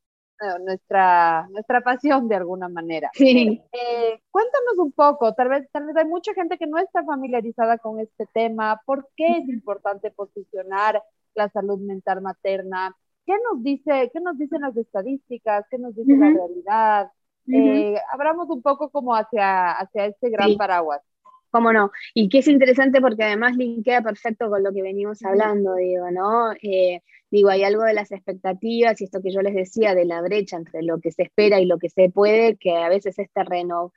nuestra, 0.61 1.49
nuestra 1.51 1.81
pasión 1.81 2.29
de 2.29 2.37
alguna 2.37 2.69
manera. 2.69 3.11
Sí. 3.15 3.61
Eh, 3.73 4.21
cuéntanos 4.31 4.79
un 4.79 4.93
poco, 4.93 5.35
tal 5.35 5.49
vez, 5.49 5.69
tal 5.73 5.87
vez 5.87 5.97
hay 5.97 6.07
mucha 6.07 6.35
gente 6.35 6.59
que 6.59 6.67
no 6.67 6.79
está 6.79 7.05
familiarizada 7.05 7.79
con 7.79 8.01
este 8.01 8.27
tema, 8.33 8.81
¿por 8.87 9.09
qué 9.17 9.39
es 9.39 9.49
importante 9.49 10.11
posicionar 10.11 11.03
la 11.35 11.49
salud 11.49 11.79
mental 11.79 12.21
materna? 12.21 12.97
¿Qué 13.27 13.35
nos 13.51 13.63
dice, 13.63 14.11
qué 14.13 14.21
nos 14.21 14.39
dicen 14.39 14.63
las 14.63 14.77
estadísticas? 14.77 15.67
¿Qué 15.71 15.79
nos 15.79 15.95
dice 15.95 16.17
la 16.17 16.31
realidad? 16.31 17.13
Eh, 17.51 17.95
abramos 18.13 18.49
un 18.51 18.63
poco 18.63 18.91
como 18.91 19.15
hacia, 19.15 19.73
hacia 19.73 20.07
este 20.07 20.31
gran 20.31 20.57
paraguas. 20.57 21.03
Cómo 21.51 21.73
no. 21.73 21.91
Y 22.15 22.29
que 22.29 22.39
es 22.39 22.49
interesante 22.49 23.01
porque 23.01 23.25
además 23.25 23.57
linkea 23.57 24.03
perfecto 24.03 24.51
con 24.51 24.63
lo 24.63 24.73
que 24.73 24.83
venimos 24.83 25.25
hablando, 25.25 25.75
digo, 25.75 26.11
¿no? 26.11 26.53
Eh, 26.63 27.03
digo, 27.31 27.49
hay 27.51 27.65
algo 27.65 27.85
de 27.85 27.95
las 27.95 28.13
expectativas 28.13 29.01
y 29.01 29.05
esto 29.05 29.23
que 29.23 29.33
yo 29.33 29.41
les 29.41 29.55
decía 29.55 29.95
de 29.95 30.05
la 30.05 30.21
brecha 30.21 30.57
entre 30.57 30.83
lo 30.83 31.01
que 31.01 31.13
se 31.13 31.23
espera 31.23 31.61
y 31.61 31.67
lo 31.67 31.79
que 31.79 31.89
se 31.89 32.11
puede, 32.11 32.57
que 32.57 32.77
a 32.77 32.89
veces 32.89 33.19
es 33.19 33.31
terreno 33.33 33.93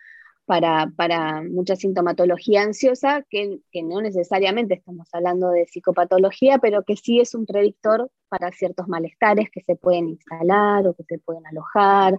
para, 0.46 0.92
para 0.96 1.42
mucha 1.44 1.76
sintomatología 1.76 2.64
ansiosa, 2.64 3.24
que, 3.30 3.60
que, 3.72 3.84
no 3.84 4.02
necesariamente 4.02 4.74
estamos 4.74 5.08
hablando 5.14 5.50
de 5.50 5.66
psicopatología, 5.66 6.58
pero 6.58 6.84
que 6.84 6.98
sí 6.98 7.20
es 7.20 7.36
un 7.36 7.46
predictor 7.46 8.12
para 8.28 8.52
ciertos 8.52 8.88
malestares 8.88 9.50
que 9.52 9.62
se 9.62 9.76
pueden 9.76 10.10
instalar 10.10 10.88
o 10.88 10.94
que 10.94 11.04
se 11.04 11.20
pueden 11.20 11.46
alojar 11.48 12.18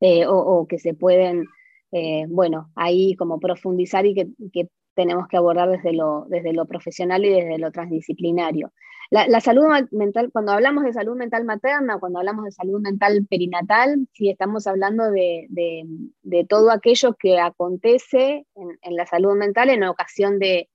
eh, 0.00 0.26
o, 0.26 0.66
que 0.68 0.78
se 0.78 0.94
pueden 0.94 1.46
eh, 1.92 2.24
bueno, 2.28 2.70
ahí 2.74 3.14
como 3.16 3.38
profundizar 3.38 4.06
y 4.06 4.14
que, 4.14 4.68
tenemos 4.94 5.26
que 5.26 5.38
abordar 5.38 5.70
desde 5.70 5.94
lo, 5.94 6.26
desde 6.28 6.52
lo 6.52 6.66
profesional 6.66 7.24
y 7.24 7.30
desde 7.30 7.58
lo 7.58 7.70
transdisciplinario. 7.72 8.72
La, 9.10 9.40
salud 9.40 9.64
mental, 9.90 10.30
cuando 10.32 10.52
hablamos 10.52 10.84
de 10.84 10.92
salud 10.94 11.16
mental 11.16 11.44
materna, 11.44 11.98
cuando 11.98 12.18
hablamos 12.18 12.46
de 12.46 12.52
salud 12.52 12.80
mental 12.80 13.26
perinatal, 13.28 14.06
sí 14.12 14.30
estamos 14.30 14.66
hablando 14.66 15.10
de, 15.10 15.46
de, 15.50 16.44
todo 16.46 16.70
aquello 16.70 17.14
que 17.18 17.38
acontece 17.38 18.46
en, 18.54 18.96
la 18.96 19.06
salud 19.06 19.34
mental 19.34 19.68
en 19.68 19.84
ocasión 19.84 20.38
de, 20.38 20.70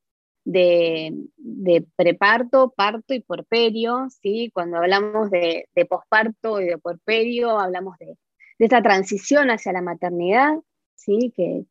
de, 0.46 1.86
preparto, 1.96 2.74
parto 2.76 3.16
y 3.16 3.22
porperio, 3.22 4.06
¿sí? 4.22 4.52
Cuando 4.54 4.78
hablamos 4.78 5.32
de, 5.32 5.68
de 5.76 5.86
posparto 5.86 6.62
y 6.62 6.66
de 6.66 6.78
porperio, 6.78 7.58
hablamos 7.58 7.98
de, 7.98 8.18
de 8.60 8.66
esta 8.66 8.84
transición 8.84 9.50
hacia 9.50 9.74
la 9.74 9.82
maternidad, 9.82 10.58
¿sí? 10.98 11.34
que, 11.36 11.66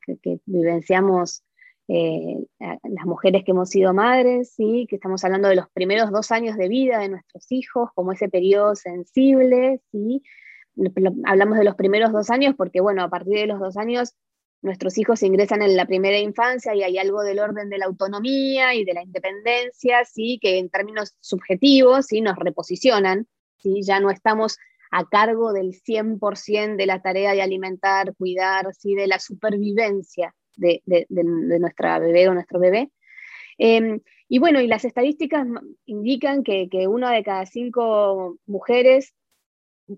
vivenciamos 0.47 1.43
eh, 1.89 2.47
las 2.59 3.05
mujeres 3.05 3.45
que 3.45 3.51
hemos 3.51 3.69
sido 3.69 3.93
madres, 3.93 4.55
¿sí? 4.57 4.87
que 4.89 4.97
estamos 4.97 5.23
hablando 5.25 5.49
de 5.49 5.57
los 5.57 5.69
primeros 5.71 6.11
dos 6.11 6.31
años 6.33 6.57
de 6.57 6.69
vida 6.69 7.01
de 7.01 7.11
nuestros 7.11 7.51
hijos, 7.53 7.91
como 7.95 8.13
ese 8.13 8.29
periodo 8.29 8.75
sensible, 8.75 9.83
¿sí? 9.93 10.23
hablamos 11.25 11.59
de 11.59 11.65
los 11.65 11.75
primeros 11.75 12.13
dos 12.13 12.31
años 12.31 12.55
porque, 12.57 12.81
bueno, 12.81 13.03
a 13.03 13.11
partir 13.11 13.35
de 13.35 13.47
los 13.47 13.61
dos 13.61 13.77
años 13.77 14.15
nuestros 14.63 14.99
hijos 14.99 15.23
ingresan 15.23 15.63
en 15.63 15.77
la 15.77 15.87
primera 15.87 16.19
infancia 16.19 16.75
y 16.75 16.83
hay 16.83 16.99
algo 16.99 17.23
del 17.23 17.39
orden 17.39 17.69
de 17.69 17.79
la 17.79 17.87
autonomía 17.87 18.75
y 18.75 18.85
de 18.85 18.95
la 18.95 19.03
independencia, 19.03 20.05
¿sí? 20.05 20.39
que 20.41 20.59
en 20.59 20.71
términos 20.71 21.15
subjetivos 21.21 22.07
¿sí? 22.07 22.21
nos 22.21 22.37
reposicionan, 22.37 23.27
¿sí? 23.59 23.83
ya 23.83 24.01
no 24.01 24.11
estamos 24.11 24.59
a 24.91 25.05
cargo 25.07 25.53
del 25.53 25.73
100% 25.73 26.77
de 26.77 26.87
la 26.87 27.03
tarea 27.03 27.33
de 27.33 27.43
alimentar, 27.43 28.15
cuidar, 28.17 28.73
¿sí? 28.75 28.95
de 28.95 29.07
la 29.07 29.19
supervivencia 29.19 30.35
de, 30.57 30.83
nuestra 31.09 31.99
bebé 31.99 32.29
o 32.29 32.35
nuestro 32.35 32.59
bebé. 32.59 32.91
Em, 33.59 34.01
y 34.29 34.39
bueno, 34.39 34.61
y 34.61 34.67
las 34.67 34.85
estadísticas 34.85 35.47
indican 35.87 36.43
que, 36.43 36.69
una 36.89 37.13
de 37.13 37.23
cada 37.23 37.47
cinco 37.47 38.37
mujeres 38.47 39.15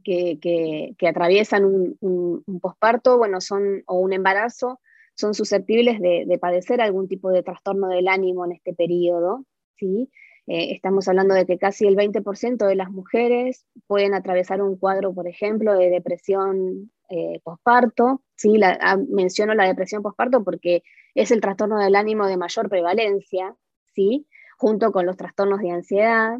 que, 0.04 0.94
atraviesan 1.06 1.64
un, 1.64 2.60
posparto, 2.60 3.18
bueno, 3.18 3.40
son, 3.40 3.82
o 3.86 3.98
un 3.98 4.12
embarazo, 4.12 4.80
son 5.14 5.34
susceptibles 5.34 6.00
de, 6.00 6.24
de, 6.26 6.38
padecer 6.38 6.80
algún 6.80 7.08
tipo 7.08 7.30
de 7.30 7.42
trastorno 7.42 7.88
del 7.88 8.06
ánimo 8.06 8.44
en 8.44 8.52
este 8.52 8.74
periodo, 8.74 9.44
¿sí? 9.76 10.10
Eh, 10.48 10.72
estamos 10.72 11.06
hablando 11.08 11.34
de 11.34 11.44
que 11.44 11.58
casi 11.58 11.86
el 11.86 11.94
20% 11.94 12.66
de 12.66 12.74
las 12.74 12.90
mujeres 12.90 13.66
pueden 13.86 14.14
atravesar 14.14 14.62
un 14.62 14.78
cuadro, 14.78 15.12
por 15.12 15.28
ejemplo, 15.28 15.74
de 15.74 15.90
depresión 15.90 16.90
eh, 17.10 17.40
posparto. 17.44 18.22
¿sí? 18.34 18.58
Ah, 18.62 18.96
menciono 18.96 19.54
la 19.54 19.66
depresión 19.66 20.02
posparto 20.02 20.42
porque 20.42 20.82
es 21.14 21.30
el 21.30 21.42
trastorno 21.42 21.78
del 21.78 21.94
ánimo 21.94 22.26
de 22.26 22.38
mayor 22.38 22.70
prevalencia, 22.70 23.54
¿sí? 23.94 24.26
junto 24.56 24.90
con 24.90 25.04
los 25.04 25.18
trastornos 25.18 25.60
de 25.60 25.70
ansiedad. 25.70 26.38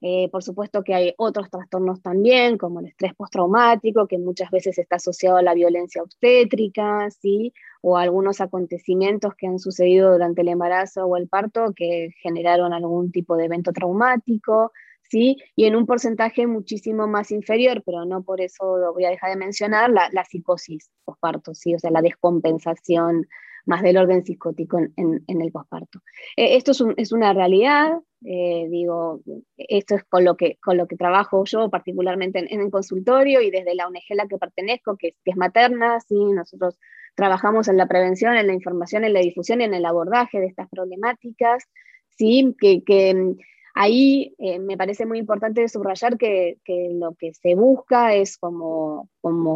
Eh, 0.00 0.28
por 0.30 0.44
supuesto 0.44 0.84
que 0.84 0.94
hay 0.94 1.14
otros 1.18 1.50
trastornos 1.50 2.00
también, 2.02 2.56
como 2.56 2.80
el 2.80 2.86
estrés 2.86 3.14
postraumático, 3.14 4.06
que 4.06 4.18
muchas 4.18 4.50
veces 4.50 4.78
está 4.78 4.96
asociado 4.96 5.38
a 5.38 5.42
la 5.42 5.54
violencia 5.54 6.02
obstétrica, 6.02 7.10
¿sí? 7.10 7.52
o 7.80 7.96
algunos 7.96 8.40
acontecimientos 8.40 9.34
que 9.34 9.48
han 9.48 9.58
sucedido 9.58 10.12
durante 10.12 10.42
el 10.42 10.48
embarazo 10.48 11.04
o 11.04 11.16
el 11.16 11.28
parto 11.28 11.72
que 11.74 12.10
generaron 12.22 12.72
algún 12.72 13.10
tipo 13.10 13.36
de 13.36 13.46
evento 13.46 13.72
traumático. 13.72 14.72
¿Sí? 15.10 15.38
Y 15.56 15.64
en 15.64 15.74
un 15.74 15.86
porcentaje 15.86 16.46
muchísimo 16.46 17.06
más 17.06 17.30
inferior, 17.30 17.82
pero 17.86 18.04
no 18.04 18.22
por 18.22 18.42
eso 18.42 18.76
lo 18.76 18.92
voy 18.92 19.06
a 19.06 19.08
dejar 19.08 19.30
de 19.30 19.36
mencionar, 19.36 19.88
la, 19.88 20.10
la 20.12 20.22
psicosis 20.22 20.90
posparto, 21.02 21.54
¿sí? 21.54 21.74
O 21.74 21.78
sea, 21.78 21.90
la 21.90 22.02
descompensación 22.02 23.26
más 23.66 23.82
del 23.82 23.98
orden 23.98 24.24
psicótico 24.24 24.78
en, 24.78 25.24
el 25.26 25.52
posparto. 25.52 26.00
Eh, 26.36 26.56
esto 26.56 26.72
es, 26.96 27.12
una 27.12 27.32
realidad, 27.32 27.92
eh, 28.24 28.66
digo, 28.70 29.20
esto 29.56 29.96
es 29.96 30.04
con 30.04 30.24
lo 30.24 30.36
que, 30.36 30.56
con 30.62 30.76
lo 30.76 30.86
que 30.86 30.96
trabajo 30.96 31.44
yo 31.44 31.70
particularmente 31.70 32.38
en, 32.38 32.60
el 32.60 32.70
consultorio 32.70 33.40
y 33.40 33.50
desde 33.50 33.74
la 33.74 33.86
ONG 33.86 34.02
a 34.10 34.14
la 34.14 34.26
que 34.26 34.38
pertenezco, 34.38 34.96
que, 34.96 35.14
es 35.24 35.36
materna, 35.36 36.00
¿sí? 36.00 36.16
nosotros 36.16 36.78
trabajamos 37.14 37.68
en 37.68 37.76
la 37.76 37.86
prevención, 37.86 38.36
en 38.36 38.46
la 38.46 38.54
información, 38.54 39.04
en 39.04 39.12
la 39.12 39.20
difusión 39.20 39.60
en 39.60 39.74
el 39.74 39.84
abordaje 39.84 40.40
de 40.40 40.46
estas 40.46 40.68
problemáticas, 40.68 41.64
¿sí? 42.16 42.54
que 42.58 42.82
ahí 43.78 44.34
eh, 44.38 44.58
me 44.58 44.76
parece 44.76 45.06
muy 45.06 45.20
importante 45.20 45.68
subrayar 45.68 46.18
que, 46.18 46.58
lo 46.94 47.14
que 47.14 47.32
se 47.32 47.54
busca 47.54 48.12
es 48.12 48.36
como, 48.36 49.08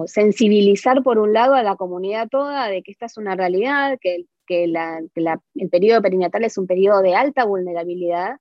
sensibilizar 0.06 1.02
por 1.02 1.18
un 1.18 1.32
lado 1.32 1.54
a 1.54 1.64
la 1.64 1.74
comunidad 1.74 2.28
toda 2.28 2.68
de 2.68 2.84
que 2.84 2.92
esta 2.92 3.06
es 3.06 3.16
una 3.16 3.34
realidad, 3.34 3.98
que, 4.00 4.26
el 4.48 5.70
periodo 5.70 6.02
perinatal 6.02 6.44
es 6.44 6.56
un 6.56 6.66
periodo 6.66 7.02
de 7.02 7.16
alta 7.16 7.44
vulnerabilidad, 7.44 8.36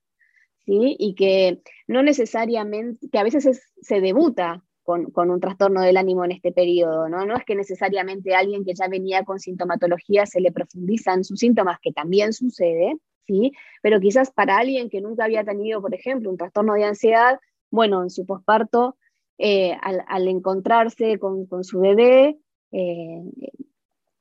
¿sí? 0.65 0.95
y 0.99 1.15
que 1.15 1.61
no 1.87 2.03
necesariamente, 2.03 3.07
que 3.09 3.17
a 3.17 3.23
veces 3.23 3.63
se 3.81 4.01
debuta 4.01 4.63
con, 4.83 5.09
con, 5.11 5.31
un 5.31 5.39
trastorno 5.39 5.81
del 5.81 5.97
ánimo 5.97 6.25
en 6.25 6.33
este 6.33 6.51
periodo, 6.51 7.07
¿no? 7.07 7.25
No 7.25 7.37
es 7.37 7.45
que 7.45 7.55
necesariamente 7.55 8.35
alguien 8.35 8.65
que 8.65 8.73
ya 8.75 8.87
venía 8.87 9.23
con 9.23 9.39
sintomatología 9.39 10.25
se 10.25 10.41
le 10.41 10.51
profundizan 10.51 11.23
sus 11.23 11.39
síntomas, 11.39 11.79
que 11.81 11.93
también 11.93 12.33
sucede, 12.33 12.97
¿sí? 13.25 13.53
Pero 13.81 13.99
quizás 13.99 14.31
para 14.31 14.57
alguien 14.57 14.89
que 14.89 15.01
nunca 15.01 15.25
había 15.25 15.43
tenido, 15.43 15.81
por 15.81 15.93
ejemplo, 15.93 16.29
un 16.29 16.37
trastorno 16.37 16.73
de 16.73 16.85
ansiedad, 16.85 17.39
bueno, 17.69 18.03
en 18.03 18.09
su 18.09 18.25
posparto, 18.25 18.97
eh, 19.37 19.75
al, 19.81 20.27
encontrarse 20.27 21.17
con, 21.17 21.47
su 21.63 21.79
bebé, 21.79 22.37
eh, 22.71 23.23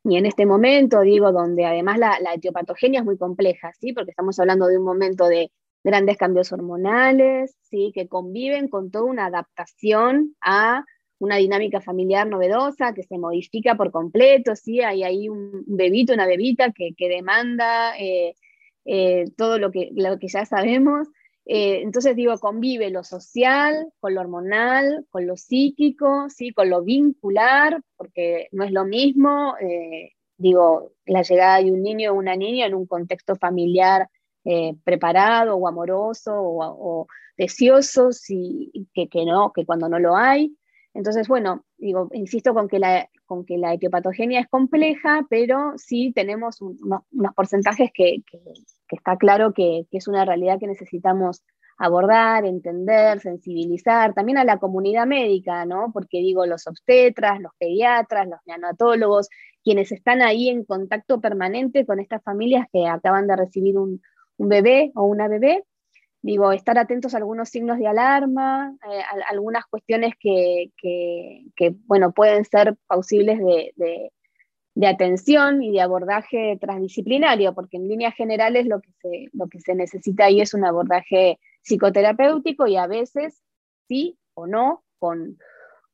y 0.04 0.16
en 0.16 0.26
este 0.26 0.46
momento, 0.46 1.00
digo, 1.02 1.30
donde 1.30 1.66
además 1.66 1.98
la, 1.98 2.16
etiopatogenia 2.34 3.00
es 3.00 3.04
muy 3.04 3.18
compleja, 3.18 3.72
¿sí? 3.78 3.92
Porque 3.92 4.10
estamos 4.10 4.38
hablando 4.40 4.66
de 4.66 4.78
un 4.78 4.84
momento 4.84 5.26
de 5.26 5.52
grandes 5.84 6.16
cambios 6.16 6.52
hormonales, 6.52 7.56
¿sí? 7.62 7.92
Que 7.94 8.08
conviven 8.08 8.68
con 8.68 8.90
toda 8.90 9.04
una 9.04 9.26
adaptación 9.26 10.36
a 10.40 10.84
una 11.18 11.36
dinámica 11.36 11.82
familiar 11.82 12.26
novedosa 12.26 12.94
que 12.94 13.02
se 13.02 13.18
modifica 13.18 13.76
por 13.76 13.90
completo, 13.90 14.56
¿sí? 14.56 14.80
Hay 14.80 15.02
ahí 15.02 15.28
un 15.28 15.64
bebito, 15.66 16.14
una 16.14 16.26
bebita 16.26 16.72
que, 16.72 16.94
demanda 16.98 17.96
eh, 17.98 18.34
eh, 18.92 19.26
todo 19.36 19.60
lo 19.60 19.70
que, 19.70 19.90
lo 19.94 20.18
que 20.18 20.26
ya 20.26 20.44
sabemos. 20.44 21.06
Eh, 21.46 21.82
entonces 21.82 22.16
digo, 22.16 22.36
convive 22.40 22.90
lo 22.90 23.04
social 23.04 23.86
con 24.00 24.14
lo 24.14 24.20
hormonal, 24.20 25.06
con 25.10 25.28
lo 25.28 25.36
psíquico, 25.36 26.28
¿sí? 26.28 26.52
con 26.52 26.70
lo 26.70 26.82
vincular, 26.82 27.80
porque 27.96 28.48
no 28.50 28.64
es 28.64 28.72
lo 28.72 28.84
mismo, 28.84 29.54
eh, 29.60 30.14
digo, 30.36 30.92
la 31.06 31.22
llegada 31.22 31.62
de 31.62 31.70
un 31.70 31.84
niño 31.84 32.10
o 32.10 32.16
una 32.16 32.34
niña 32.34 32.66
en 32.66 32.74
un 32.74 32.86
contexto 32.86 33.36
familiar 33.36 34.08
preparado 34.84 35.54
o 35.54 35.68
amoroso 35.68 36.32
o, 36.34 37.06
deseoso, 37.36 38.10
sí, 38.10 38.72
que, 38.92 39.08
que, 39.08 39.24
no, 39.24 39.52
que 39.52 39.64
cuando 39.64 39.88
no 39.88 40.00
lo 40.00 40.16
hay. 40.16 40.56
Entonces, 40.94 41.28
bueno, 41.28 41.64
digo, 41.78 42.08
insisto 42.12 42.54
con 42.54 42.66
que 42.66 42.78
la, 42.78 43.08
con 43.26 43.44
que 43.44 43.58
la 43.58 43.74
etiopatogenia 43.74 44.40
es 44.40 44.48
compleja, 44.48 45.24
pero 45.30 45.74
sí 45.76 46.12
tenemos 46.12 46.60
unos, 46.60 47.02
porcentajes 47.36 47.90
que, 47.94 48.22
está 48.96 49.16
claro 49.16 49.52
que, 49.52 49.86
es 49.90 50.08
una 50.08 50.24
realidad 50.24 50.58
que 50.58 50.66
necesitamos 50.66 51.42
abordar, 51.78 52.44
entender, 52.44 53.20
sensibilizar, 53.20 54.12
también 54.12 54.38
a 54.38 54.44
la 54.44 54.58
comunidad 54.58 55.06
médica, 55.06 55.64
¿no? 55.64 55.90
Porque 55.92 56.18
digo, 56.18 56.44
los 56.46 56.66
obstetras, 56.66 57.40
los 57.40 57.52
pediatras, 57.58 58.28
los 58.28 58.40
neonatólogos, 58.44 59.28
quienes 59.64 59.90
están 59.92 60.20
ahí 60.22 60.48
en 60.48 60.64
contacto 60.64 61.20
permanente 61.20 61.86
con 61.86 62.00
estas 62.00 62.22
familias 62.22 62.66
que 62.72 62.86
acaban 62.86 63.26
de 63.26 63.36
recibir 63.36 63.78
un, 63.78 64.02
bebé 64.38 64.90
o 64.94 65.04
una 65.04 65.28
bebé, 65.28 65.64
digo, 66.22 66.52
estar 66.52 66.78
atentos 66.78 67.14
a 67.14 67.18
algunos 67.18 67.50
signos 67.50 67.78
de 67.78 67.86
alarma, 67.86 68.74
eh, 68.90 69.02
algunas 69.28 69.66
cuestiones 69.66 70.14
que, 70.18 70.70
bueno, 71.86 72.12
pueden 72.12 72.44
ser 72.44 72.76
plausibles 72.88 73.38
de, 73.38 74.12
atención 74.86 75.62
y 75.62 75.72
de 75.72 75.80
abordaje 75.80 76.58
transdisciplinario, 76.60 77.54
porque 77.54 77.76
en 77.76 77.88
líneas 77.88 78.14
generales 78.14 78.66
lo 78.66 78.80
que, 78.80 78.90
se, 79.00 79.28
lo 79.32 79.48
que 79.48 79.60
se 79.60 79.74
necesita 79.74 80.26
ahí 80.26 80.40
es 80.40 80.54
un 80.54 80.64
abordaje 80.64 81.38
psicoterapéutico 81.62 82.66
y 82.66 82.76
a 82.76 82.86
veces 82.86 83.42
sí 83.88 84.18
o 84.34 84.46
no 84.46 84.82
con, 84.98 85.38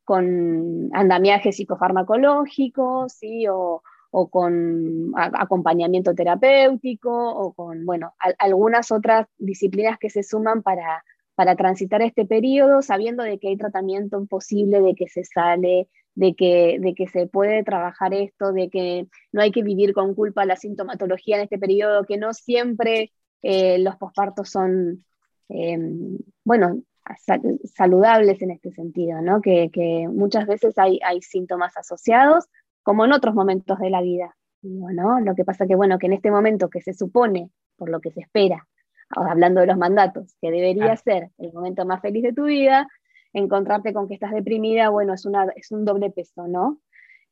con 0.04 0.90
andamiaje 0.92 1.52
psicofarmacológico, 1.52 3.08
sí, 3.08 3.46
o, 3.48 3.82
o 4.10 4.28
con 4.28 5.12
acompañamiento 5.16 6.14
terapéutico 6.14 7.10
o 7.12 7.52
con, 7.52 7.84
bueno, 7.84 8.14
algunas 8.38 8.92
otras 8.92 9.26
disciplinas 9.36 9.98
que 9.98 10.10
se 10.10 10.22
suman 10.22 10.62
para, 10.62 11.04
para 11.34 11.56
transitar 11.56 12.02
este 12.02 12.24
periodo, 12.24 12.82
sabiendo 12.82 13.22
de 13.22 13.38
que 13.38 13.48
hay 13.48 13.56
tratamiento 13.56 14.24
posible, 14.26 14.80
de 14.80 14.94
que 14.94 15.08
se 15.08 15.24
sale, 15.24 15.88
de 16.16 16.34
que, 16.34 16.78
de 16.80 16.94
que 16.94 17.06
se 17.06 17.26
puede 17.26 17.62
trabajar 17.62 18.12
esto, 18.14 18.52
de 18.52 18.68
que 18.68 19.06
no 19.32 19.42
hay 19.42 19.52
que 19.52 19.62
vivir 19.62 19.92
con 19.92 20.14
culpa 20.14 20.46
la 20.46 20.56
sintomatología 20.56 21.36
en 21.36 21.42
este 21.42 21.58
periodo, 21.58 22.04
que 22.04 22.16
no 22.16 22.32
siempre 22.32 23.12
eh, 23.42 23.78
los 23.78 23.96
pospartos 23.96 24.50
son, 24.50 25.04
em, 25.48 26.18
bueno, 26.42 26.82
saludables 27.64 28.42
en 28.42 28.50
este 28.50 28.72
sentido, 28.72 29.20
¿no? 29.20 29.40
que, 29.40 29.70
que 29.72 30.08
muchas 30.10 30.46
veces 30.46 30.76
hay, 30.78 30.98
hay 31.04 31.20
síntomas 31.22 31.76
asociados, 31.76 32.46
como 32.82 33.04
en 33.04 33.12
otros 33.12 33.34
momentos 33.34 33.78
de 33.78 33.90
la 33.90 34.00
vida. 34.00 34.34
¿no? 34.62 35.20
Lo 35.20 35.34
que 35.34 35.44
pasa 35.44 35.66
que, 35.66 35.76
bueno, 35.76 35.98
que 35.98 36.06
en 36.06 36.14
este 36.14 36.30
momento 36.30 36.68
que 36.68 36.80
se 36.80 36.94
supone, 36.94 37.50
por 37.76 37.90
lo 37.90 38.00
que 38.00 38.10
se 38.10 38.20
espera, 38.20 38.66
hablando 39.10 39.60
de 39.60 39.66
los 39.66 39.76
mandatos, 39.76 40.34
que 40.40 40.50
debería 40.50 40.96
ser 40.96 41.30
el 41.38 41.52
momento 41.52 41.84
más 41.84 42.00
feliz 42.00 42.22
de 42.22 42.32
tu 42.32 42.44
vida, 42.44 42.88
encontrarte 43.38 43.92
con 43.92 44.08
que 44.08 44.14
estás 44.14 44.32
deprimida, 44.32 44.88
bueno, 44.88 45.14
es, 45.14 45.26
una, 45.26 45.46
es 45.56 45.70
un 45.70 45.84
doble 45.84 46.10
peso, 46.10 46.46
¿no? 46.48 46.80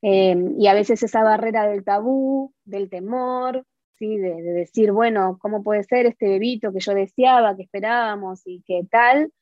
Em, 0.02 0.60
y 0.60 0.66
a 0.68 0.74
veces 0.74 1.02
esa 1.02 1.22
barrera 1.22 1.66
del 1.66 1.82
tabú, 1.84 2.52
del 2.64 2.90
temor, 2.90 3.64
¿sí? 3.98 4.18
De, 4.18 4.42
decir, 4.42 4.92
bueno, 4.92 5.38
¿cómo 5.40 5.62
puede 5.62 5.82
ser 5.84 6.06
este 6.06 6.28
bebito 6.28 6.72
que 6.72 6.80
yo 6.80 6.94
deseaba, 6.94 7.56
que 7.56 7.62
esperábamos 7.62 8.42
y 8.46 8.62
que 8.66 8.82
tal? 8.90 9.32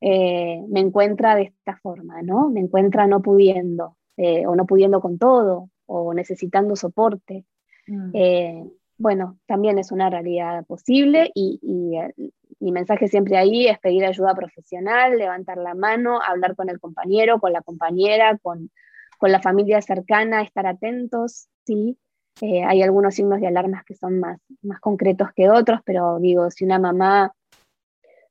Eh, 0.00 0.62
me 0.68 0.80
encuentra 0.80 1.36
de 1.36 1.44
esta 1.44 1.76
forma, 1.76 2.22
¿no? 2.22 2.50
Me 2.50 2.60
encuentra 2.60 3.06
no 3.06 3.22
pudiendo. 3.22 3.96
Eh, 4.20 4.44
o 4.48 4.56
no 4.56 4.66
pudiendo 4.66 5.00
con 5.00 5.16
todo, 5.16 5.70
o 5.86 6.12
necesitando 6.12 6.74
soporte. 6.74 7.44
Mm. 7.86 8.10
Eh, 8.14 8.64
bueno, 8.96 9.38
también 9.46 9.78
es 9.78 9.92
una 9.92 10.10
realidad 10.10 10.66
posible 10.66 11.30
y, 11.36 11.60
y, 11.62 12.32
mi 12.60 12.72
mensaje 12.72 13.08
siempre 13.08 13.36
ahí 13.36 13.68
es 13.68 13.78
pedir 13.78 14.04
ayuda 14.04 14.34
profesional, 14.34 15.16
levantar 15.16 15.58
la 15.58 15.74
mano, 15.74 16.20
hablar 16.20 16.56
con 16.56 16.68
el 16.68 16.80
compañero, 16.80 17.38
con 17.38 17.52
la 17.52 17.62
compañera, 17.62 18.36
con, 18.38 18.70
con 19.18 19.32
la 19.32 19.40
familia 19.40 19.80
cercana, 19.82 20.42
estar 20.42 20.66
atentos, 20.66 21.48
sí. 21.64 21.98
Eh, 22.40 22.62
hay 22.64 22.82
algunos 22.82 23.16
signos 23.16 23.40
de 23.40 23.48
alarmas 23.48 23.84
que 23.84 23.94
son 23.94 24.20
más, 24.20 24.40
más 24.62 24.80
concretos 24.80 25.28
que 25.34 25.50
otros, 25.50 25.80
pero 25.84 26.18
digo, 26.20 26.50
si 26.50 26.64
una 26.64 26.78
mamá 26.78 27.34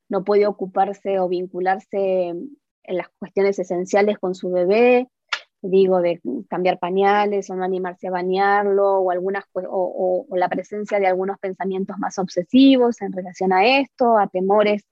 no 0.10 0.24
puede 0.24 0.48
ocuparse 0.48 1.20
o 1.20 1.28
vincularse 1.28 2.30
en 2.30 2.98
las 2.98 3.10
cuestiones 3.20 3.60
esenciales 3.60 4.18
con 4.18 4.34
su 4.34 4.50
bebé, 4.50 5.10
digo, 5.62 6.02
de 6.02 6.22
cambiar 6.50 6.80
pañales 6.80 7.50
o 7.50 7.56
no 7.56 7.64
animarse 7.64 8.08
a 8.08 8.12
bañarlo 8.12 9.00
o, 9.00 9.12
algunas, 9.12 9.46
o, 9.54 10.26
la 10.32 10.50
presencia 10.50 11.00
de 11.00 11.08
algunos 11.08 11.40
pensamientos 11.40 11.98
más 11.98 12.18
obsesivos 12.20 13.02
en 13.02 13.14
relación 13.14 13.54
a 13.54 13.80
esto, 13.80 14.18
a 14.18 14.28
temores 14.28 14.86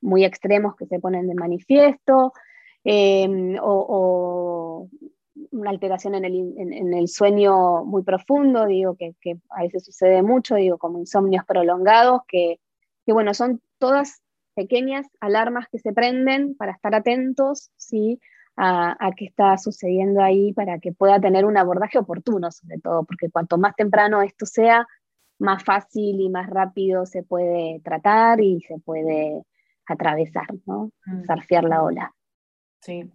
muy 0.00 0.24
extremos 0.24 0.76
que 0.76 0.86
se 0.86 1.00
ponen 1.00 1.26
de 1.26 1.34
manifiesto, 1.34 2.32
em, 2.84 3.56
o, 3.60 4.88
una 5.50 5.70
alteración 5.70 6.14
en 6.14 6.94
el, 6.94 7.08
sueño 7.08 7.84
muy 7.84 8.02
profundo, 8.02 8.66
digo, 8.66 8.96
que, 8.96 9.14
a 9.50 9.62
veces 9.62 9.84
sucede 9.84 10.22
mucho, 10.22 10.56
digo, 10.56 10.78
como 10.78 10.98
insomnios 10.98 11.44
prolongados, 11.44 12.22
que, 12.28 12.60
que 13.04 13.12
bueno, 13.12 13.34
son 13.34 13.60
todas 13.78 14.22
pequeñas 14.54 15.06
alarmas 15.20 15.66
que 15.70 15.78
se 15.78 15.92
prenden 15.92 16.54
para 16.56 16.72
estar 16.72 16.94
atentos, 16.94 17.70
¿sí? 17.76 18.20
A, 18.56 19.10
qué 19.16 19.26
está 19.26 19.56
sucediendo 19.58 20.22
ahí 20.22 20.52
para 20.52 20.78
que 20.78 20.92
pueda 20.92 21.20
tener 21.20 21.44
un 21.44 21.56
abordaje 21.56 21.98
oportuno, 21.98 22.50
sobre 22.50 22.78
todo, 22.78 23.04
porque 23.04 23.30
cuanto 23.30 23.58
más 23.58 23.74
temprano 23.74 24.22
esto 24.22 24.46
sea, 24.46 24.86
más 25.38 25.64
fácil 25.64 26.20
y 26.20 26.28
más 26.28 26.48
rápido 26.48 27.06
se 27.06 27.22
puede 27.22 27.80
tratar 27.82 28.40
y 28.40 28.60
se 28.60 28.78
puede 28.78 29.42
atravesar, 29.86 30.46
¿no? 30.66 30.92
Mm. 31.06 31.24
Surfear 31.24 31.64
la 31.64 31.82
ola. 31.82 32.14
Sí. 32.80 33.10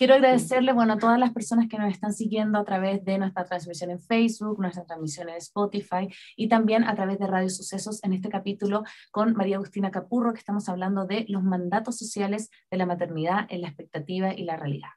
Quiero 0.00 0.14
agradecerle, 0.14 0.72
bueno, 0.72 0.94
a 0.94 0.96
todas 0.96 1.18
las 1.18 1.30
personas 1.30 1.68
que 1.68 1.76
nos 1.76 1.92
están 1.92 2.14
siguiendo 2.14 2.58
a 2.58 2.64
través 2.64 3.04
de 3.04 3.18
nuestra 3.18 3.44
transmisión 3.44 3.90
en 3.90 4.00
Facebook, 4.00 4.58
nuestra 4.58 4.82
transmisión 4.82 5.28
en 5.28 5.34
Spotify 5.34 6.08
y 6.36 6.48
también 6.48 6.84
a 6.84 6.94
través 6.94 7.18
de 7.18 7.26
Radio 7.26 7.50
Sucesos 7.50 8.02
en 8.02 8.14
este 8.14 8.30
capítulo 8.30 8.82
con 9.10 9.34
María 9.34 9.56
Agustina 9.56 9.90
Capurro, 9.90 10.32
que 10.32 10.38
estamos 10.38 10.70
hablando 10.70 11.04
de 11.04 11.26
los 11.28 11.42
mandatos 11.42 11.98
sociales 11.98 12.48
de 12.70 12.78
la 12.78 12.86
maternidad 12.86 13.46
en 13.50 13.60
la 13.60 13.68
expectativa 13.68 14.32
y 14.32 14.44
la 14.44 14.56
realidad. 14.56 14.88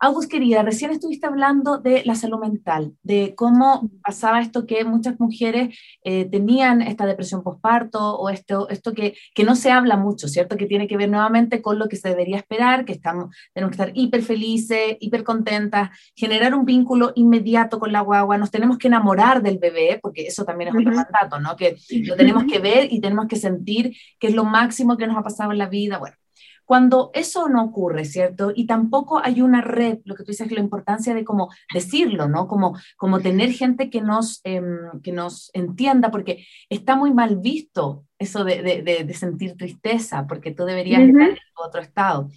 August, 0.00 0.30
querida, 0.30 0.62
recién 0.62 0.90
estuviste 0.90 1.26
hablando 1.26 1.78
de 1.78 2.02
la 2.04 2.14
salud 2.14 2.38
mental, 2.38 2.94
de 3.02 3.34
cómo 3.34 3.90
pasaba 4.02 4.40
esto 4.40 4.66
que 4.66 4.84
muchas 4.84 5.18
mujeres 5.18 5.78
eh, 6.02 6.24
tenían 6.24 6.82
esta 6.82 7.06
depresión 7.06 7.42
postparto 7.42 8.16
o 8.16 8.28
esto, 8.28 8.68
esto 8.68 8.92
que, 8.92 9.14
que, 9.34 9.44
no 9.44 9.56
se 9.56 9.70
habla 9.70 9.96
mucho, 9.96 10.28
¿cierto? 10.28 10.56
Que 10.56 10.66
tiene 10.66 10.86
que 10.86 10.96
ver 10.96 11.08
nuevamente 11.08 11.62
con 11.62 11.78
lo 11.78 11.88
que 11.88 11.96
se 11.96 12.08
debería 12.08 12.36
esperar, 12.36 12.84
que 12.84 12.92
estamos, 12.92 13.34
tenemos 13.52 13.76
que 13.76 13.82
estar 13.82 13.96
hiper 13.96 14.22
felices, 14.22 14.96
hiper 15.00 15.24
contentas, 15.24 15.90
generar 16.14 16.54
un 16.54 16.64
vínculo 16.64 17.12
inmediato 17.14 17.78
con 17.78 17.92
la 17.92 18.00
guagua, 18.00 18.38
nos 18.38 18.50
tenemos 18.50 18.78
que 18.78 18.88
enamorar 18.88 19.42
del 19.42 19.58
bebé, 19.58 19.98
porque 20.02 20.26
eso 20.26 20.44
también 20.44 20.68
es 20.68 20.74
otro 20.74 20.92
mandato, 20.92 21.40
¿no? 21.40 21.56
Que 21.56 21.76
lo 22.04 22.16
tenemos 22.16 22.44
que 22.44 22.58
ver 22.58 22.92
y 22.92 23.00
tenemos 23.00 23.26
que 23.26 23.36
sentir 23.36 23.96
que 24.18 24.28
es 24.28 24.34
lo 24.34 24.44
máximo 24.44 24.96
que 24.96 25.06
nos 25.06 25.16
ha 25.16 25.22
pasado 25.22 25.52
en 25.52 25.58
la 25.58 25.68
vida. 25.68 25.98
Bueno, 25.98 26.16
cuando 26.64 27.10
eso 27.14 27.48
no 27.48 27.64
ocurre, 27.64 28.04
¿cierto? 28.04 28.52
Y 28.54 28.66
tampoco 28.66 29.20
hay 29.22 29.42
una 29.42 29.60
red, 29.60 29.98
lo 30.04 30.14
que 30.14 30.24
tú 30.24 30.32
dices, 30.32 30.50
la 30.50 30.60
importancia 30.60 31.14
de 31.14 31.24
cómo 31.24 31.50
decirlo, 31.72 32.28
¿no? 32.28 32.48
Como, 32.48 32.76
como 32.96 33.20
tener 33.20 33.52
gente 33.52 33.90
que 33.90 34.00
nos, 34.00 34.40
em, 34.44 35.00
que 35.02 35.12
nos 35.12 35.50
entienda, 35.54 36.10
porque 36.10 36.46
está 36.68 36.96
muy 36.96 37.12
mal 37.12 37.36
visto 37.36 38.04
eso 38.24 38.44
de, 38.44 38.62
de, 38.62 39.04
de, 39.04 39.14
sentir 39.14 39.56
tristeza, 39.56 40.26
porque 40.26 40.50
tú 40.52 40.64
deberías 40.64 41.00
estar 41.02 41.30
en 41.30 41.38
otro 41.54 41.80
estado. 41.80 42.28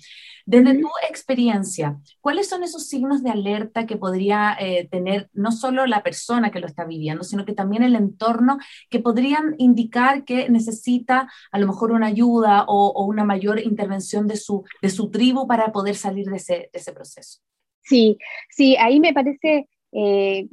Desde 0.46 0.80
tu 0.80 0.88
experiencia, 1.10 2.00
¿cuáles 2.22 2.48
son 2.48 2.64
esos 2.64 2.88
signos 2.88 3.22
de 3.22 3.32
alerta 3.32 3.86
que 3.86 3.98
podría 3.98 4.56
eh, 4.58 4.88
tener 4.90 5.30
no 5.34 5.52
solo 5.52 5.86
la 5.86 6.04
persona 6.04 6.52
que 6.52 6.62
lo 6.62 6.68
está 6.68 6.86
viviendo, 6.86 7.26
sino 7.26 7.44
que 7.44 7.54
también 7.54 7.84
el 7.84 7.96
entorno, 7.96 8.58
que 8.90 9.00
podrían 9.00 9.56
indicar 9.58 10.24
que 10.24 10.48
necesita 10.50 11.30
a 11.52 11.60
lo 11.60 11.68
mejor 11.68 11.92
una 11.92 12.08
ayuda 12.08 12.64
o, 12.68 12.94
o 12.96 13.06
una 13.06 13.26
mayor 13.26 13.60
intervención 13.60 14.26
de 14.26 14.38
su, 14.38 14.64
de 14.82 14.90
su 14.90 15.12
tribu 15.12 15.48
para 15.48 15.74
poder 15.74 15.96
salir 15.96 16.28
de 16.28 16.38
ese, 16.38 16.70
de 16.72 16.80
ese 16.80 16.94
proceso? 16.94 17.42
Sí, 17.82 18.18
sí, 18.50 18.76
ahí 18.78 19.00
me 19.00 19.14
parece, 19.14 19.68
eh, 19.92 20.48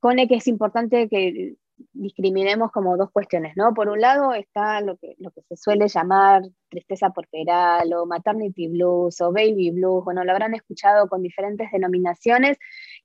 Cone, 0.00 0.28
que 0.28 0.36
es 0.36 0.46
importante 0.46 1.08
que 1.08 1.54
discriminemos 1.92 2.70
como 2.70 2.96
dos 2.96 3.10
cuestiones, 3.10 3.54
¿no? 3.56 3.74
Por 3.74 3.88
un 3.88 4.00
lado 4.00 4.34
está 4.34 4.80
lo 4.80 4.96
que, 4.96 5.14
lo 5.18 5.30
que 5.30 5.42
se 5.42 5.56
suele 5.56 5.88
llamar 5.88 6.42
tristeza 6.68 7.10
porperal 7.10 7.92
o 7.92 8.06
maternity 8.06 8.68
blues 8.68 9.20
o 9.20 9.32
baby 9.32 9.70
blues, 9.70 10.04
bueno, 10.04 10.24
lo 10.24 10.32
habrán 10.32 10.54
escuchado 10.54 11.08
con 11.08 11.22
diferentes 11.22 11.70
denominaciones, 11.70 12.58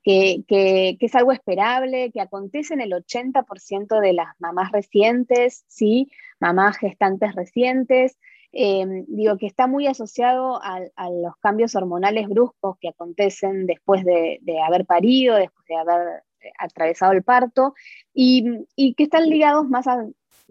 que, 0.04 0.44
que, 0.48 0.98
es 1.00 1.16
algo 1.16 1.32
esperable, 1.32 2.12
que 2.12 2.22
acontece 2.22 2.74
en 2.74 2.82
el 2.82 2.92
80% 2.92 4.00
de 4.00 4.14
las 4.14 4.28
mamás 4.40 4.72
recientes, 4.72 5.66
¿sí? 5.68 6.12
Mamás 6.40 6.78
gestantes 6.78 7.36
recientes, 7.36 8.18
eh, 8.52 8.86
digo 9.08 9.38
que 9.38 9.46
está 9.46 9.68
muy 9.68 9.86
asociado 9.86 10.60
a, 10.64 10.80
los 11.10 11.36
cambios 11.40 11.76
hormonales 11.76 12.28
bruscos 12.28 12.78
que 12.80 12.90
acontecen 12.90 13.68
después 13.68 14.04
de, 14.04 14.40
de 14.42 14.60
haber 14.62 14.86
parido, 14.86 15.36
después 15.36 15.66
de 15.68 15.76
haber 15.76 16.24
atravesado 16.58 17.14
el 17.14 17.24
parto 17.24 17.74
y, 18.14 18.46
y 18.76 18.94
que 18.94 19.04
están 19.04 19.30
ligados 19.30 19.70
más 19.70 19.88
a 19.88 20.06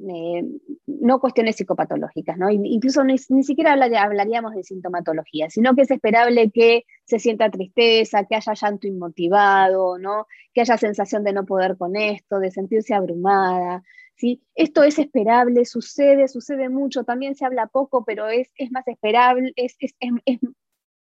eh, 0.06 0.44
no 0.86 1.18
cuestiones 1.20 1.56
psicopatológicas, 1.56 2.36
¿no? 2.38 2.50
Incluso 2.50 3.02
ni, 3.02 3.16
ni 3.30 3.42
siquiera 3.42 3.72
hablaríamos 3.72 4.54
de 4.54 4.62
sintomatología, 4.62 5.50
sino 5.50 5.74
que 5.74 5.82
es 5.82 5.90
esperable 5.90 6.50
que 6.52 6.84
se 7.04 7.18
sienta 7.18 7.50
tristeza, 7.50 8.24
que 8.24 8.36
haya 8.36 8.54
llanto 8.54 8.86
inmotivado, 8.86 9.98
¿no? 9.98 10.26
Que 10.54 10.60
haya 10.60 10.78
sensación 10.78 11.24
de 11.24 11.32
no 11.32 11.44
poder 11.46 11.76
con 11.76 11.96
esto, 11.96 12.38
de 12.38 12.50
sentirse 12.52 12.94
abrumada, 12.94 13.82
¿sí? 14.16 14.42
Esto 14.54 14.84
es 14.84 14.98
esperable, 14.98 15.64
sucede, 15.64 16.28
sucede 16.28 16.68
mucho, 16.68 17.04
también 17.04 17.34
se 17.34 17.44
habla 17.44 17.66
poco, 17.66 18.04
pero 18.04 18.28
es, 18.28 18.50
es 18.56 18.70
más 18.70 18.86
esperable, 18.86 19.52
es, 19.56 19.76
es, 19.80 19.94
es, 19.98 20.38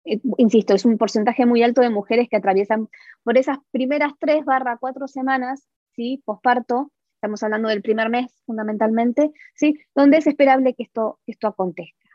eh, 0.04 0.20
insisto, 0.38 0.74
es 0.74 0.84
un 0.84 0.98
porcentaje 0.98 1.46
muy 1.46 1.62
alto 1.62 1.80
de 1.80 1.90
mujeres 1.90 2.28
que 2.28 2.36
atraviesan 2.36 2.88
por 3.22 3.38
esas 3.38 3.58
primeras 3.70 4.12
tres 4.18 4.44
barra 4.44 4.76
cuatro 4.78 5.06
semanas, 5.08 5.68
¿sí? 5.94 6.22
Posparto, 6.24 6.90
estamos 7.16 7.42
hablando 7.42 7.68
del 7.68 7.82
primer 7.82 8.08
mes 8.08 8.32
fundamentalmente, 8.44 9.30
¿sí? 9.54 9.78
Donde 9.94 10.18
es 10.18 10.26
esperable 10.26 10.74
que 10.74 10.82
esto, 10.84 11.20
esto 11.26 11.46
acontezca. 11.46 12.08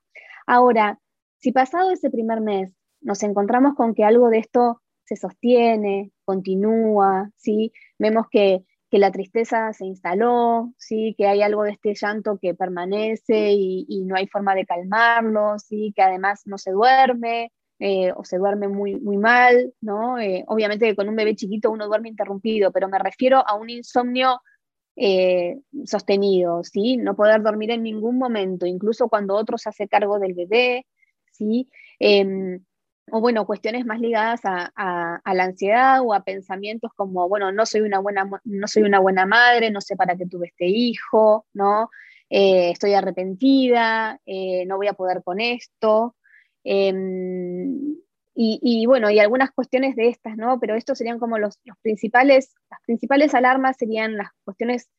Ahora, 0.45 0.99
si 1.39 1.51
pasado 1.51 1.91
ese 1.91 2.09
primer 2.09 2.41
mes 2.41 2.75
nos 3.01 3.23
encontramos 3.23 3.75
con 3.75 3.93
que 3.95 4.03
algo 4.03 4.29
de 4.29 4.39
esto 4.39 4.81
se 5.05 5.15
sostiene, 5.15 6.11
continúa, 6.25 7.31
¿sí? 7.37 7.71
Vemos 7.97 8.25
que, 8.29 8.65
que 8.89 8.97
la 8.99 9.11
tristeza 9.11 9.71
se 9.73 9.85
instaló, 9.85 10.73
¿sí? 10.77 11.15
que 11.17 11.27
hay 11.27 11.41
algo 11.41 11.63
de 11.63 11.71
este 11.71 11.93
llanto 11.93 12.37
que 12.41 12.53
permanece 12.53 13.51
y, 13.51 13.85
y, 13.87 14.03
no 14.03 14.15
hay 14.15 14.27
forma 14.27 14.55
de 14.55 14.65
calmarlo, 14.65 15.57
¿sí? 15.59 15.93
que 15.95 16.01
además 16.01 16.41
no 16.45 16.57
se 16.57 16.71
duerme, 16.71 17.51
eh, 17.79 18.11
o 18.15 18.23
se 18.23 18.37
duerme 18.37 18.67
muy, 18.67 18.95
muy 18.95 19.17
mal, 19.17 19.71
¿no? 19.81 20.17
Eh, 20.19 20.43
obviamente 20.47 20.95
con 20.95 21.09
un 21.09 21.15
bebé 21.15 21.35
chiquito 21.35 21.69
uno 21.69 21.85
duerme 21.87 22.09
interrumpido, 22.09 22.71
pero 22.71 22.89
me 22.89 22.97
refiero 22.97 23.47
a 23.47 23.53
un 23.55 23.69
insomnio 23.69 24.41
eh, 24.95 25.59
sostenido, 25.85 26.63
¿sí? 26.63 26.97
No 26.97 27.15
poder 27.15 27.43
dormir 27.43 27.69
en 27.69 27.83
ningún 27.83 28.17
momento, 28.17 28.65
incluso 28.65 29.09
cuando 29.09 29.35
otro 29.35 29.59
se 29.59 29.69
hace 29.69 29.87
cargo 29.87 30.17
del 30.17 30.33
bebé, 30.33 30.87
¿sí? 31.31 31.69
Em, 31.99 32.63
o 33.11 33.21
bueno, 33.21 33.45
cuestiones 33.45 33.85
más 33.85 33.99
ligadas 33.99 34.41
a, 34.43 34.71
a, 35.23 35.33
la 35.35 35.43
ansiedad 35.43 36.01
o 36.03 36.13
a 36.13 36.23
pensamientos 36.23 36.91
como, 36.95 37.29
bueno, 37.29 37.51
no 37.51 37.65
soy 37.67 37.81
una 37.81 37.99
buena, 37.99 38.29
no 38.43 38.67
soy 38.67 38.83
una 38.83 38.99
buena 38.99 39.25
madre, 39.27 39.69
no 39.71 39.81
sé 39.81 39.95
para 39.95 40.17
qué 40.17 40.25
tuve 40.25 40.47
este 40.47 40.65
hijo, 40.67 41.45
¿no? 41.53 41.89
estoy 42.29 42.93
arrepentida, 42.93 44.19
no 44.65 44.75
voy 44.77 44.87
a 44.87 44.93
poder 44.93 45.23
con 45.23 45.39
esto, 45.39 46.17
Em, 46.69 47.95
y, 48.39 48.85
bueno, 48.85 49.09
y 49.09 49.17
algunas 49.17 49.51
cuestiones 49.51 49.95
de 49.95 50.09
estas, 50.09 50.37
¿no? 50.37 50.59
Pero 50.59 50.75
estos 50.75 50.97
serían 50.97 51.17
como 51.17 51.39
los, 51.39 51.59
principales, 51.81 52.53
las 52.69 52.81
principales 52.85 53.33
alarmas 53.33 53.77
serían 53.79 54.15
las 54.15 54.29
cuestiones 54.43 54.89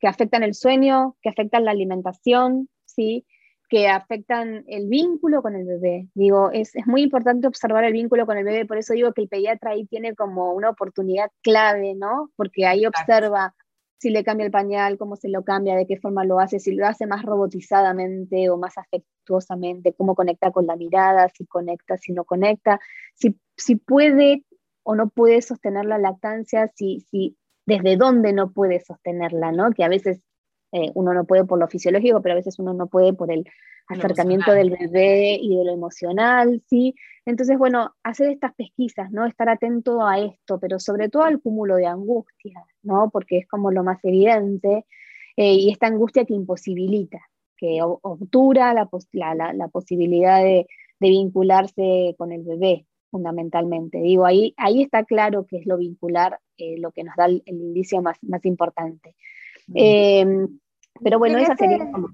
que 0.00 0.08
afectan 0.08 0.42
el 0.42 0.54
sueño, 0.54 1.16
que 1.22 1.28
afectan 1.28 1.64
la 1.64 1.70
alimentación, 1.70 2.68
¿sí? 2.86 3.26
que 3.68 3.86
afectan 3.86 4.64
el 4.66 4.88
vínculo 4.88 5.42
con 5.42 5.54
el 5.54 5.64
bebé. 5.64 6.08
Digo, 6.14 6.50
es, 6.52 6.74
es, 6.74 6.86
muy 6.88 7.02
importante 7.02 7.46
observar 7.46 7.84
el 7.84 7.92
vínculo 7.92 8.26
con 8.26 8.36
el 8.36 8.44
bebé, 8.44 8.66
por 8.66 8.78
eso 8.78 8.94
digo 8.94 9.12
que 9.12 9.22
el 9.22 9.28
pediatra 9.28 9.70
ahí 9.70 9.86
tiene 9.86 10.16
como 10.16 10.52
una 10.54 10.70
oportunidad 10.70 11.30
clave, 11.42 11.94
¿no? 11.94 12.30
Porque 12.34 12.66
ahí 12.66 12.84
observa 12.86 13.54
si 14.00 14.08
le 14.08 14.24
cambia 14.24 14.46
el 14.46 14.50
pañal, 14.50 14.96
cómo 14.96 15.14
se 15.14 15.28
lo 15.28 15.44
cambia, 15.44 15.76
de 15.76 15.86
qué 15.86 15.98
forma 15.98 16.24
lo 16.24 16.40
hace, 16.40 16.58
si 16.58 16.72
lo 16.72 16.86
hace 16.86 17.06
más 17.06 17.22
robotizadamente 17.22 18.48
o 18.48 18.56
más 18.56 18.78
afectuosamente, 18.78 19.92
cómo 19.92 20.14
conecta 20.14 20.50
con 20.50 20.66
la 20.66 20.74
mirada, 20.74 21.28
si 21.28 21.44
conecta, 21.44 21.98
si 21.98 22.12
no 22.12 22.24
conecta, 22.24 22.80
si, 23.14 23.38
si 23.58 23.76
puede 23.76 24.44
o 24.84 24.94
no 24.94 25.10
puede 25.10 25.42
sostener 25.42 25.84
la 25.84 25.98
lactancia, 25.98 26.66
si, 26.68 27.00
si 27.10 27.36
desde 27.66 27.98
dónde 27.98 28.32
no 28.32 28.52
puede 28.52 28.80
sostenerla, 28.80 29.52
¿no? 29.52 29.70
Que 29.72 29.84
a 29.84 29.88
veces 29.88 30.22
eh, 30.72 30.90
uno 30.94 31.12
no 31.12 31.26
puede 31.26 31.44
por 31.44 31.58
lo 31.58 31.68
fisiológico, 31.68 32.22
pero 32.22 32.32
a 32.32 32.36
veces 32.36 32.58
uno 32.58 32.72
no 32.72 32.86
puede 32.86 33.12
por 33.12 33.30
el 33.30 33.44
acercamiento 33.92 34.52
del 34.52 34.70
bebé 34.70 35.38
y 35.40 35.56
de 35.56 35.64
lo 35.64 35.72
emocional, 35.72 36.62
¿sí? 36.68 36.94
Entonces, 37.26 37.58
bueno, 37.58 37.94
hacer 38.02 38.30
estas 38.30 38.54
pesquisas, 38.54 39.10
¿no? 39.10 39.26
Estar 39.26 39.48
atento 39.48 40.06
a 40.06 40.18
esto, 40.18 40.58
pero 40.58 40.78
sobre 40.78 41.08
todo 41.08 41.24
al 41.24 41.40
cúmulo 41.40 41.76
de 41.76 41.86
angustia, 41.86 42.64
¿no? 42.82 43.10
Porque 43.10 43.38
es 43.38 43.46
como 43.46 43.70
lo 43.70 43.84
más 43.84 43.98
evidente, 44.04 44.86
eh, 45.36 45.54
y 45.54 45.70
esta 45.70 45.86
angustia 45.86 46.24
que 46.24 46.34
imposibilita, 46.34 47.20
que 47.56 47.80
obtura 47.82 48.72
la, 48.74 48.88
la, 49.12 49.52
la 49.52 49.68
posibilidad 49.68 50.42
de, 50.42 50.66
de, 50.98 51.08
vincularse 51.08 52.14
con 52.16 52.32
el 52.32 52.42
bebé, 52.42 52.86
fundamentalmente. 53.10 53.98
Digo, 54.00 54.24
ahí, 54.24 54.54
ahí 54.56 54.82
está 54.82 55.04
claro 55.04 55.46
que 55.46 55.58
es 55.58 55.66
lo 55.66 55.76
vincular 55.76 56.38
eh, 56.56 56.78
lo 56.78 56.90
que 56.92 57.04
nos 57.04 57.14
da 57.16 57.26
el, 57.26 57.42
el 57.46 57.56
indicio 57.56 58.02
más, 58.02 58.18
más 58.22 58.44
importante. 58.44 59.14
Eh, 59.74 60.26
pero 61.02 61.18
bueno, 61.18 61.38
esa 61.38 61.56
sería 61.56 61.90
como... 61.90 62.08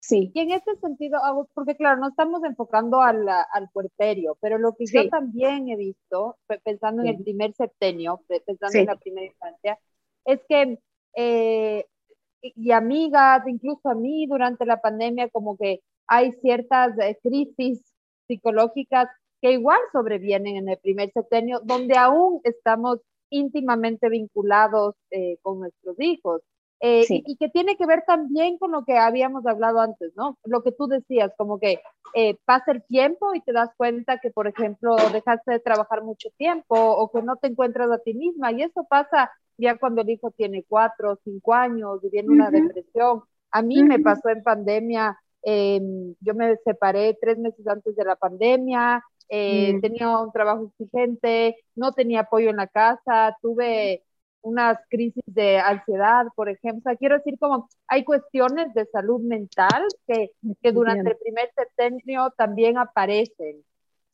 Sí. 0.00 0.32
Y 0.34 0.40
en 0.40 0.50
este 0.52 0.76
sentido, 0.76 1.20
porque 1.54 1.76
claro, 1.76 2.00
no 2.00 2.08
estamos 2.08 2.42
enfocando 2.44 3.02
al, 3.02 3.28
al 3.28 3.68
puerperio, 3.72 4.36
pero 4.40 4.58
lo 4.58 4.74
que 4.74 4.86
yo 4.86 5.08
también 5.10 5.68
he 5.68 5.76
visto, 5.76 6.38
pensando 6.64 7.02
en 7.02 7.08
el 7.08 7.22
primer 7.22 7.52
septenio, 7.52 8.22
pensando 8.26 8.78
en 8.78 8.86
la 8.86 8.96
primera 8.96 9.26
infancia, 9.26 9.78
es 10.24 10.40
que, 10.48 10.78
eh, 11.14 11.86
y 12.42 12.70
amigas, 12.72 13.46
incluso 13.46 13.90
a 13.90 13.94
mí 13.94 14.26
durante 14.26 14.64
la 14.64 14.80
pandemia, 14.80 15.28
como 15.28 15.56
que 15.58 15.82
hay 16.06 16.32
ciertas 16.40 16.98
eh, 16.98 17.18
crisis 17.22 17.82
psicológicas 18.26 19.08
que 19.40 19.52
igual 19.52 19.80
sobrevienen 19.92 20.56
en 20.56 20.68
el 20.68 20.78
primer 20.78 21.10
septenio, 21.12 21.60
donde 21.62 21.96
aún 21.96 22.40
estamos 22.44 23.00
íntimamente 23.30 24.08
vinculados 24.08 24.94
eh, 25.10 25.38
con 25.42 25.60
nuestros 25.60 25.98
hijos. 26.00 26.42
Eh, 26.82 27.04
y, 27.10 27.36
que 27.36 27.50
tiene 27.50 27.76
que 27.76 27.84
ver 27.84 28.04
también 28.06 28.56
con 28.56 28.72
lo 28.72 28.84
que 28.86 28.96
habíamos 28.96 29.44
hablado 29.46 29.80
antes, 29.80 30.12
¿no? 30.16 30.38
Lo 30.44 30.62
que 30.62 30.72
tú 30.72 30.86
decías, 30.86 31.30
como 31.36 31.58
que 31.60 31.80
eh, 32.14 32.38
pasa 32.46 32.72
el 32.72 32.82
tiempo 32.84 33.34
y 33.34 33.42
te 33.42 33.52
das 33.52 33.68
cuenta 33.76 34.18
que, 34.18 34.30
por 34.30 34.48
ejemplo, 34.48 34.96
dejaste 35.12 35.52
de 35.52 35.60
trabajar 35.60 36.02
mucho 36.02 36.30
tiempo 36.38 36.74
o 36.74 37.10
que 37.10 37.22
no 37.22 37.36
te 37.36 37.48
encuentras 37.48 37.90
a 37.90 37.98
ti 37.98 38.14
misma. 38.14 38.52
Y 38.52 38.62
eso 38.62 38.86
pasa 38.88 39.30
ya 39.58 39.76
cuando 39.76 40.00
el 40.00 40.08
hijo 40.08 40.30
tiene 40.30 40.64
cuatro 40.66 41.12
o 41.12 41.18
cinco 41.22 41.52
años 41.52 42.02
y 42.02 42.08
viene 42.08 42.30
una 42.30 42.50
depresión. 42.50 43.24
A 43.50 43.60
mí 43.60 43.82
me 43.82 43.98
pasó 43.98 44.30
en 44.30 44.42
pandemia, 44.42 45.18
em, 45.42 46.14
yo 46.20 46.34
me 46.34 46.56
separé 46.64 47.18
tres 47.20 47.36
meses 47.36 47.66
antes 47.66 47.94
de 47.94 48.04
la 48.04 48.16
pandemia, 48.16 49.04
eh, 49.28 49.74
mm. 49.74 49.80
tenía 49.80 50.18
un 50.18 50.32
trabajo 50.32 50.70
exigente, 50.70 51.56
no 51.74 51.92
tenía 51.92 52.20
apoyo 52.20 52.48
en 52.48 52.56
la 52.56 52.68
casa, 52.68 53.36
tuve 53.42 54.02
unas 54.42 54.78
crisis 54.88 55.22
de 55.26 55.58
ansiedad, 55.58 56.26
por 56.34 56.48
ejemplo. 56.48 56.80
O 56.80 56.82
sea, 56.82 56.96
quiero 56.96 57.16
decir 57.16 57.38
como 57.38 57.68
hay 57.86 58.04
cuestiones 58.04 58.72
de 58.74 58.86
salud 58.86 59.20
mental 59.20 59.86
que, 60.06 60.30
que 60.62 60.72
durante 60.72 61.10
el 61.10 61.16
primer 61.18 61.50
septenio 61.56 62.32
también 62.36 62.78
aparecen. 62.78 63.62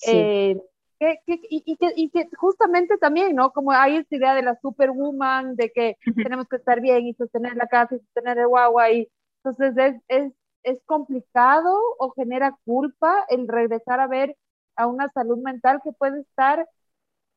Eh, 0.07 0.61
que, 0.99 1.19
y, 1.27 1.77
que, 1.77 1.93
y, 1.95 2.11
que, 2.11 2.29
justamente 2.37 2.97
también, 2.97 3.35
¿no? 3.37 3.51
Como 3.51 3.71
hay 3.71 3.97
esta 3.97 4.17
idea 4.17 4.35
de 4.35 4.43
la 4.43 4.59
superwoman, 4.61 5.55
de 5.55 5.71
que 5.71 5.97
tenemos 6.17 6.49
que 6.49 6.57
estar 6.57 6.81
bien 6.81 7.07
y 7.07 7.15
sostener 7.15 7.55
la 7.55 7.67
casa 7.67 7.95
y 7.95 7.99
sostener 7.99 8.39
el 8.39 8.49
guagua, 8.49 8.91
y 8.91 9.09
entonces 9.43 9.77
es, 9.77 10.03
es, 10.09 10.33
es 10.63 10.79
complicado 10.87 11.79
o 11.99 12.11
genera 12.13 12.57
culpa 12.65 13.25
el 13.29 13.47
regresar 13.47 14.01
a 14.01 14.07
ver 14.07 14.37
a 14.75 14.87
una 14.87 15.09
salud 15.11 15.39
mental 15.39 15.81
que 15.85 15.93
puede 15.93 16.21
estar 16.21 16.67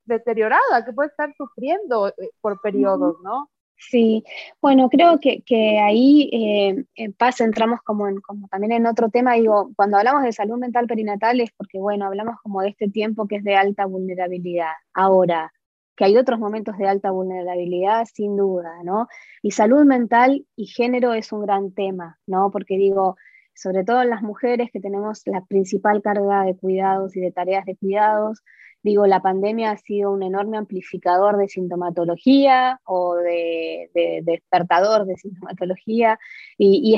deteriorada, 0.09 0.83
que 0.85 0.91
puede 0.91 1.09
estar 1.09 1.33
sufriendo 1.37 2.09
eh, 2.09 2.31
por 2.41 2.59
periodos, 2.61 3.15
¿no? 3.23 3.49
Sí, 3.77 4.25
bueno, 4.61 4.89
creo 4.89 5.19
que, 5.21 5.41
que 5.43 5.79
ahí 5.79 6.29
eh, 6.33 6.83
en 6.95 7.13
paz 7.13 7.39
entramos 7.39 7.79
como, 7.81 8.09
en, 8.09 8.19
como 8.19 8.49
también 8.49 8.73
en 8.73 8.85
otro 8.85 9.09
tema, 9.09 9.35
digo, 9.35 9.71
cuando 9.77 9.97
hablamos 9.97 10.23
de 10.23 10.33
salud 10.33 10.57
mental 10.57 10.85
perinatal 10.85 11.39
es 11.39 11.51
porque, 11.55 11.79
bueno, 11.79 12.05
hablamos 12.05 12.35
como 12.43 12.61
de 12.61 12.69
este 12.69 12.89
tiempo 12.89 13.25
que 13.25 13.37
es 13.37 13.43
de 13.45 13.55
alta 13.55 13.85
vulnerabilidad. 13.85 14.73
Ahora, 14.93 15.53
que 15.95 16.05
hay 16.05 16.17
otros 16.17 16.39
momentos 16.39 16.77
de 16.77 16.87
alta 16.87 17.11
vulnerabilidad, 17.11 18.05
sin 18.13 18.35
duda, 18.35 18.83
¿no? 18.83 19.07
Y 19.41 19.51
salud 19.51 19.85
mental 19.85 20.45
y 20.57 20.67
género 20.67 21.13
es 21.13 21.31
un 21.31 21.41
gran 21.41 21.73
tema, 21.73 22.19
¿no? 22.27 22.51
Porque 22.51 22.77
digo, 22.77 23.15
sobre 23.53 23.83
todo 23.83 24.03
las 24.05 24.21
mujeres 24.21 24.69
que 24.71 24.79
tenemos 24.79 25.21
la 25.25 25.43
principal 25.45 26.01
carga 26.01 26.43
de 26.43 26.55
cuidados 26.55 27.15
y 27.17 27.19
de 27.19 27.31
tareas 27.31 27.65
de 27.65 27.75
cuidados, 27.75 28.41
Digo, 28.81 29.05
la 29.07 29.21
pandemia 29.21 29.71
ha 29.71 29.77
sido 29.77 30.11
un 30.11 30.23
enorme 30.23 30.57
amplificador 30.57 31.37
de 31.37 31.49
sintomatología 31.49 32.79
o 32.85 33.15
de, 33.15 33.89
despertador 34.23 35.05
de 35.05 35.17
sintomatología 35.17 36.17
y, 36.57 36.95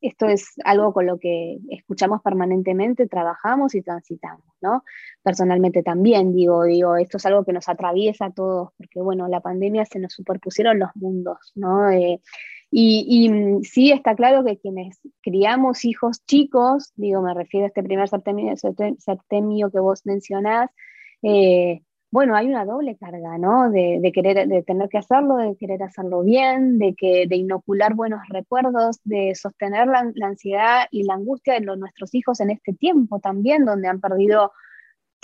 esto 0.00 0.26
es 0.26 0.54
algo 0.64 0.92
con 0.92 1.06
lo 1.06 1.18
que 1.18 1.58
escuchamos 1.70 2.22
permanentemente, 2.22 3.08
trabajamos 3.08 3.74
y 3.74 3.82
transitamos, 3.82 4.46
¿no? 4.60 4.84
Personalmente 5.22 5.82
también, 5.82 6.32
digo, 6.32 6.62
digo, 6.64 6.96
esto 6.96 7.16
es 7.16 7.26
algo 7.26 7.44
que 7.44 7.52
nos 7.52 7.68
atraviesa 7.68 8.26
a 8.26 8.32
todos, 8.32 8.70
porque 8.76 9.00
bueno, 9.00 9.26
la 9.26 9.40
pandemia 9.40 9.84
se 9.86 9.98
nos 9.98 10.12
superpusieron 10.12 10.78
los 10.78 10.90
mundos, 10.94 11.52
¿no? 11.56 11.90
Eh, 11.90 12.20
y, 12.76 13.62
sí 13.62 13.92
está 13.92 14.16
claro 14.16 14.44
que 14.44 14.58
quienes 14.58 14.98
criamos 15.22 15.84
hijos 15.84 16.24
chicos, 16.26 16.92
digo, 16.96 17.22
me 17.22 17.32
refiero 17.32 17.66
a 17.66 17.68
este 17.68 17.84
primer 17.84 18.08
septemio, 18.08 19.70
que 19.70 19.78
vos 19.78 20.04
mencionás, 20.04 20.70
eh, 21.22 21.82
bueno, 22.10 22.34
hay 22.34 22.48
una 22.48 22.64
doble 22.64 22.96
carga, 22.96 23.38
¿no? 23.38 23.70
De, 23.70 24.10
querer, 24.12 24.48
de 24.48 24.64
tener 24.64 24.88
que 24.88 24.98
hacerlo, 24.98 25.36
de 25.36 25.56
querer 25.56 25.84
hacerlo 25.84 26.22
bien, 26.22 26.78
de, 26.78 26.96
que, 26.96 27.26
de 27.28 27.36
inocular 27.36 27.94
buenos 27.94 28.20
recuerdos, 28.28 28.98
de 29.04 29.36
sostener 29.36 29.86
la, 29.86 30.12
ansiedad 30.26 30.86
y 30.90 31.04
la 31.04 31.14
angustia 31.14 31.54
de 31.54 31.60
nuestros 31.60 32.12
hijos 32.12 32.40
en 32.40 32.50
este 32.50 32.72
tiempo 32.72 33.20
también, 33.20 33.64
donde 33.64 33.86
han 33.86 34.00
perdido 34.00 34.52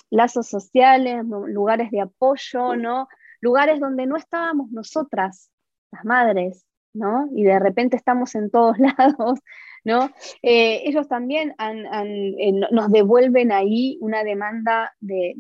lazos 0.08 0.46
sociales, 0.46 1.24
lugares 1.24 1.90
de 1.90 2.00
apoyo, 2.00 2.76
¿no? 2.76 3.08
Lugares 3.40 3.80
donde 3.80 4.06
no 4.06 4.16
estábamos 4.16 4.70
nosotras, 4.70 5.50
las 5.90 6.04
madres, 6.04 6.64
¿no? 6.92 7.28
Y 7.34 7.44
de 7.44 7.58
repente 7.58 7.96
estamos 7.96 8.34
en 8.34 8.50
todos 8.50 8.76
lados, 8.98 9.40
¿no? 9.84 10.10
Eh, 10.42 10.82
ellos 10.84 11.08
también 11.08 11.54
eh, 11.58 12.52
nos 12.70 12.90
devuelven 12.90 13.52
ahí 13.52 13.98
una 14.00 14.24
demanda 14.24 14.92
de, 15.00 15.34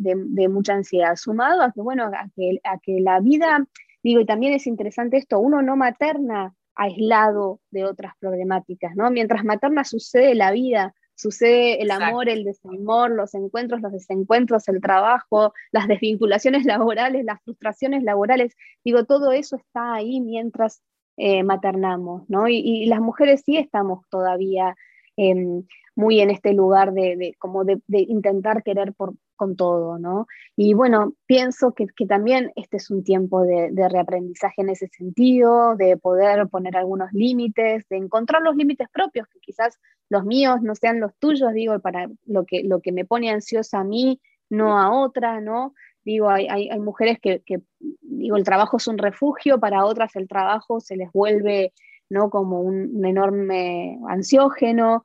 mucha 0.48 0.74
ansiedad, 0.74 1.16
sumado 1.16 1.62
a 1.62 1.72
que, 1.72 1.80
bueno, 1.80 2.04
a 2.06 2.28
que, 2.34 2.60
a 2.64 2.78
que 2.78 3.00
la 3.00 3.20
vida, 3.20 3.66
digo, 4.02 4.20
y 4.20 4.26
también 4.26 4.54
es 4.54 4.66
interesante 4.66 5.16
esto, 5.16 5.38
uno 5.38 5.62
no 5.62 5.76
materna 5.76 6.54
aislado 6.74 7.60
de 7.70 7.84
otras 7.84 8.14
problemáticas, 8.18 8.96
¿no? 8.96 9.10
Mientras 9.10 9.44
materna 9.44 9.84
sucede 9.84 10.34
la 10.34 10.50
vida, 10.50 10.94
sucede 11.20 11.82
el 11.82 11.90
amor, 11.90 12.28
el 12.30 12.44
desamor, 12.44 13.10
los 13.10 13.34
encuentros, 13.34 13.82
los 13.82 13.92
desencuentros, 13.92 14.66
el 14.68 14.80
trabajo, 14.80 15.52
las 15.70 15.86
desvinculaciones 15.86 16.64
laborales, 16.64 17.24
las 17.24 17.42
frustraciones 17.44 18.02
laborales, 18.02 18.56
digo, 18.84 19.04
todo 19.04 19.32
eso 19.32 19.56
está 19.56 19.94
ahí 19.94 20.20
mientras 20.20 20.82
eh, 21.22 21.42
maternamos, 21.44 22.22
¿no? 22.30 22.48
Y, 22.48 22.86
las 22.86 23.00
mujeres 23.00 23.42
sí 23.44 23.58
estamos 23.58 24.06
todavía 24.08 24.74
em, 25.18 25.64
muy 25.94 26.18
en 26.20 26.30
este 26.30 26.54
lugar 26.54 26.94
de, 26.94 27.34
como 27.38 27.62
de, 27.64 27.78
intentar 27.90 28.62
querer 28.62 28.94
por, 28.94 29.12
con 29.36 29.54
todo, 29.54 29.98
¿no? 29.98 30.26
Y 30.56 30.72
bueno, 30.72 31.12
pienso 31.26 31.74
que, 31.74 31.86
también 32.08 32.52
este 32.56 32.78
es 32.78 32.90
un 32.90 33.04
tiempo 33.04 33.42
de, 33.42 33.70
reaprendizaje 33.90 34.62
en 34.62 34.70
ese 34.70 34.88
sentido, 34.88 35.76
de 35.76 35.98
poder 35.98 36.48
poner 36.48 36.74
algunos 36.78 37.12
límites, 37.12 37.86
de 37.90 37.98
encontrar 37.98 38.40
los 38.40 38.56
límites 38.56 38.88
propios, 38.90 39.28
que 39.28 39.40
quizás 39.40 39.78
los 40.08 40.24
míos 40.24 40.62
no 40.62 40.74
sean 40.74 41.00
los 41.00 41.14
tuyos, 41.18 41.52
digo, 41.52 41.78
para 41.80 42.08
lo 42.24 42.46
que, 42.46 42.62
lo 42.64 42.80
que 42.80 42.92
me 42.92 43.04
pone 43.04 43.28
ansiosa 43.28 43.80
a 43.80 43.84
mí, 43.84 44.22
no 44.48 44.78
a 44.78 44.90
otra, 44.90 45.42
¿no? 45.42 45.74
Digo, 46.04 46.30
hay, 46.30 46.48
hay, 46.48 46.80
mujeres 46.80 47.18
que, 47.20 47.42
digo, 47.78 48.36
el 48.36 48.44
trabajo 48.44 48.78
es 48.78 48.86
un 48.86 48.98
refugio, 48.98 49.60
para 49.60 49.84
otras 49.84 50.16
el 50.16 50.28
trabajo 50.28 50.80
se 50.80 50.96
les 50.96 51.12
vuelve, 51.12 51.72
¿no? 52.08 52.30
Como 52.30 52.60
un, 52.60 53.04
enorme 53.04 53.98
ansiógeno. 54.08 55.04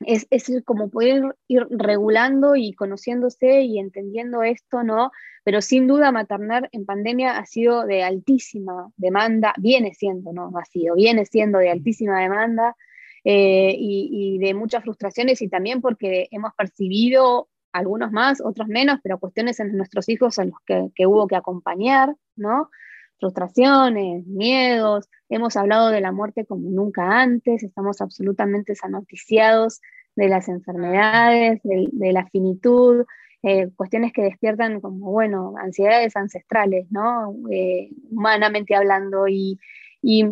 Es, 0.00 0.28
es, 0.30 0.48
como 0.64 0.90
poder 0.90 1.34
ir 1.48 1.66
regulando 1.70 2.54
y 2.54 2.72
conociéndose 2.72 3.62
y 3.62 3.80
entendiendo 3.80 4.42
esto, 4.42 4.84
¿no? 4.84 5.10
Pero 5.42 5.60
sin 5.60 5.88
duda 5.88 6.12
maternar 6.12 6.68
en 6.72 6.84
pandemia 6.84 7.38
ha 7.38 7.46
sido 7.46 7.84
de 7.84 8.04
altísima 8.04 8.92
demanda, 8.96 9.54
viene 9.58 9.94
siendo, 9.94 10.32
¿no? 10.32 10.52
Ha 10.56 10.64
sido, 10.66 10.94
viene 10.94 11.24
siendo 11.24 11.58
de 11.58 11.70
altísima 11.70 12.20
demanda 12.20 12.76
eh, 13.24 13.74
y, 13.76 14.36
y, 14.36 14.38
de 14.38 14.54
muchas 14.54 14.84
frustraciones 14.84 15.42
y 15.42 15.48
también 15.48 15.80
porque 15.80 16.28
hemos 16.30 16.54
percibido 16.54 17.48
algunos 17.78 18.12
más, 18.12 18.40
otros 18.44 18.68
menos, 18.68 18.98
pero 19.02 19.18
cuestiones 19.18 19.60
en 19.60 19.76
nuestros 19.76 20.08
hijos 20.08 20.38
en 20.38 20.50
los 20.50 20.90
que, 20.94 21.06
hubo 21.06 21.26
que 21.26 21.36
acompañar, 21.36 22.14
¿no? 22.36 22.70
Frustraciones, 23.18 24.26
miedos, 24.26 25.08
hemos 25.28 25.56
hablado 25.56 25.90
de 25.90 26.00
la 26.00 26.12
muerte 26.12 26.44
como 26.46 26.70
nunca 26.70 27.20
antes, 27.20 27.62
estamos 27.62 28.00
absolutamente 28.00 28.74
sanoticiados 28.74 29.80
de 30.14 30.28
las 30.28 30.48
enfermedades, 30.48 31.60
de, 31.62 32.12
la 32.12 32.26
finitud, 32.26 33.04
eh, 33.42 33.70
cuestiones 33.76 34.12
que 34.12 34.22
despiertan 34.22 34.80
como, 34.80 35.10
bueno, 35.10 35.54
ansiedades 35.58 36.16
ancestrales, 36.16 36.86
¿no? 36.90 37.34
Eh, 37.50 37.90
humanamente 38.10 38.74
hablando, 38.74 39.28
y, 39.28 39.58
y 40.00 40.24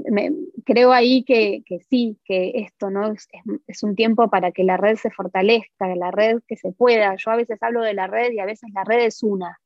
creo 0.64 0.92
ahí 0.92 1.24
que, 1.24 1.62
sí, 1.90 2.18
que 2.24 2.52
esto 2.54 2.90
¿no? 2.90 3.12
Es, 3.66 3.82
un 3.82 3.96
tiempo 3.96 4.30
para 4.30 4.52
que 4.52 4.64
la 4.64 4.76
red 4.76 4.96
se 4.96 5.10
fortalezca, 5.10 5.94
la 5.96 6.10
red 6.10 6.40
que 6.46 6.56
se 6.56 6.72
pueda. 6.72 7.16
Yo 7.16 7.30
a 7.30 7.36
veces 7.36 7.62
hablo 7.62 7.82
de 7.82 7.94
la 7.94 8.06
red 8.06 8.32
y 8.32 8.38
a 8.38 8.46
veces 8.46 8.70
la 8.72 8.84
red 8.84 9.04
es 9.04 9.22
una, 9.22 9.58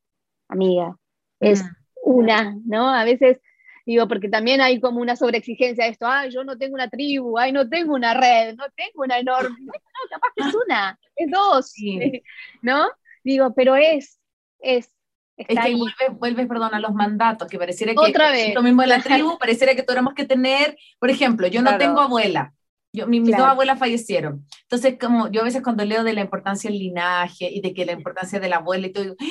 amiga, 0.47 0.97
es 1.39 1.63
mm. 1.63 1.67
una, 2.03 2.57
¿no? 2.65 2.89
A 2.89 3.03
veces 3.03 3.39
digo, 3.85 4.07
porque 4.07 4.29
también 4.29 4.61
hay 4.61 4.79
como 4.79 5.01
una 5.01 5.15
sobreexigencia 5.15 5.85
de 5.85 5.91
esto, 5.91 6.07
ay, 6.07 6.31
yo 6.31 6.43
no 6.43 6.57
tengo 6.57 6.75
una 6.75 6.89
tribu, 6.89 7.37
ay, 7.37 7.51
no 7.51 7.67
tengo 7.67 7.93
una 7.93 8.13
red, 8.13 8.55
no 8.55 8.65
tengo 8.75 9.03
una 9.03 9.19
enorme, 9.19 9.55
no, 9.59 9.73
capaz 10.09 10.29
que 10.35 10.43
es 10.47 10.55
una, 10.65 10.99
es 11.15 11.31
dos, 11.31 11.73
¿no? 12.61 12.89
Digo, 13.23 13.53
pero 13.53 13.75
es, 13.75 14.19
es, 14.59 14.89
es 15.37 15.47
que 15.47 15.75
vuelves, 15.75 16.19
vuelve, 16.19 16.45
perdón, 16.45 16.73
a 16.73 16.79
los 16.79 16.93
mandatos, 16.93 17.47
que 17.47 17.57
pareciera 17.57 17.93
que 17.93 17.99
Otra 17.99 18.31
vez. 18.31 18.53
lo 18.53 18.61
mismo 18.61 18.81
de 18.81 18.87
la 18.87 19.01
tribu, 19.01 19.37
pareciera 19.37 19.75
que 19.75 19.83
tuviéramos 19.83 20.13
que 20.13 20.25
tener, 20.25 20.77
por 20.99 21.09
ejemplo, 21.09 21.47
yo 21.47 21.61
no 21.61 21.77
tengo 21.77 21.99
abuela, 21.99 22.53
yo, 22.93 23.07
mis 23.07 23.25
dos 23.25 23.39
abuelas 23.39 23.79
fallecieron. 23.79 24.45
Entonces, 24.63 24.97
como 24.99 25.29
yo 25.31 25.41
a 25.41 25.43
veces 25.45 25.61
cuando 25.61 25.85
leo 25.85 26.03
de 26.03 26.11
la 26.11 26.21
importancia 26.21 26.69
del 26.69 26.77
linaje 26.77 27.49
y 27.49 27.61
de 27.61 27.73
que 27.73 27.85
la 27.85 27.93
importancia 27.93 28.37
de 28.37 28.49
la 28.49 28.57
abuela 28.57 28.87
y 28.87 28.91
todo, 28.91 29.03
digo, 29.03 29.15
¡Ah! 29.17 29.25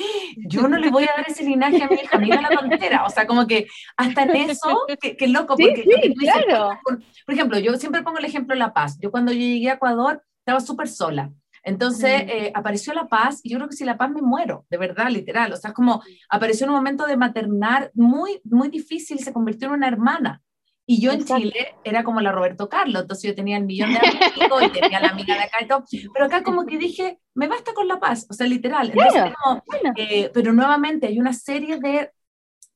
yo 0.47 0.67
no 0.67 0.79
le 0.79 0.89
voy 0.89 1.03
a 1.03 1.13
dar 1.15 1.29
ese 1.29 1.43
linaje 1.43 1.83
a 1.83 1.87
mi 1.87 1.95
hija, 1.95 2.17
mira 2.17 2.41
la 2.41 2.49
tontera. 2.49 3.05
O 3.05 3.09
sea, 3.11 3.27
como 3.27 3.45
que 3.45 3.67
hasta 3.97 4.23
en 4.23 4.35
eso, 4.49 4.79
qué 4.99 5.27
loco, 5.27 5.55
porque 5.55 5.85
claro. 6.17 6.79
por, 6.83 7.03
por, 7.25 7.35
ejemplo, 7.35 7.59
yo 7.59 7.75
siempre 7.75 8.01
pongo 8.01 8.17
el 8.17 8.25
ejemplo 8.25 8.55
de 8.55 8.59
La 8.59 8.73
Paz. 8.73 8.97
Yo 8.99 9.11
cuando 9.11 9.31
yo 9.31 9.37
llegué 9.37 9.69
a 9.69 9.75
Ecuador 9.75 10.23
estaba 10.39 10.59
súper 10.59 10.87
sola. 10.87 11.31
Entonces 11.63 12.23
eh, 12.27 12.51
apareció 12.55 12.93
la 12.93 13.07
paz 13.07 13.39
y 13.43 13.49
yo 13.49 13.57
creo 13.57 13.69
que 13.69 13.75
si 13.75 13.85
la 13.85 13.97
paz 13.97 14.09
me 14.11 14.21
muero, 14.21 14.65
de 14.69 14.77
verdad, 14.77 15.09
literal. 15.09 15.53
O 15.53 15.57
sea, 15.57 15.69
es 15.69 15.75
como 15.75 16.01
apareció 16.29 16.65
en 16.65 16.71
un 16.71 16.77
momento 16.77 17.05
de 17.05 17.17
maternar 17.17 17.91
muy, 17.93 18.41
muy 18.43 18.69
difícil, 18.69 19.19
se 19.19 19.33
convirtió 19.33 19.67
en 19.67 19.75
una 19.75 19.87
hermana. 19.87 20.41
Y 20.87 20.99
yo 20.99 21.11
en 21.11 21.23
Chile 21.23 21.75
era 21.83 22.03
como 22.03 22.19
la 22.19 22.31
Roberto 22.31 22.67
Carlos, 22.67 23.03
entonces 23.03 23.29
yo 23.29 23.35
tenía 23.35 23.55
el 23.55 23.65
millón 23.65 23.93
de 23.93 23.99
amigos 23.99 24.63
y 24.63 24.79
tenía 24.79 24.99
la 24.99 25.09
amiga 25.09 25.35
de 25.35 25.43
acá 25.43 25.59
y 25.61 25.67
todo, 25.67 25.85
pero 26.13 26.25
acá 26.25 26.43
como 26.43 26.65
que 26.65 26.77
dije, 26.77 27.19
me 27.33 27.47
basta 27.47 27.73
con 27.73 27.87
la 27.87 27.99
paz, 27.99 28.25
o 28.29 28.33
sea, 28.33 28.47
literal. 28.47 28.91
Eh, 29.95 30.31
pero 30.33 30.51
nuevamente 30.51 31.07
hay 31.07 31.19
una 31.19 31.33
serie 31.33 31.77
de 31.77 32.09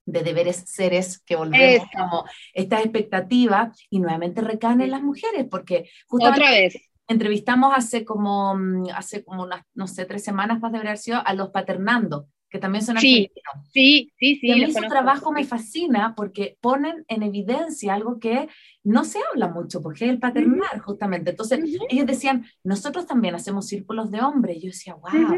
de 0.06 0.22
deberes 0.22 0.64
seres 0.68 1.20
que 1.26 1.36
volvemos 1.36 1.88
como 1.92 2.26
esta 2.54 2.80
expectativa 2.80 3.72
y 3.90 4.00
nuevamente 4.00 4.42
recaen 4.42 4.82
en 4.82 4.92
las 4.92 5.02
mujeres, 5.02 5.48
porque 5.50 5.90
justamente 6.06 6.42
Otra 6.42 6.52
vez. 6.52 6.76
Entrevistamos 7.08 7.74
hace 7.76 8.04
como, 8.06 8.56
mm, 8.56 8.90
hace 8.96 9.24
como 9.24 9.44
unas, 9.44 9.64
no 9.74 9.88
sé, 9.88 10.06
tres 10.06 10.24
semanas 10.24 10.60
más 10.60 10.72
de 10.72 10.80
haber 10.80 10.98
sido 10.98 11.22
a 11.26 11.34
los 11.34 11.50
paternando, 11.50 12.28
que 12.50 12.60
también 12.60 12.84
son 12.84 12.98
sí, 12.98 13.30
Sí, 13.72 14.12
sí, 14.18 14.36
sí. 14.36 14.48
Y 14.48 14.52
a 14.52 14.56
mí 14.56 14.74
su 14.74 14.82
trabajo 14.82 15.32
me 15.32 15.44
fascina 15.44 16.14
porque 16.16 16.58
ponen 16.62 17.04
en 17.08 17.24
evidencia 17.24 17.94
algo 17.94 18.20
que 18.20 18.48
no 18.84 19.04
se 19.04 19.20
habla 19.32 19.50
mucho, 19.50 19.82
porque 19.82 20.06
es 20.06 20.12
el 20.12 20.20
paternar, 20.20 20.80
justamente. 20.80 21.32
Entonces, 21.32 21.60
ellos 21.90 22.06
decían, 22.06 22.46
nosotros 22.64 23.06
también 23.06 23.36
hacemos 23.36 23.68
círculos 23.68 24.12
de 24.12 24.22
hombres. 24.22 24.62
Yo 24.62 24.68
decía, 24.68 24.96
wow, 24.96 25.36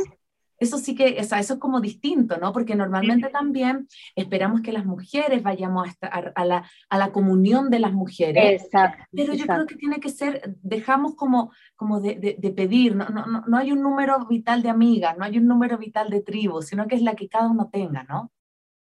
eso 0.60 0.78
sí 0.78 0.96
que, 0.96 1.18
o 1.20 1.24
sea, 1.24 1.40
eso 1.40 1.56
es 1.56 1.60
como 1.60 1.82
distinto, 1.82 2.38
¿no? 2.38 2.52
Porque 2.52 2.76
normalmente 2.76 3.30
también 3.30 3.88
esperamos 4.16 4.62
que 4.62 4.72
las 4.72 4.86
mujeres 4.86 5.44
vayamos 5.44 5.90
a, 6.02 6.08
a, 6.08 6.46
la, 6.46 6.70
a 6.90 6.98
la, 6.98 7.12
comunión 7.12 7.70
de 7.70 7.80
las 7.80 7.94
mujeres. 7.94 8.64
Exacto. 8.64 9.04
Pero 9.12 9.34
yo 9.34 9.46
creo 9.46 9.66
que 9.66 9.76
tiene 9.76 10.00
que 10.00 10.10
ser, 10.10 10.56
dejamos 10.62 11.16
como, 11.16 11.52
como 11.76 12.02
de, 12.02 12.38
de, 12.40 12.52
pedir, 12.52 12.96
no, 12.96 13.08
no, 13.10 13.26
no, 13.26 13.44
no, 13.48 13.58
hay 13.58 13.72
un 13.72 13.82
número 13.82 14.26
vital 14.28 14.64
de 14.64 14.70
amigas, 14.70 15.18
no 15.18 15.26
hay 15.26 15.38
un 15.38 15.48
número 15.48 15.78
vital 15.78 16.10
de 16.10 16.22
tribu, 16.22 16.62
sino 16.62 16.88
que 16.88 16.96
es 16.96 17.02
la 17.02 17.16
que 17.16 17.28
cada 17.28 17.50
uno 17.50 17.70
tenga, 17.72 18.04
¿no? 18.04 18.32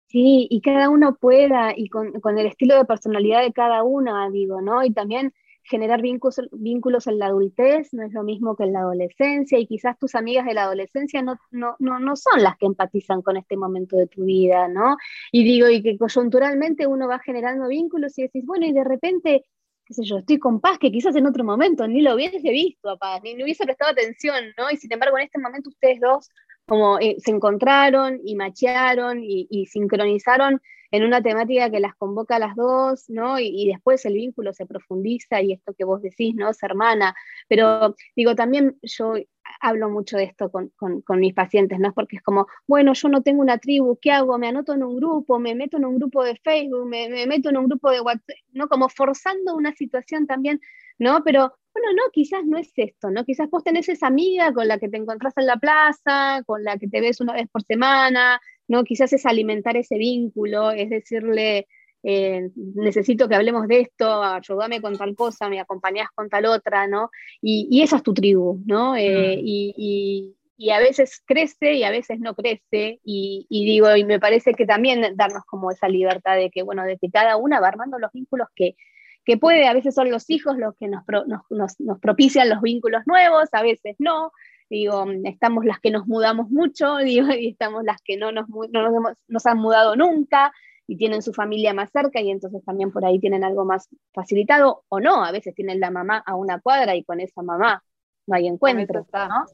Sí, 0.08 0.46
y 0.50 0.60
cada 0.60 0.88
uno 0.88 1.16
pueda, 1.16 1.72
y 1.76 1.88
con, 1.88 2.12
con 2.20 2.38
el 2.38 2.46
estilo 2.46 2.76
de 2.76 2.84
personalidad 2.84 3.42
de 3.42 3.52
cada 3.52 3.82
una, 3.82 4.30
digo, 4.30 4.60
¿no? 4.60 4.84
Y 4.84 4.92
también 4.92 5.32
generar 5.68 6.00
vínculos, 6.00 6.40
vínculos 6.52 7.06
en 7.06 7.18
la 7.18 7.26
adultez 7.26 7.92
no 7.92 8.04
es 8.04 8.12
lo 8.12 8.22
mismo 8.22 8.56
que 8.56 8.64
en 8.64 8.72
la 8.72 8.80
adolescencia 8.80 9.58
y 9.58 9.66
quizás 9.66 9.98
tus 9.98 10.14
amigas 10.14 10.46
de 10.46 10.54
la 10.54 10.64
adolescencia 10.64 11.22
no, 11.22 11.38
no, 11.50 11.76
no, 11.78 11.98
no 11.98 12.16
son 12.16 12.42
las 12.42 12.56
que 12.56 12.66
empatizan 12.66 13.22
con 13.22 13.36
este 13.36 13.56
momento 13.56 13.96
de 13.96 14.06
tu 14.06 14.24
vida, 14.24 14.68
¿no? 14.68 14.96
Y 15.32 15.44
digo, 15.44 15.68
y 15.68 15.82
que 15.82 15.98
coyunturalmente 15.98 16.86
uno 16.86 17.08
va 17.08 17.18
generando 17.18 17.68
vínculos 17.68 18.16
y 18.18 18.22
decís, 18.22 18.44
bueno, 18.46 18.66
y 18.66 18.72
de 18.72 18.84
repente, 18.84 19.44
qué 19.84 19.94
sé 19.94 20.04
yo, 20.04 20.18
estoy 20.18 20.38
con 20.38 20.60
paz, 20.60 20.78
que 20.78 20.92
quizás 20.92 21.16
en 21.16 21.26
otro 21.26 21.44
momento 21.44 21.86
ni 21.88 22.00
lo 22.00 22.14
hubiese 22.14 22.38
visto 22.50 22.98
ni, 23.22 23.34
no 23.34 23.44
hubiese 23.44 23.64
prestado 23.64 23.92
atención, 23.92 24.44
¿no? 24.56 24.70
Y 24.70 24.76
sin 24.76 24.92
embargo, 24.92 25.18
en 25.18 25.24
este 25.24 25.40
momento 25.40 25.70
ustedes 25.70 26.00
dos 26.00 26.28
como 26.66 26.98
eh, 26.98 27.16
se 27.18 27.30
encontraron 27.30 28.20
y 28.24 28.34
machearon 28.34 29.20
y 29.22 29.66
sincronizaron 29.66 30.60
en 30.90 31.04
una 31.04 31.22
temática 31.22 31.70
que 31.70 31.80
las 31.80 31.94
convoca 31.96 32.36
a 32.36 32.38
las 32.38 32.56
dos, 32.56 33.04
¿no? 33.08 33.38
Y, 33.38 33.66
después 33.66 34.04
el 34.04 34.14
vínculo 34.14 34.52
se 34.52 34.66
profundiza 34.66 35.42
y 35.42 35.52
esto 35.52 35.74
que 35.74 35.84
vos 35.84 36.02
decís, 36.02 36.34
¿no? 36.34 36.52
Ser 36.52 36.70
hermana. 36.70 37.14
Pero 37.48 37.94
digo, 38.14 38.34
también 38.34 38.78
yo 38.82 39.14
hablo 39.60 39.88
mucho 39.88 40.16
de 40.16 40.24
esto 40.24 40.50
con, 40.50 40.72
mis 41.18 41.34
pacientes, 41.34 41.78
¿no? 41.78 41.92
Porque 41.92 42.16
es 42.16 42.22
como, 42.22 42.46
bueno, 42.66 42.92
yo 42.94 43.08
no 43.08 43.22
tengo 43.22 43.40
una 43.42 43.58
tribu, 43.58 43.98
¿qué 44.00 44.12
hago? 44.12 44.38
Me 44.38 44.48
anoto 44.48 44.74
en 44.74 44.82
un 44.82 44.96
grupo, 44.96 45.38
me 45.38 45.54
meto 45.54 45.76
en 45.76 45.84
un 45.86 45.96
grupo 45.96 46.24
de 46.24 46.36
Facebook, 46.36 46.86
me, 46.86 47.08
me 47.08 47.26
meto 47.26 47.50
en 47.50 47.56
un 47.56 47.66
grupo 47.66 47.90
de 47.90 48.00
WhatsApp, 48.00 48.36
¿no? 48.52 48.68
Como 48.68 48.88
forzando 48.88 49.54
una 49.54 49.72
situación 49.72 50.26
también, 50.26 50.60
¿no? 50.98 51.22
Pero 51.24 51.52
bueno, 51.72 51.92
no, 51.92 52.10
quizás 52.10 52.44
no 52.44 52.56
es 52.56 52.72
esto, 52.76 53.10
¿no? 53.10 53.24
Quizás 53.24 53.50
vos 53.50 53.62
tenés 53.62 53.88
esa 53.90 54.06
amiga 54.06 54.52
con 54.52 54.66
la 54.66 54.78
que 54.78 54.88
te 54.88 54.96
encontrás 54.96 55.34
en 55.36 55.46
la 55.46 55.58
plaza, 55.58 56.42
con 56.46 56.64
la 56.64 56.78
que 56.78 56.88
te 56.88 57.02
ves 57.02 57.20
una 57.20 57.34
vez 57.34 57.48
por 57.50 57.62
semana, 57.62 58.40
¿no? 58.68 58.84
Quizás 58.84 59.12
es 59.12 59.26
alimentar 59.26 59.76
ese 59.76 59.98
vínculo, 59.98 60.70
es 60.70 60.90
decirle, 60.90 61.66
eh, 62.08 62.50
necesito 62.76 63.28
que 63.28 63.34
hablemos 63.34 63.66
de 63.66 63.80
esto, 63.80 64.22
ayúdame 64.22 64.80
con 64.80 64.96
tal 64.96 65.16
cosa, 65.16 65.48
me 65.48 65.58
acompañás 65.58 66.08
con 66.14 66.28
tal 66.28 66.46
otra, 66.46 66.86
¿no? 66.86 67.10
Y, 67.42 67.66
y 67.68 67.82
esa 67.82 67.96
es 67.96 68.04
tu 68.04 68.14
tribu, 68.14 68.62
¿no? 68.64 68.94
Eh, 68.94 69.36
mm. 69.36 69.40
y, 69.44 70.36
y, 70.56 70.70
a 70.70 70.78
veces 70.78 71.20
crece 71.26 71.74
y 71.74 71.82
a 71.82 71.90
veces 71.90 72.20
no 72.20 72.34
crece, 72.34 73.00
y, 73.04 73.46
digo, 73.50 73.94
y 73.96 74.04
me 74.04 74.20
parece 74.20 74.54
que 74.54 74.66
también 74.66 75.16
darnos 75.16 75.42
como 75.46 75.72
esa 75.72 75.88
libertad 75.88 76.36
de 76.36 76.50
que, 76.50 76.62
bueno, 76.62 76.84
de 76.84 76.96
que 76.96 77.10
cada 77.10 77.36
una 77.36 77.58
va 77.58 77.68
armando 77.68 77.98
los 77.98 78.12
vínculos 78.12 78.48
que, 78.54 78.76
que 79.24 79.36
puede, 79.36 79.66
a 79.66 79.74
veces 79.74 79.94
son 79.94 80.08
los 80.10 80.30
hijos 80.30 80.56
los 80.56 80.76
que 80.76 80.86
nos, 80.86 81.02
nos, 81.50 81.80
nos 81.80 81.98
propician 81.98 82.48
los 82.48 82.62
vínculos 82.62 83.02
nuevos, 83.06 83.48
a 83.50 83.62
veces 83.62 83.96
no, 83.98 84.30
digo, 84.68 85.04
estamos 85.24 85.64
las 85.64 85.80
que 85.80 85.90
nos 85.90 86.06
mudamos 86.06 86.50
mucho, 86.50 86.96
digo, 87.04 87.28
y 87.32 87.48
estamos 87.48 87.84
las 87.84 88.00
que 88.02 88.16
no 88.16 88.32
nos, 88.32 88.48
no 88.48 89.14
nos, 89.28 89.46
han 89.46 89.58
mudado 89.58 89.96
nunca 89.96 90.52
y 90.86 90.96
tienen 90.96 91.22
su 91.22 91.32
familia 91.32 91.74
más 91.74 91.90
cerca 91.90 92.20
y 92.20 92.30
entonces 92.30 92.64
también 92.64 92.92
por 92.92 93.04
ahí 93.04 93.18
tienen 93.18 93.42
algo 93.42 93.64
más 93.64 93.88
facilitado 94.12 94.84
o 94.88 95.00
no, 95.00 95.24
a 95.24 95.32
veces 95.32 95.54
tienen 95.54 95.80
la 95.80 95.90
mamá 95.90 96.22
a 96.24 96.36
una 96.36 96.60
cuadra 96.60 96.94
y 96.94 97.02
con 97.02 97.20
esa 97.20 97.42
mamá 97.42 97.82
no 98.26 98.36
hay 98.36 98.46
encuentro. 98.46 99.06
¿no? 99.12 99.46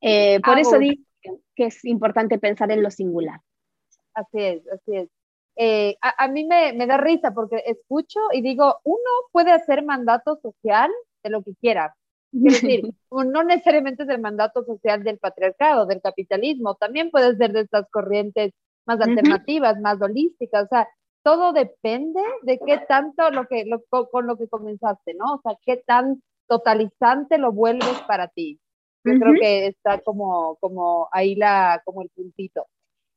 Eh, 0.00 0.40
por 0.40 0.58
eso 0.58 0.78
digo 0.78 1.02
que 1.54 1.66
es 1.66 1.84
importante 1.84 2.38
pensar 2.38 2.70
en 2.70 2.82
lo 2.82 2.90
singular. 2.90 3.40
Así 4.14 4.38
es, 4.40 4.68
así 4.68 4.96
es. 4.96 5.08
Eh, 5.56 5.96
a, 6.00 6.24
a, 6.24 6.28
mí 6.28 6.44
me, 6.44 6.72
me, 6.72 6.86
da 6.86 6.98
risa 6.98 7.32
porque 7.32 7.62
escucho 7.66 8.20
y 8.32 8.42
digo, 8.42 8.78
uno 8.84 9.10
puede 9.32 9.50
hacer 9.50 9.84
mandato 9.84 10.36
social 10.36 10.88
de 11.24 11.30
lo 11.30 11.42
que 11.42 11.54
quiera, 11.56 11.96
es 12.32 12.42
decir, 12.42 12.90
no 13.10 13.42
necesariamente 13.42 14.02
es 14.02 14.08
el 14.08 14.20
mandato 14.20 14.64
social 14.64 15.02
del 15.02 15.18
patriarcado, 15.18 15.86
del 15.86 16.00
capitalismo, 16.00 16.74
también 16.74 17.10
puede 17.10 17.36
ser 17.36 17.52
de 17.52 17.60
estas 17.60 17.86
corrientes 17.90 18.52
más 18.86 19.00
alternativas, 19.00 19.80
más 19.80 20.00
holísticas, 20.00 20.64
o 20.64 20.68
sea, 20.68 20.88
todo 21.22 21.52
depende 21.52 22.20
de 22.42 22.58
qué 22.58 22.78
tanto 22.88 23.30
lo 23.30 23.46
que, 23.46 23.64
con 24.10 24.26
lo 24.26 24.36
que 24.38 24.48
comenzaste, 24.48 25.14
¿no? 25.14 25.34
O 25.34 25.40
sea, 25.42 25.56
qué 25.64 25.82
tan 25.84 26.22
totalizante 26.46 27.38
lo 27.38 27.52
vuelves 27.52 28.00
para 28.06 28.28
ti. 28.28 28.58
Yo 29.04 29.18
creo 29.18 29.34
que 29.40 29.66
está 29.66 30.00
como, 30.00 30.56
como 30.56 31.08
ahí 31.12 31.34
la, 31.34 31.82
como 31.84 32.02
el 32.02 32.10
puntito. 32.10 32.66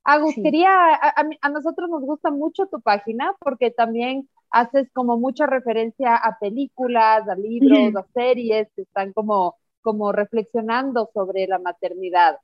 Agus, 0.04 0.36
quería, 0.36 0.72
a, 0.72 1.26
a, 1.42 1.50
nosotros 1.50 1.90
nos 1.90 2.02
gusta 2.02 2.32
mucho 2.32 2.66
tu 2.68 2.82
página 2.82 3.36
porque 3.40 3.72
también 3.72 4.28
haces 4.52 4.90
como 4.94 5.18
mucha 5.18 5.48
referencia 5.48 6.16
a 6.16 6.38
películas, 6.40 7.28
a 7.28 7.36
libros, 7.36 7.96
a 7.96 8.06
series 8.14 8.68
que 8.76 8.84
están 8.84 9.14
como, 9.14 9.56
como 9.82 10.12
reflexionando 10.12 11.10
sobre 11.14 11.48
la 11.48 11.60
maternidad. 11.60 12.38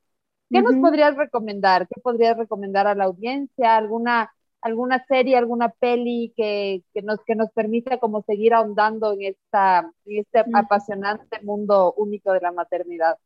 ¿Qué 0.50 0.62
nos 0.62 0.76
podrías 0.76 1.14
recomendar? 1.14 1.86
¿Qué 1.88 2.00
podrías 2.00 2.36
recomendar 2.36 2.86
a 2.86 2.94
la 2.94 3.04
audiencia? 3.04 3.76
¿Alguna, 3.76 4.32
alguna 4.62 5.04
serie, 5.06 5.36
alguna 5.36 5.68
peli 5.68 6.32
que, 6.36 6.82
que 6.94 7.02
nos, 7.02 7.18
que 7.24 7.34
nos 7.34 7.50
permita 7.52 7.98
como 7.98 8.22
seguir 8.22 8.54
ahondando 8.54 9.12
en, 9.12 9.22
esta, 9.22 9.92
en 10.06 10.18
este 10.20 10.44
apasionante 10.52 11.40
mundo 11.42 11.92
único 11.98 12.32
de 12.32 12.40
la 12.40 12.52
maternidad? 12.52 13.18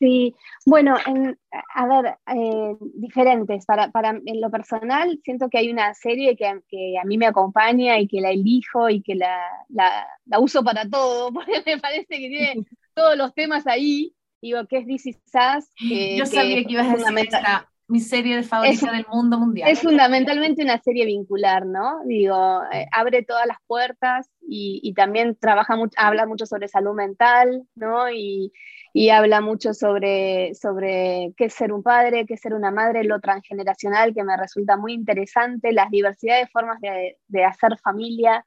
Sí, 0.00 0.34
bueno, 0.64 0.96
en, 1.04 1.38
a 1.74 1.86
ver, 1.86 2.16
eh, 2.34 2.74
diferentes. 2.94 3.66
Para, 3.66 3.90
para, 3.90 4.18
en 4.24 4.40
lo 4.40 4.50
personal, 4.50 5.20
siento 5.22 5.50
que 5.50 5.58
hay 5.58 5.70
una 5.70 5.92
serie 5.92 6.36
que, 6.36 6.62
que, 6.68 6.94
a 6.98 7.04
mí 7.04 7.18
me 7.18 7.26
acompaña 7.26 7.98
y 7.98 8.08
que 8.08 8.22
la 8.22 8.30
elijo 8.30 8.88
y 8.88 9.02
que 9.02 9.14
la, 9.14 9.38
la, 9.68 10.06
la, 10.24 10.40
uso 10.40 10.64
para 10.64 10.88
todo, 10.88 11.30
porque 11.34 11.62
me 11.66 11.78
parece 11.78 12.06
que 12.08 12.28
tiene 12.28 12.64
todos 12.94 13.14
los 13.16 13.34
temas 13.34 13.66
ahí. 13.66 14.14
Digo, 14.40 14.66
que 14.66 14.78
es 14.78 14.86
This 14.86 15.06
Is 15.06 15.20
Yo 16.16 16.24
sabía 16.24 16.64
que 16.64 16.72
ibas 16.72 16.88
a 16.88 16.96
decir 16.96 17.18
esta, 17.18 17.69
mi 17.90 18.00
serie 18.00 18.36
de 18.36 18.42
favorita 18.44 18.92
del 18.92 19.06
mundo 19.12 19.38
mundial. 19.38 19.68
Es 19.68 19.80
fundamentalmente 19.80 20.62
una 20.62 20.80
serie 20.80 21.06
vincular, 21.06 21.66
¿no? 21.66 22.00
Digo, 22.04 22.62
eh, 22.72 22.86
abre 22.92 23.22
todas 23.24 23.46
las 23.46 23.58
puertas 23.66 24.30
y, 24.40 24.80
y 24.82 24.94
también 24.94 25.36
trabaja 25.36 25.76
mucho, 25.76 25.94
habla 25.96 26.24
mucho 26.24 26.46
sobre 26.46 26.68
salud 26.68 26.94
mental, 26.94 27.64
¿no? 27.74 28.10
Y, 28.10 28.52
y 28.92 29.10
habla 29.10 29.40
mucho 29.40 29.74
sobre, 29.74 30.54
sobre 30.54 31.32
qué 31.36 31.46
es 31.46 31.54
ser 31.54 31.72
un 31.72 31.82
padre, 31.82 32.26
qué 32.26 32.34
es 32.34 32.40
ser 32.40 32.54
una 32.54 32.70
madre, 32.70 33.02
lo 33.04 33.20
transgeneracional, 33.20 34.14
que 34.14 34.24
me 34.24 34.36
resulta 34.36 34.76
muy 34.76 34.92
interesante, 34.92 35.72
las 35.72 35.90
diversidades 35.90 36.46
de 36.46 36.50
formas 36.50 36.80
de, 36.80 37.16
de 37.26 37.44
hacer 37.44 37.76
familia. 37.78 38.44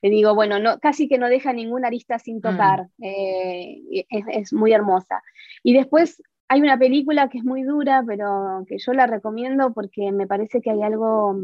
Le 0.00 0.10
digo, 0.10 0.34
bueno, 0.34 0.58
no, 0.58 0.78
casi 0.78 1.08
que 1.08 1.18
no 1.18 1.28
deja 1.28 1.52
ninguna 1.52 1.88
arista 1.88 2.18
sin 2.18 2.38
mm. 2.38 2.40
tocar, 2.40 2.86
eh, 3.02 4.06
es, 4.08 4.24
es, 4.30 4.52
muy 4.52 4.72
hermosa. 4.72 5.22
Y 5.62 5.74
después 5.74 6.22
hay 6.48 6.62
una 6.62 6.78
película 6.78 7.28
que 7.28 7.38
es 7.38 7.44
muy 7.44 7.62
dura, 7.62 8.02
pero 8.06 8.64
que 8.66 8.78
yo 8.78 8.92
la 8.92 9.06
recomiendo 9.06 9.72
porque 9.72 10.10
me 10.12 10.26
parece 10.26 10.60
que 10.60 10.70
hay 10.70 10.82
algo, 10.82 11.34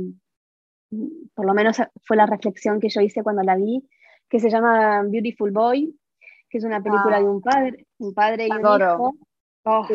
mm, 0.90 1.28
por 1.34 1.46
lo 1.46 1.55
menos 1.55 1.76
fue 2.05 2.16
la 2.16 2.26
reflexión 2.26 2.80
que 2.80 2.88
yo 2.88 3.02
hice 3.02 3.22
cuando 3.22 3.42
la 3.42 3.57
vi, 3.57 3.86
que 4.28 4.40
se 4.40 4.50
llama 4.50 5.02
Beautiful 5.02 5.50
Boy, 5.50 5.94
que 6.48 6.59
es 6.59 6.64
una 6.64 6.82
película 6.82 7.18
de 7.18 7.28
un 7.28 7.42
padre, 7.42 7.86
un 7.98 8.14
padre 8.14 8.48
y 8.48 8.50
un 8.50 8.59
hijo. 8.59 9.14
Oh, 9.66 9.86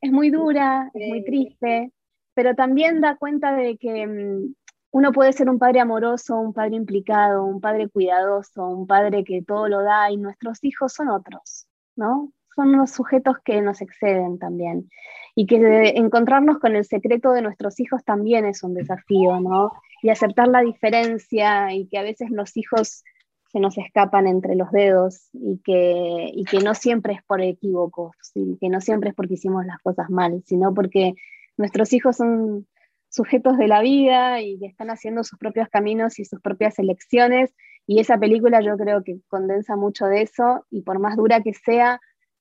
es 0.00 0.12
muy 0.12 0.30
dura, 0.30 0.90
es 0.94 1.08
muy 1.08 1.24
triste, 1.24 1.92
pero 2.34 2.54
también 2.54 3.00
da 3.00 3.16
cuenta 3.16 3.54
de 3.54 3.78
que 3.78 4.06
mm, 4.06 4.54
uno 4.90 5.12
puede 5.12 5.32
ser 5.32 5.48
un 5.48 5.58
padre 5.58 5.80
amoroso, 5.80 6.36
un 6.36 6.52
padre 6.52 6.76
implicado, 6.76 7.44
un 7.44 7.60
padre 7.60 7.88
cuidadoso, 7.88 8.66
un 8.66 8.86
padre 8.86 9.24
que 9.24 9.42
todo 9.42 9.68
lo 9.68 9.82
da 9.82 10.10
y 10.10 10.16
nuestros 10.18 10.62
hijos 10.62 10.92
son 10.92 11.08
otros, 11.08 11.66
¿no? 11.96 12.32
Son 12.54 12.70
unos 12.70 12.90
sujetos 12.90 13.36
que 13.44 13.60
nos 13.60 13.80
exceden 13.80 14.38
también. 14.38 14.90
y 15.34 15.46
que 15.46 15.92
encontrarnos 15.96 16.58
con 16.58 16.74
el 16.74 16.84
secreto 16.84 17.30
de 17.30 17.42
nuestros 17.42 17.78
hijos 17.78 18.04
también 18.04 18.44
es 18.44 18.64
un 18.64 18.74
desafío, 18.74 19.38
¿no? 19.38 19.70
Y 20.02 20.08
aceptar 20.08 20.48
la 20.48 20.62
diferencia 20.62 21.72
y 21.72 21.86
que 21.86 21.98
a 21.98 22.02
veces 22.02 22.30
los 22.30 22.56
hijos 22.56 23.04
se 23.52 23.60
nos 23.60 23.78
escapan 23.78 24.26
entre 24.26 24.56
los 24.56 24.70
dedos 24.72 25.28
y 25.32 25.60
que, 25.64 26.30
y 26.34 26.44
que 26.44 26.58
no 26.58 26.74
siempre 26.74 27.14
es 27.14 27.22
por 27.22 27.40
equívocos, 27.40 28.16
y 28.34 28.58
que 28.58 28.68
no 28.68 28.80
siempre 28.80 29.10
es 29.10 29.14
porque 29.14 29.34
hicimos 29.34 29.64
las 29.64 29.78
cosas 29.80 30.10
mal, 30.10 30.42
sino 30.44 30.74
porque 30.74 31.14
nuestros 31.56 31.92
hijos 31.92 32.16
son 32.16 32.66
sujetos 33.08 33.56
de 33.56 33.68
la 33.68 33.80
vida 33.80 34.40
y 34.40 34.58
que 34.58 34.66
están 34.66 34.90
haciendo 34.90 35.24
sus 35.24 35.38
propios 35.38 35.68
caminos 35.68 36.18
y 36.18 36.24
sus 36.24 36.40
propias 36.40 36.78
elecciones. 36.78 37.54
Y 37.86 38.00
esa 38.00 38.18
película 38.18 38.60
yo 38.60 38.76
creo 38.76 39.02
que 39.02 39.20
condensa 39.28 39.76
mucho 39.76 40.06
de 40.06 40.22
eso 40.22 40.66
y 40.70 40.82
por 40.82 40.98
más 40.98 41.16
dura 41.16 41.42
que 41.42 41.54
sea, 41.54 42.00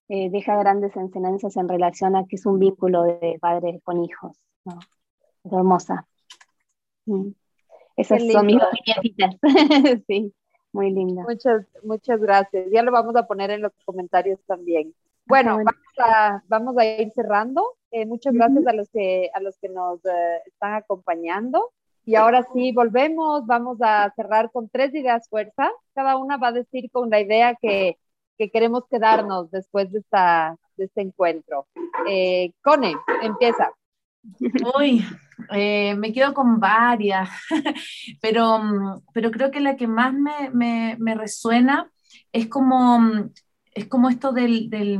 eh, 0.09 0.29
deja 0.29 0.57
grandes 0.57 0.95
enseñanzas 0.95 1.57
en 1.57 1.67
relación 1.67 2.15
a 2.15 2.25
que 2.25 2.37
es 2.37 2.45
un 2.45 2.59
vínculo 2.59 3.03
de 3.03 3.37
padres 3.41 3.81
con 3.83 4.03
hijos. 4.03 4.37
Es 5.43 5.51
hermosa. 5.51 6.07
Mm. 7.05 7.31
Esas 7.97 8.21
son 8.31 8.45
mis 8.45 8.57
dos 8.57 8.69
sí. 10.07 10.33
Muy 10.71 10.91
linda. 10.91 11.23
Muchas, 11.23 11.65
muchas 11.83 12.19
gracias. 12.19 12.67
Ya 12.71 12.83
lo 12.83 12.91
vamos 12.91 13.15
a 13.15 13.25
poner 13.25 13.51
en 13.51 13.61
los 13.61 13.71
comentarios 13.83 14.39
también. 14.45 14.93
Bueno, 15.25 15.59
vamos, 16.47 16.77
a, 16.77 16.85
ir 16.85 17.11
cerrando. 17.11 17.75
Eh, 17.91 18.05
muchas 18.05 18.33
gracias 18.33 18.65
a 18.67 18.73
los 18.73 18.89
que, 18.89 19.29
a 19.33 19.41
los 19.41 19.57
que 19.57 19.69
nos 19.69 20.05
eh, 20.05 20.41
están 20.45 20.75
acompañando. 20.75 21.71
Y 22.05 22.15
ahora 22.15 22.47
sí, 22.53 22.71
volvemos. 22.71 23.45
Vamos 23.45 23.79
a 23.81 24.13
cerrar 24.15 24.51
con 24.51 24.69
tres 24.69 24.93
ideas 24.93 25.27
fuerza. 25.27 25.69
Cada 25.93 26.15
una 26.17 26.37
va 26.37 26.49
a 26.49 26.53
decir 26.53 26.89
con 26.91 27.09
la 27.09 27.19
idea 27.19 27.55
que, 27.59 27.97
que 28.37 28.49
queremos 28.49 28.83
quedarnos 28.89 29.49
después 29.51 29.91
de, 29.91 29.99
esta, 29.99 30.55
de 30.77 30.85
este 30.85 31.01
encuentro. 31.01 31.67
Eh, 32.07 32.53
Cone, 32.61 32.95
empieza. 33.21 33.71
Uy, 34.77 35.05
eh, 35.51 35.95
me 35.95 36.11
quedo 36.11 36.33
con 36.33 36.59
varias, 36.59 37.29
pero, 38.21 38.61
pero 39.13 39.31
creo 39.31 39.51
que 39.51 39.59
la 39.59 39.75
que 39.75 39.87
más 39.87 40.13
me, 40.13 40.49
me, 40.51 40.97
me 40.99 41.15
resuena 41.15 41.89
es 42.31 42.47
como, 42.47 43.29
es 43.73 43.87
como 43.87 44.09
esto 44.09 44.31
del, 44.31 44.69
del, 44.69 44.99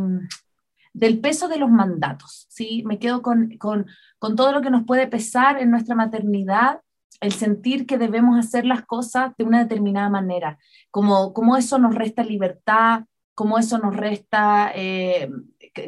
del, 0.94 1.20
peso 1.20 1.48
de 1.48 1.58
los 1.58 1.70
mandatos, 1.70 2.48
¿sí? 2.50 2.84
Me 2.86 3.00
quedo 3.00 3.22
con, 3.22 3.58
con, 3.58 3.88
con 4.20 4.36
todo 4.36 4.52
lo 4.52 4.62
que 4.62 4.70
nos 4.70 4.86
puede 4.86 5.08
pesar 5.08 5.62
en 5.62 5.72
nuestra 5.72 5.96
maternidad, 5.96 6.82
el 7.20 7.32
sentir 7.32 7.86
que 7.86 7.98
debemos 7.98 8.38
hacer 8.38 8.66
las 8.66 8.86
cosas 8.86 9.34
de 9.38 9.44
una 9.44 9.60
determinada 9.60 10.10
manera, 10.10 10.58
como, 10.92 11.34
como 11.34 11.58
eso 11.58 11.80
nos 11.80 11.96
resta 11.96 12.24
libertad, 12.24 13.04
como 13.38 13.60
eso 13.60 13.78
nos 13.78 13.96
resta 13.96 14.72
eh, 14.74 15.30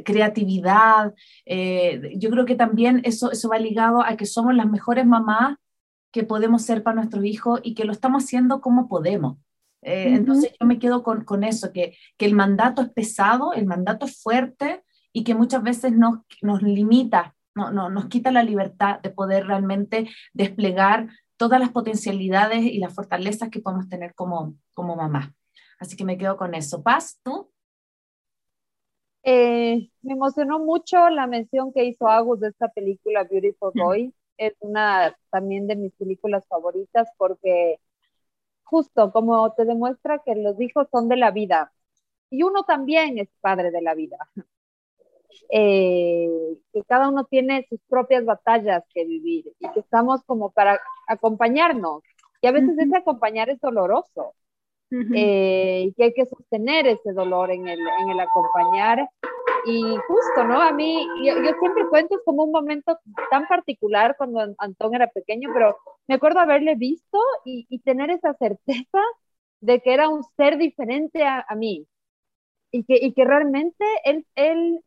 creatividad. 0.06 1.16
Eh, 1.47 2.14
yo 2.16 2.30
creo 2.30 2.45
que 2.45 2.54
también 2.54 3.02
eso, 3.06 3.32
eso 3.32 3.50
va 3.50 3.58
ligado 3.58 4.04
a 4.04 4.18
que 4.18 4.28
somos 4.28 4.54
las 4.54 4.70
mejores 4.70 5.08
mamás 5.08 5.58
que 6.12 6.24
podemos 6.24 6.62
ser 6.62 6.84
para 6.84 6.97
nuestros 6.97 7.26
hijos 7.26 7.60
y 7.64 7.74
que 7.74 7.86
lo 7.86 7.91
estamos 7.91 8.24
haciendo 8.24 8.62
como 8.62 8.88
podemos. 8.88 9.39
Eh, 9.82 10.10
entonces 10.10 10.52
yo 10.60 10.68
me 10.68 10.78
quedo 10.78 11.02
con, 11.02 11.24
con 11.24 11.43
eso, 11.43 11.74
que, 11.74 11.97
que, 12.18 12.28
el 12.28 12.36
mandato 12.36 12.84
es 12.84 12.89
pesado, 12.89 13.54
el 13.54 13.66
mandato 13.66 14.06
es 14.06 14.22
fuerte 14.22 14.84
y 15.12 15.24
que 15.24 15.34
muchas 15.34 15.64
veces 15.64 15.91
nos, 15.91 16.20
nos 16.43 16.62
limita, 16.62 17.36
no, 17.56 17.72
no, 17.72 17.89
nos 17.89 18.10
quita 18.10 18.32
la 18.32 18.43
libertad 18.43 19.00
de 19.00 19.10
poder 19.10 19.47
realmente 19.47 20.08
desplegar 20.34 21.10
todas 21.36 21.60
las 21.60 21.72
potencialidades 21.72 22.62
y 22.62 22.78
las 22.78 22.93
fortalezas 22.93 23.50
que 23.50 23.60
podemos 23.60 23.89
tener 23.89 24.14
como, 24.14 24.54
como 24.76 24.95
mamá. 24.95 25.34
Así 25.80 25.96
que 25.96 26.04
me 26.04 26.18
quedo 26.18 26.38
con 26.38 26.54
eso. 26.54 26.84
Paz, 26.84 27.20
¿tú? 27.24 27.50
Eh, 29.24 29.90
me 30.02 30.14
emocionó 30.14 30.60
mucho 30.60 31.10
la 31.10 31.28
mención 31.28 31.74
que 31.74 31.86
hizo 31.86 32.08
Agus 32.08 32.40
de 32.40 32.50
esta 32.50 32.70
película 32.70 33.24
Beautiful 33.24 33.72
Boy. 33.74 34.14
Es 34.38 34.54
una 34.60 35.16
también 35.30 35.68
de 35.68 35.76
mis 35.76 35.94
películas 35.94 36.46
favoritas 36.48 37.10
porque 37.18 37.80
justo 38.64 39.12
como 39.12 39.54
te 39.54 39.66
demuestra 39.66 40.20
que 40.20 40.36
los 40.36 40.60
hijos 40.62 40.88
son 40.92 41.10
de 41.10 41.18
la 41.18 41.32
vida 41.32 41.74
y 42.30 42.44
uno 42.44 42.64
también 42.64 43.18
es 43.18 43.30
padre 43.42 43.72
de 43.72 43.82
la 43.82 43.96
vida. 43.96 44.18
Eh, 45.52 46.28
que 46.74 46.84
cada 46.84 47.08
uno 47.10 47.24
tiene 47.24 47.66
sus 47.70 47.80
propias 47.88 48.26
batallas 48.26 48.84
que 48.94 49.06
vivir 49.06 49.46
y 49.60 49.72
que 49.72 49.80
estamos 49.80 50.24
como 50.26 50.52
para 50.52 50.80
acompañarnos. 51.08 52.04
Y 52.42 52.48
a 52.48 52.52
veces 52.52 52.78
ese 52.78 52.98
acompañar 52.98 53.50
es 53.50 53.60
doloroso, 53.60 54.36
eh, 54.92 55.92
y 55.96 56.04
hay 56.04 56.14
que 56.14 56.26
sostener 56.26 56.88
ese 56.88 57.14
dolor 57.14 57.52
en 57.52 57.68
el, 57.68 57.80
en 57.80 58.10
el 58.10 58.20
acompañar. 58.20 59.10
Y 59.66 59.82
justo, 59.82 60.44
¿no? 60.46 60.62
A 60.62 60.72
mí, 60.72 61.06
yo, 61.24 61.36
yo, 61.36 61.52
siempre 61.60 61.88
cuento 61.90 62.22
como 62.24 62.44
un 62.44 62.52
momento 62.52 62.98
tan 63.30 63.48
particular 63.48 64.16
cuando 64.18 64.56
Antón 64.58 64.96
era 64.96 65.08
pequeño, 65.08 65.50
pero 65.54 65.78
me 66.08 66.16
acuerdo 66.16 66.40
haberle 66.40 66.76
visto 66.76 67.20
y, 67.46 67.66
y 67.70 67.80
tener 67.80 68.10
esa 68.10 68.34
certeza 68.36 69.02
de 69.62 69.82
que 69.82 69.94
era 69.94 70.10
un 70.10 70.24
ser 70.38 70.58
diferente 70.58 71.24
a, 71.24 71.46
a 71.48 71.56
mí 71.56 71.86
y 72.72 72.84
que, 72.84 72.96
y 72.98 73.14
que 73.14 73.26
realmente 73.26 73.86
él, 74.06 74.26
él 74.36 74.82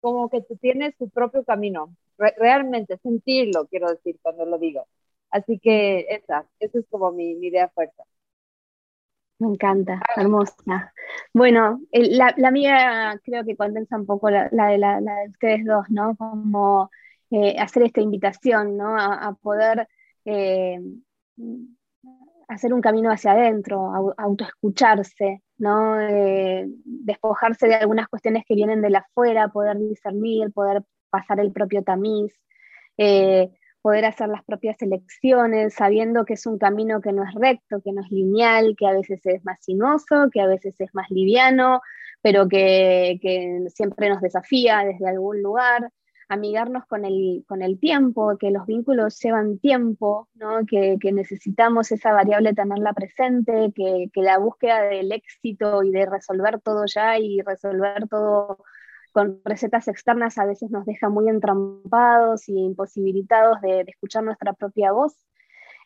como 0.00 0.28
que 0.28 0.42
tiene 0.60 0.94
su 0.98 1.08
propio 1.10 1.44
camino, 1.44 1.94
realmente 2.18 2.98
sentirlo, 2.98 3.66
quiero 3.68 3.88
decir, 3.90 4.18
cuando 4.22 4.44
lo 4.44 4.58
digo. 4.58 4.86
Así 5.30 5.58
que 5.58 6.06
esa, 6.10 6.46
esa 6.60 6.78
es 6.78 6.86
como 6.90 7.10
mi, 7.12 7.34
mi 7.34 7.48
idea 7.48 7.68
fuerte. 7.70 8.02
Me 9.38 9.48
encanta, 9.48 10.00
hermosa. 10.16 10.92
Bueno, 11.32 11.80
la, 11.92 12.32
la, 12.36 12.50
mía 12.50 13.20
creo 13.24 13.44
que 13.44 13.56
condensa 13.56 13.96
un 13.96 14.06
poco 14.06 14.30
la, 14.30 14.48
de, 14.48 14.78
la, 14.78 15.00
de 15.00 15.30
ustedes 15.30 15.64
dos, 15.64 15.84
¿no? 15.90 16.16
Como 16.16 16.90
eh, 17.30 17.56
hacer 17.58 17.82
esta 17.82 18.00
invitación, 18.00 18.76
¿no? 18.76 18.96
A, 18.96 19.34
poder 19.34 19.88
eh, 20.24 20.78
hacer 22.48 22.72
un 22.72 22.80
camino 22.80 23.10
hacia 23.10 23.32
adentro, 23.32 24.14
autoescucharse, 24.16 25.42
¿no? 25.58 26.00
Eh, 26.00 26.66
despojarse 26.84 27.66
de 27.66 27.74
algunas 27.74 28.08
cuestiones 28.08 28.44
que 28.46 28.54
vienen 28.54 28.82
de 28.82 28.90
la 28.90 29.00
afuera, 29.00 29.48
poder 29.48 29.78
discernir, 29.78 30.52
poder 30.52 30.84
pasar 31.10 31.40
el 31.40 31.52
propio 31.52 31.82
tamiz 31.82 32.32
poder 33.84 34.06
hacer 34.06 34.30
las 34.30 34.42
propias 34.42 34.80
elecciones, 34.80 35.74
sabiendo 35.74 36.24
que 36.24 36.32
es 36.32 36.46
un 36.46 36.56
camino 36.56 37.02
que 37.02 37.12
no 37.12 37.22
es 37.22 37.34
recto, 37.34 37.82
que 37.84 37.92
no 37.92 38.00
es 38.00 38.10
lineal, 38.10 38.76
que 38.78 38.86
a 38.86 38.92
veces 38.92 39.20
es 39.26 39.44
más 39.44 39.62
sinuoso, 39.62 40.30
que 40.32 40.40
a 40.40 40.46
veces 40.46 40.74
es 40.80 40.88
más 40.94 41.10
liviano, 41.10 41.82
pero 42.22 42.48
que, 42.48 43.20
siempre 43.74 44.08
nos 44.08 44.22
desafía 44.22 44.78
desde 44.86 45.06
algún 45.06 45.42
lugar, 45.42 45.90
amigarnos 46.30 46.86
con 46.86 47.04
el, 47.04 47.44
con 47.46 47.60
el 47.60 47.78
tiempo, 47.78 48.38
que 48.38 48.50
los 48.50 48.64
vínculos 48.64 49.20
llevan 49.20 49.58
tiempo, 49.58 50.30
¿no? 50.32 50.64
que, 50.66 50.96
que, 50.98 51.12
necesitamos 51.12 51.92
esa 51.92 52.14
variable 52.14 52.54
tenerla 52.54 52.94
presente, 52.94 53.70
que, 53.74 54.08
que 54.14 54.22
la 54.22 54.38
búsqueda 54.38 54.80
del 54.84 55.12
éxito 55.12 55.82
y 55.82 55.90
de 55.90 56.06
resolver 56.06 56.58
todo 56.62 56.86
ya 56.86 57.18
y 57.18 57.42
resolver 57.42 58.08
todo 58.08 58.64
con 59.14 59.40
recetas 59.44 59.86
externas 59.86 60.38
a 60.38 60.44
veces 60.44 60.72
nos 60.72 60.84
deja 60.86 61.08
muy 61.08 61.28
entrampados 61.28 62.48
y 62.48 62.58
imposibilitados 62.58 63.60
de, 63.60 63.84
escuchar 63.86 64.24
nuestra 64.24 64.52
propia 64.54 64.90
voz. 64.90 65.14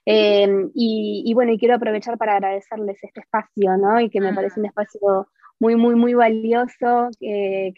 Em, 0.07 0.71
y, 0.75 1.31
bueno, 1.35 1.53
y 1.53 1.59
quiero 1.59 1.75
aprovechar 1.75 2.17
para 2.17 2.37
agradecerles 2.37 3.05
este 3.05 3.21
espacio, 3.21 3.77
¿no? 3.77 4.01
Y 4.01 4.09
que 4.09 4.23
me 4.23 4.33
parece 4.33 4.59
un 4.59 4.67
espacio 4.67 5.29
muy, 5.61 5.77
muy, 5.77 5.95
muy 5.95 6.15
valioso, 6.15 7.11
que, 7.21 7.75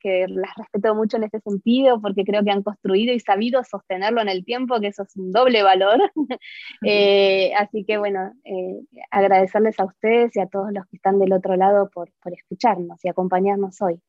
que, 0.00 0.26
las 0.28 0.54
respeto 0.56 0.94
mucho 0.94 1.18
en 1.18 1.24
ese 1.24 1.40
sentido, 1.40 2.00
porque 2.00 2.24
creo 2.24 2.42
que 2.42 2.50
han 2.50 2.62
construido 2.62 3.12
y 3.12 3.20
sabido 3.20 3.62
sostenerlo 3.64 4.22
en 4.22 4.30
el 4.30 4.46
tiempo, 4.46 4.80
que 4.80 4.86
eso 4.86 5.02
es 5.02 5.14
un 5.16 5.30
doble 5.30 5.62
valor. 5.62 6.00
Eh, 6.86 7.52
así 7.58 7.84
que 7.84 7.98
bueno, 7.98 8.32
eh, 8.44 8.80
agradecerles 9.10 9.78
a 9.78 9.84
ustedes 9.84 10.34
y 10.36 10.40
a 10.40 10.46
todos 10.46 10.72
los 10.72 10.86
que 10.86 10.96
están 10.96 11.18
del 11.18 11.32
otro 11.34 11.54
lado 11.56 11.90
por, 11.92 12.10
por 12.22 12.32
escucharnos 12.32 13.04
y 13.04 13.08
acompañarnos 13.08 13.82
hoy. 13.82 14.00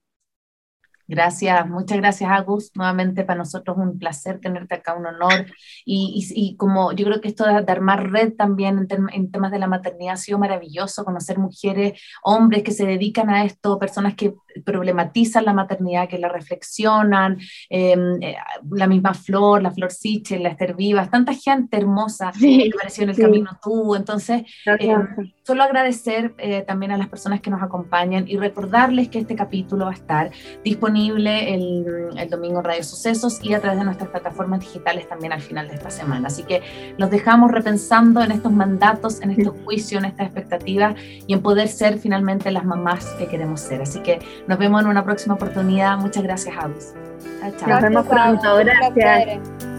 Gracias, 1.08 1.68
muchas 1.68 1.98
gracias 1.98 2.32
Agus. 2.32 2.72
Nuevamente 2.76 3.24
para 3.24 3.40
nosotros 3.40 3.78
un 3.78 4.00
placer 4.00 4.40
tenerte 4.40 4.76
acá, 4.76 4.94
un 4.94 5.06
honor. 5.06 5.46
Y, 5.86 6.26
y, 6.36 6.56
como 6.56 6.94
yo 6.94 7.06
creo 7.06 7.22
que 7.22 7.28
esto 7.28 7.46
de, 7.46 7.72
armar 7.72 8.12
red 8.12 8.34
también 8.34 8.88
en, 9.12 9.32
temas 9.32 9.52
de 9.52 9.60
la 9.60 9.68
maternidad 9.68 10.14
ha 10.14 10.18
sido 10.18 10.40
maravilloso, 10.40 11.04
conocer 11.04 11.38
mujeres, 11.38 12.02
hombres 12.24 12.64
que 12.64 12.72
se 12.72 12.86
dedican 12.86 13.30
a 13.30 13.44
esto, 13.44 13.80
personas 13.80 14.16
que 14.16 14.34
problematizan 14.66 15.46
la 15.46 15.54
maternidad, 15.54 16.08
que 16.08 16.18
la 16.18 16.30
reflexionan, 16.30 17.40
em, 17.70 18.22
eh, 18.22 18.38
la 18.70 18.88
misma 18.88 19.14
Flor, 19.14 19.62
la 19.62 19.72
Flor 19.72 19.92
Sichel, 19.92 20.44
la 20.44 20.50
Esther 20.50 20.76
Vivas, 20.76 21.10
tanta 21.10 21.34
gente 21.34 21.78
hermosa 21.78 22.32
que 22.40 22.70
apareció 22.74 23.04
en 23.04 23.10
el 23.10 23.18
camino 23.18 23.60
tú. 23.62 23.96
Entonces, 23.96 24.44
em, 24.66 25.08
solo 25.44 25.64
agradecer 25.64 26.34
eh, 26.38 26.64
también 26.68 26.92
a 26.92 26.98
las 26.98 27.10
personas 27.10 27.42
que 27.42 27.50
nos 27.50 27.62
acompañan 27.62 28.28
y 28.28 28.38
recordarles 28.38 29.10
que 29.10 29.20
este 29.20 29.36
capítulo 29.36 29.86
va 29.86 29.92
a 29.92 29.96
estar 29.96 30.32
disponible 30.64 30.91
disponible 30.92 31.54
el, 31.54 32.10
el, 32.18 32.30
domingo 32.30 32.60
en 32.60 32.66
Radio 32.66 32.84
Sucesos 32.84 33.40
y 33.42 33.54
a 33.54 33.62
través 33.62 33.80
de 33.80 33.86
nuestras 33.86 34.10
plataformas 34.10 34.60
digitales 34.60 35.08
también 35.08 35.34
al 35.34 35.42
final 35.42 35.68
de 35.68 35.76
esta 35.76 35.90
semana. 35.90 36.28
Así 36.28 36.44
que 36.44 36.62
los 36.98 37.10
dejamos 37.10 37.52
repensando 37.52 38.22
en 38.22 38.32
estos 38.32 38.52
mandatos, 38.52 39.22
en 39.22 39.32
estos 39.32 39.56
juicios, 39.64 40.04
en 40.04 40.10
estas 40.10 40.28
expectativas 40.28 40.96
y 41.28 41.34
en 41.34 41.42
poder 41.42 41.68
ser 41.68 41.98
finalmente 41.98 42.52
las 42.52 42.66
mamás 42.66 43.06
que 43.18 43.28
queremos 43.28 43.62
ser. 43.62 43.82
Así 43.82 44.00
que 44.02 44.20
nos 44.48 44.58
vemos 44.58 44.82
en 44.82 44.88
una 44.88 45.04
próxima 45.04 45.36
oportunidad. 45.36 45.98
Muchas 45.98 46.24
gracias, 46.24 46.56
Agus. 46.58 46.94
Chao, 47.40 47.52
chao. 47.58 47.70
Nos 47.70 47.82
vemos 47.82 48.08
pronto. 48.08 48.56
Gracias. 48.58 49.71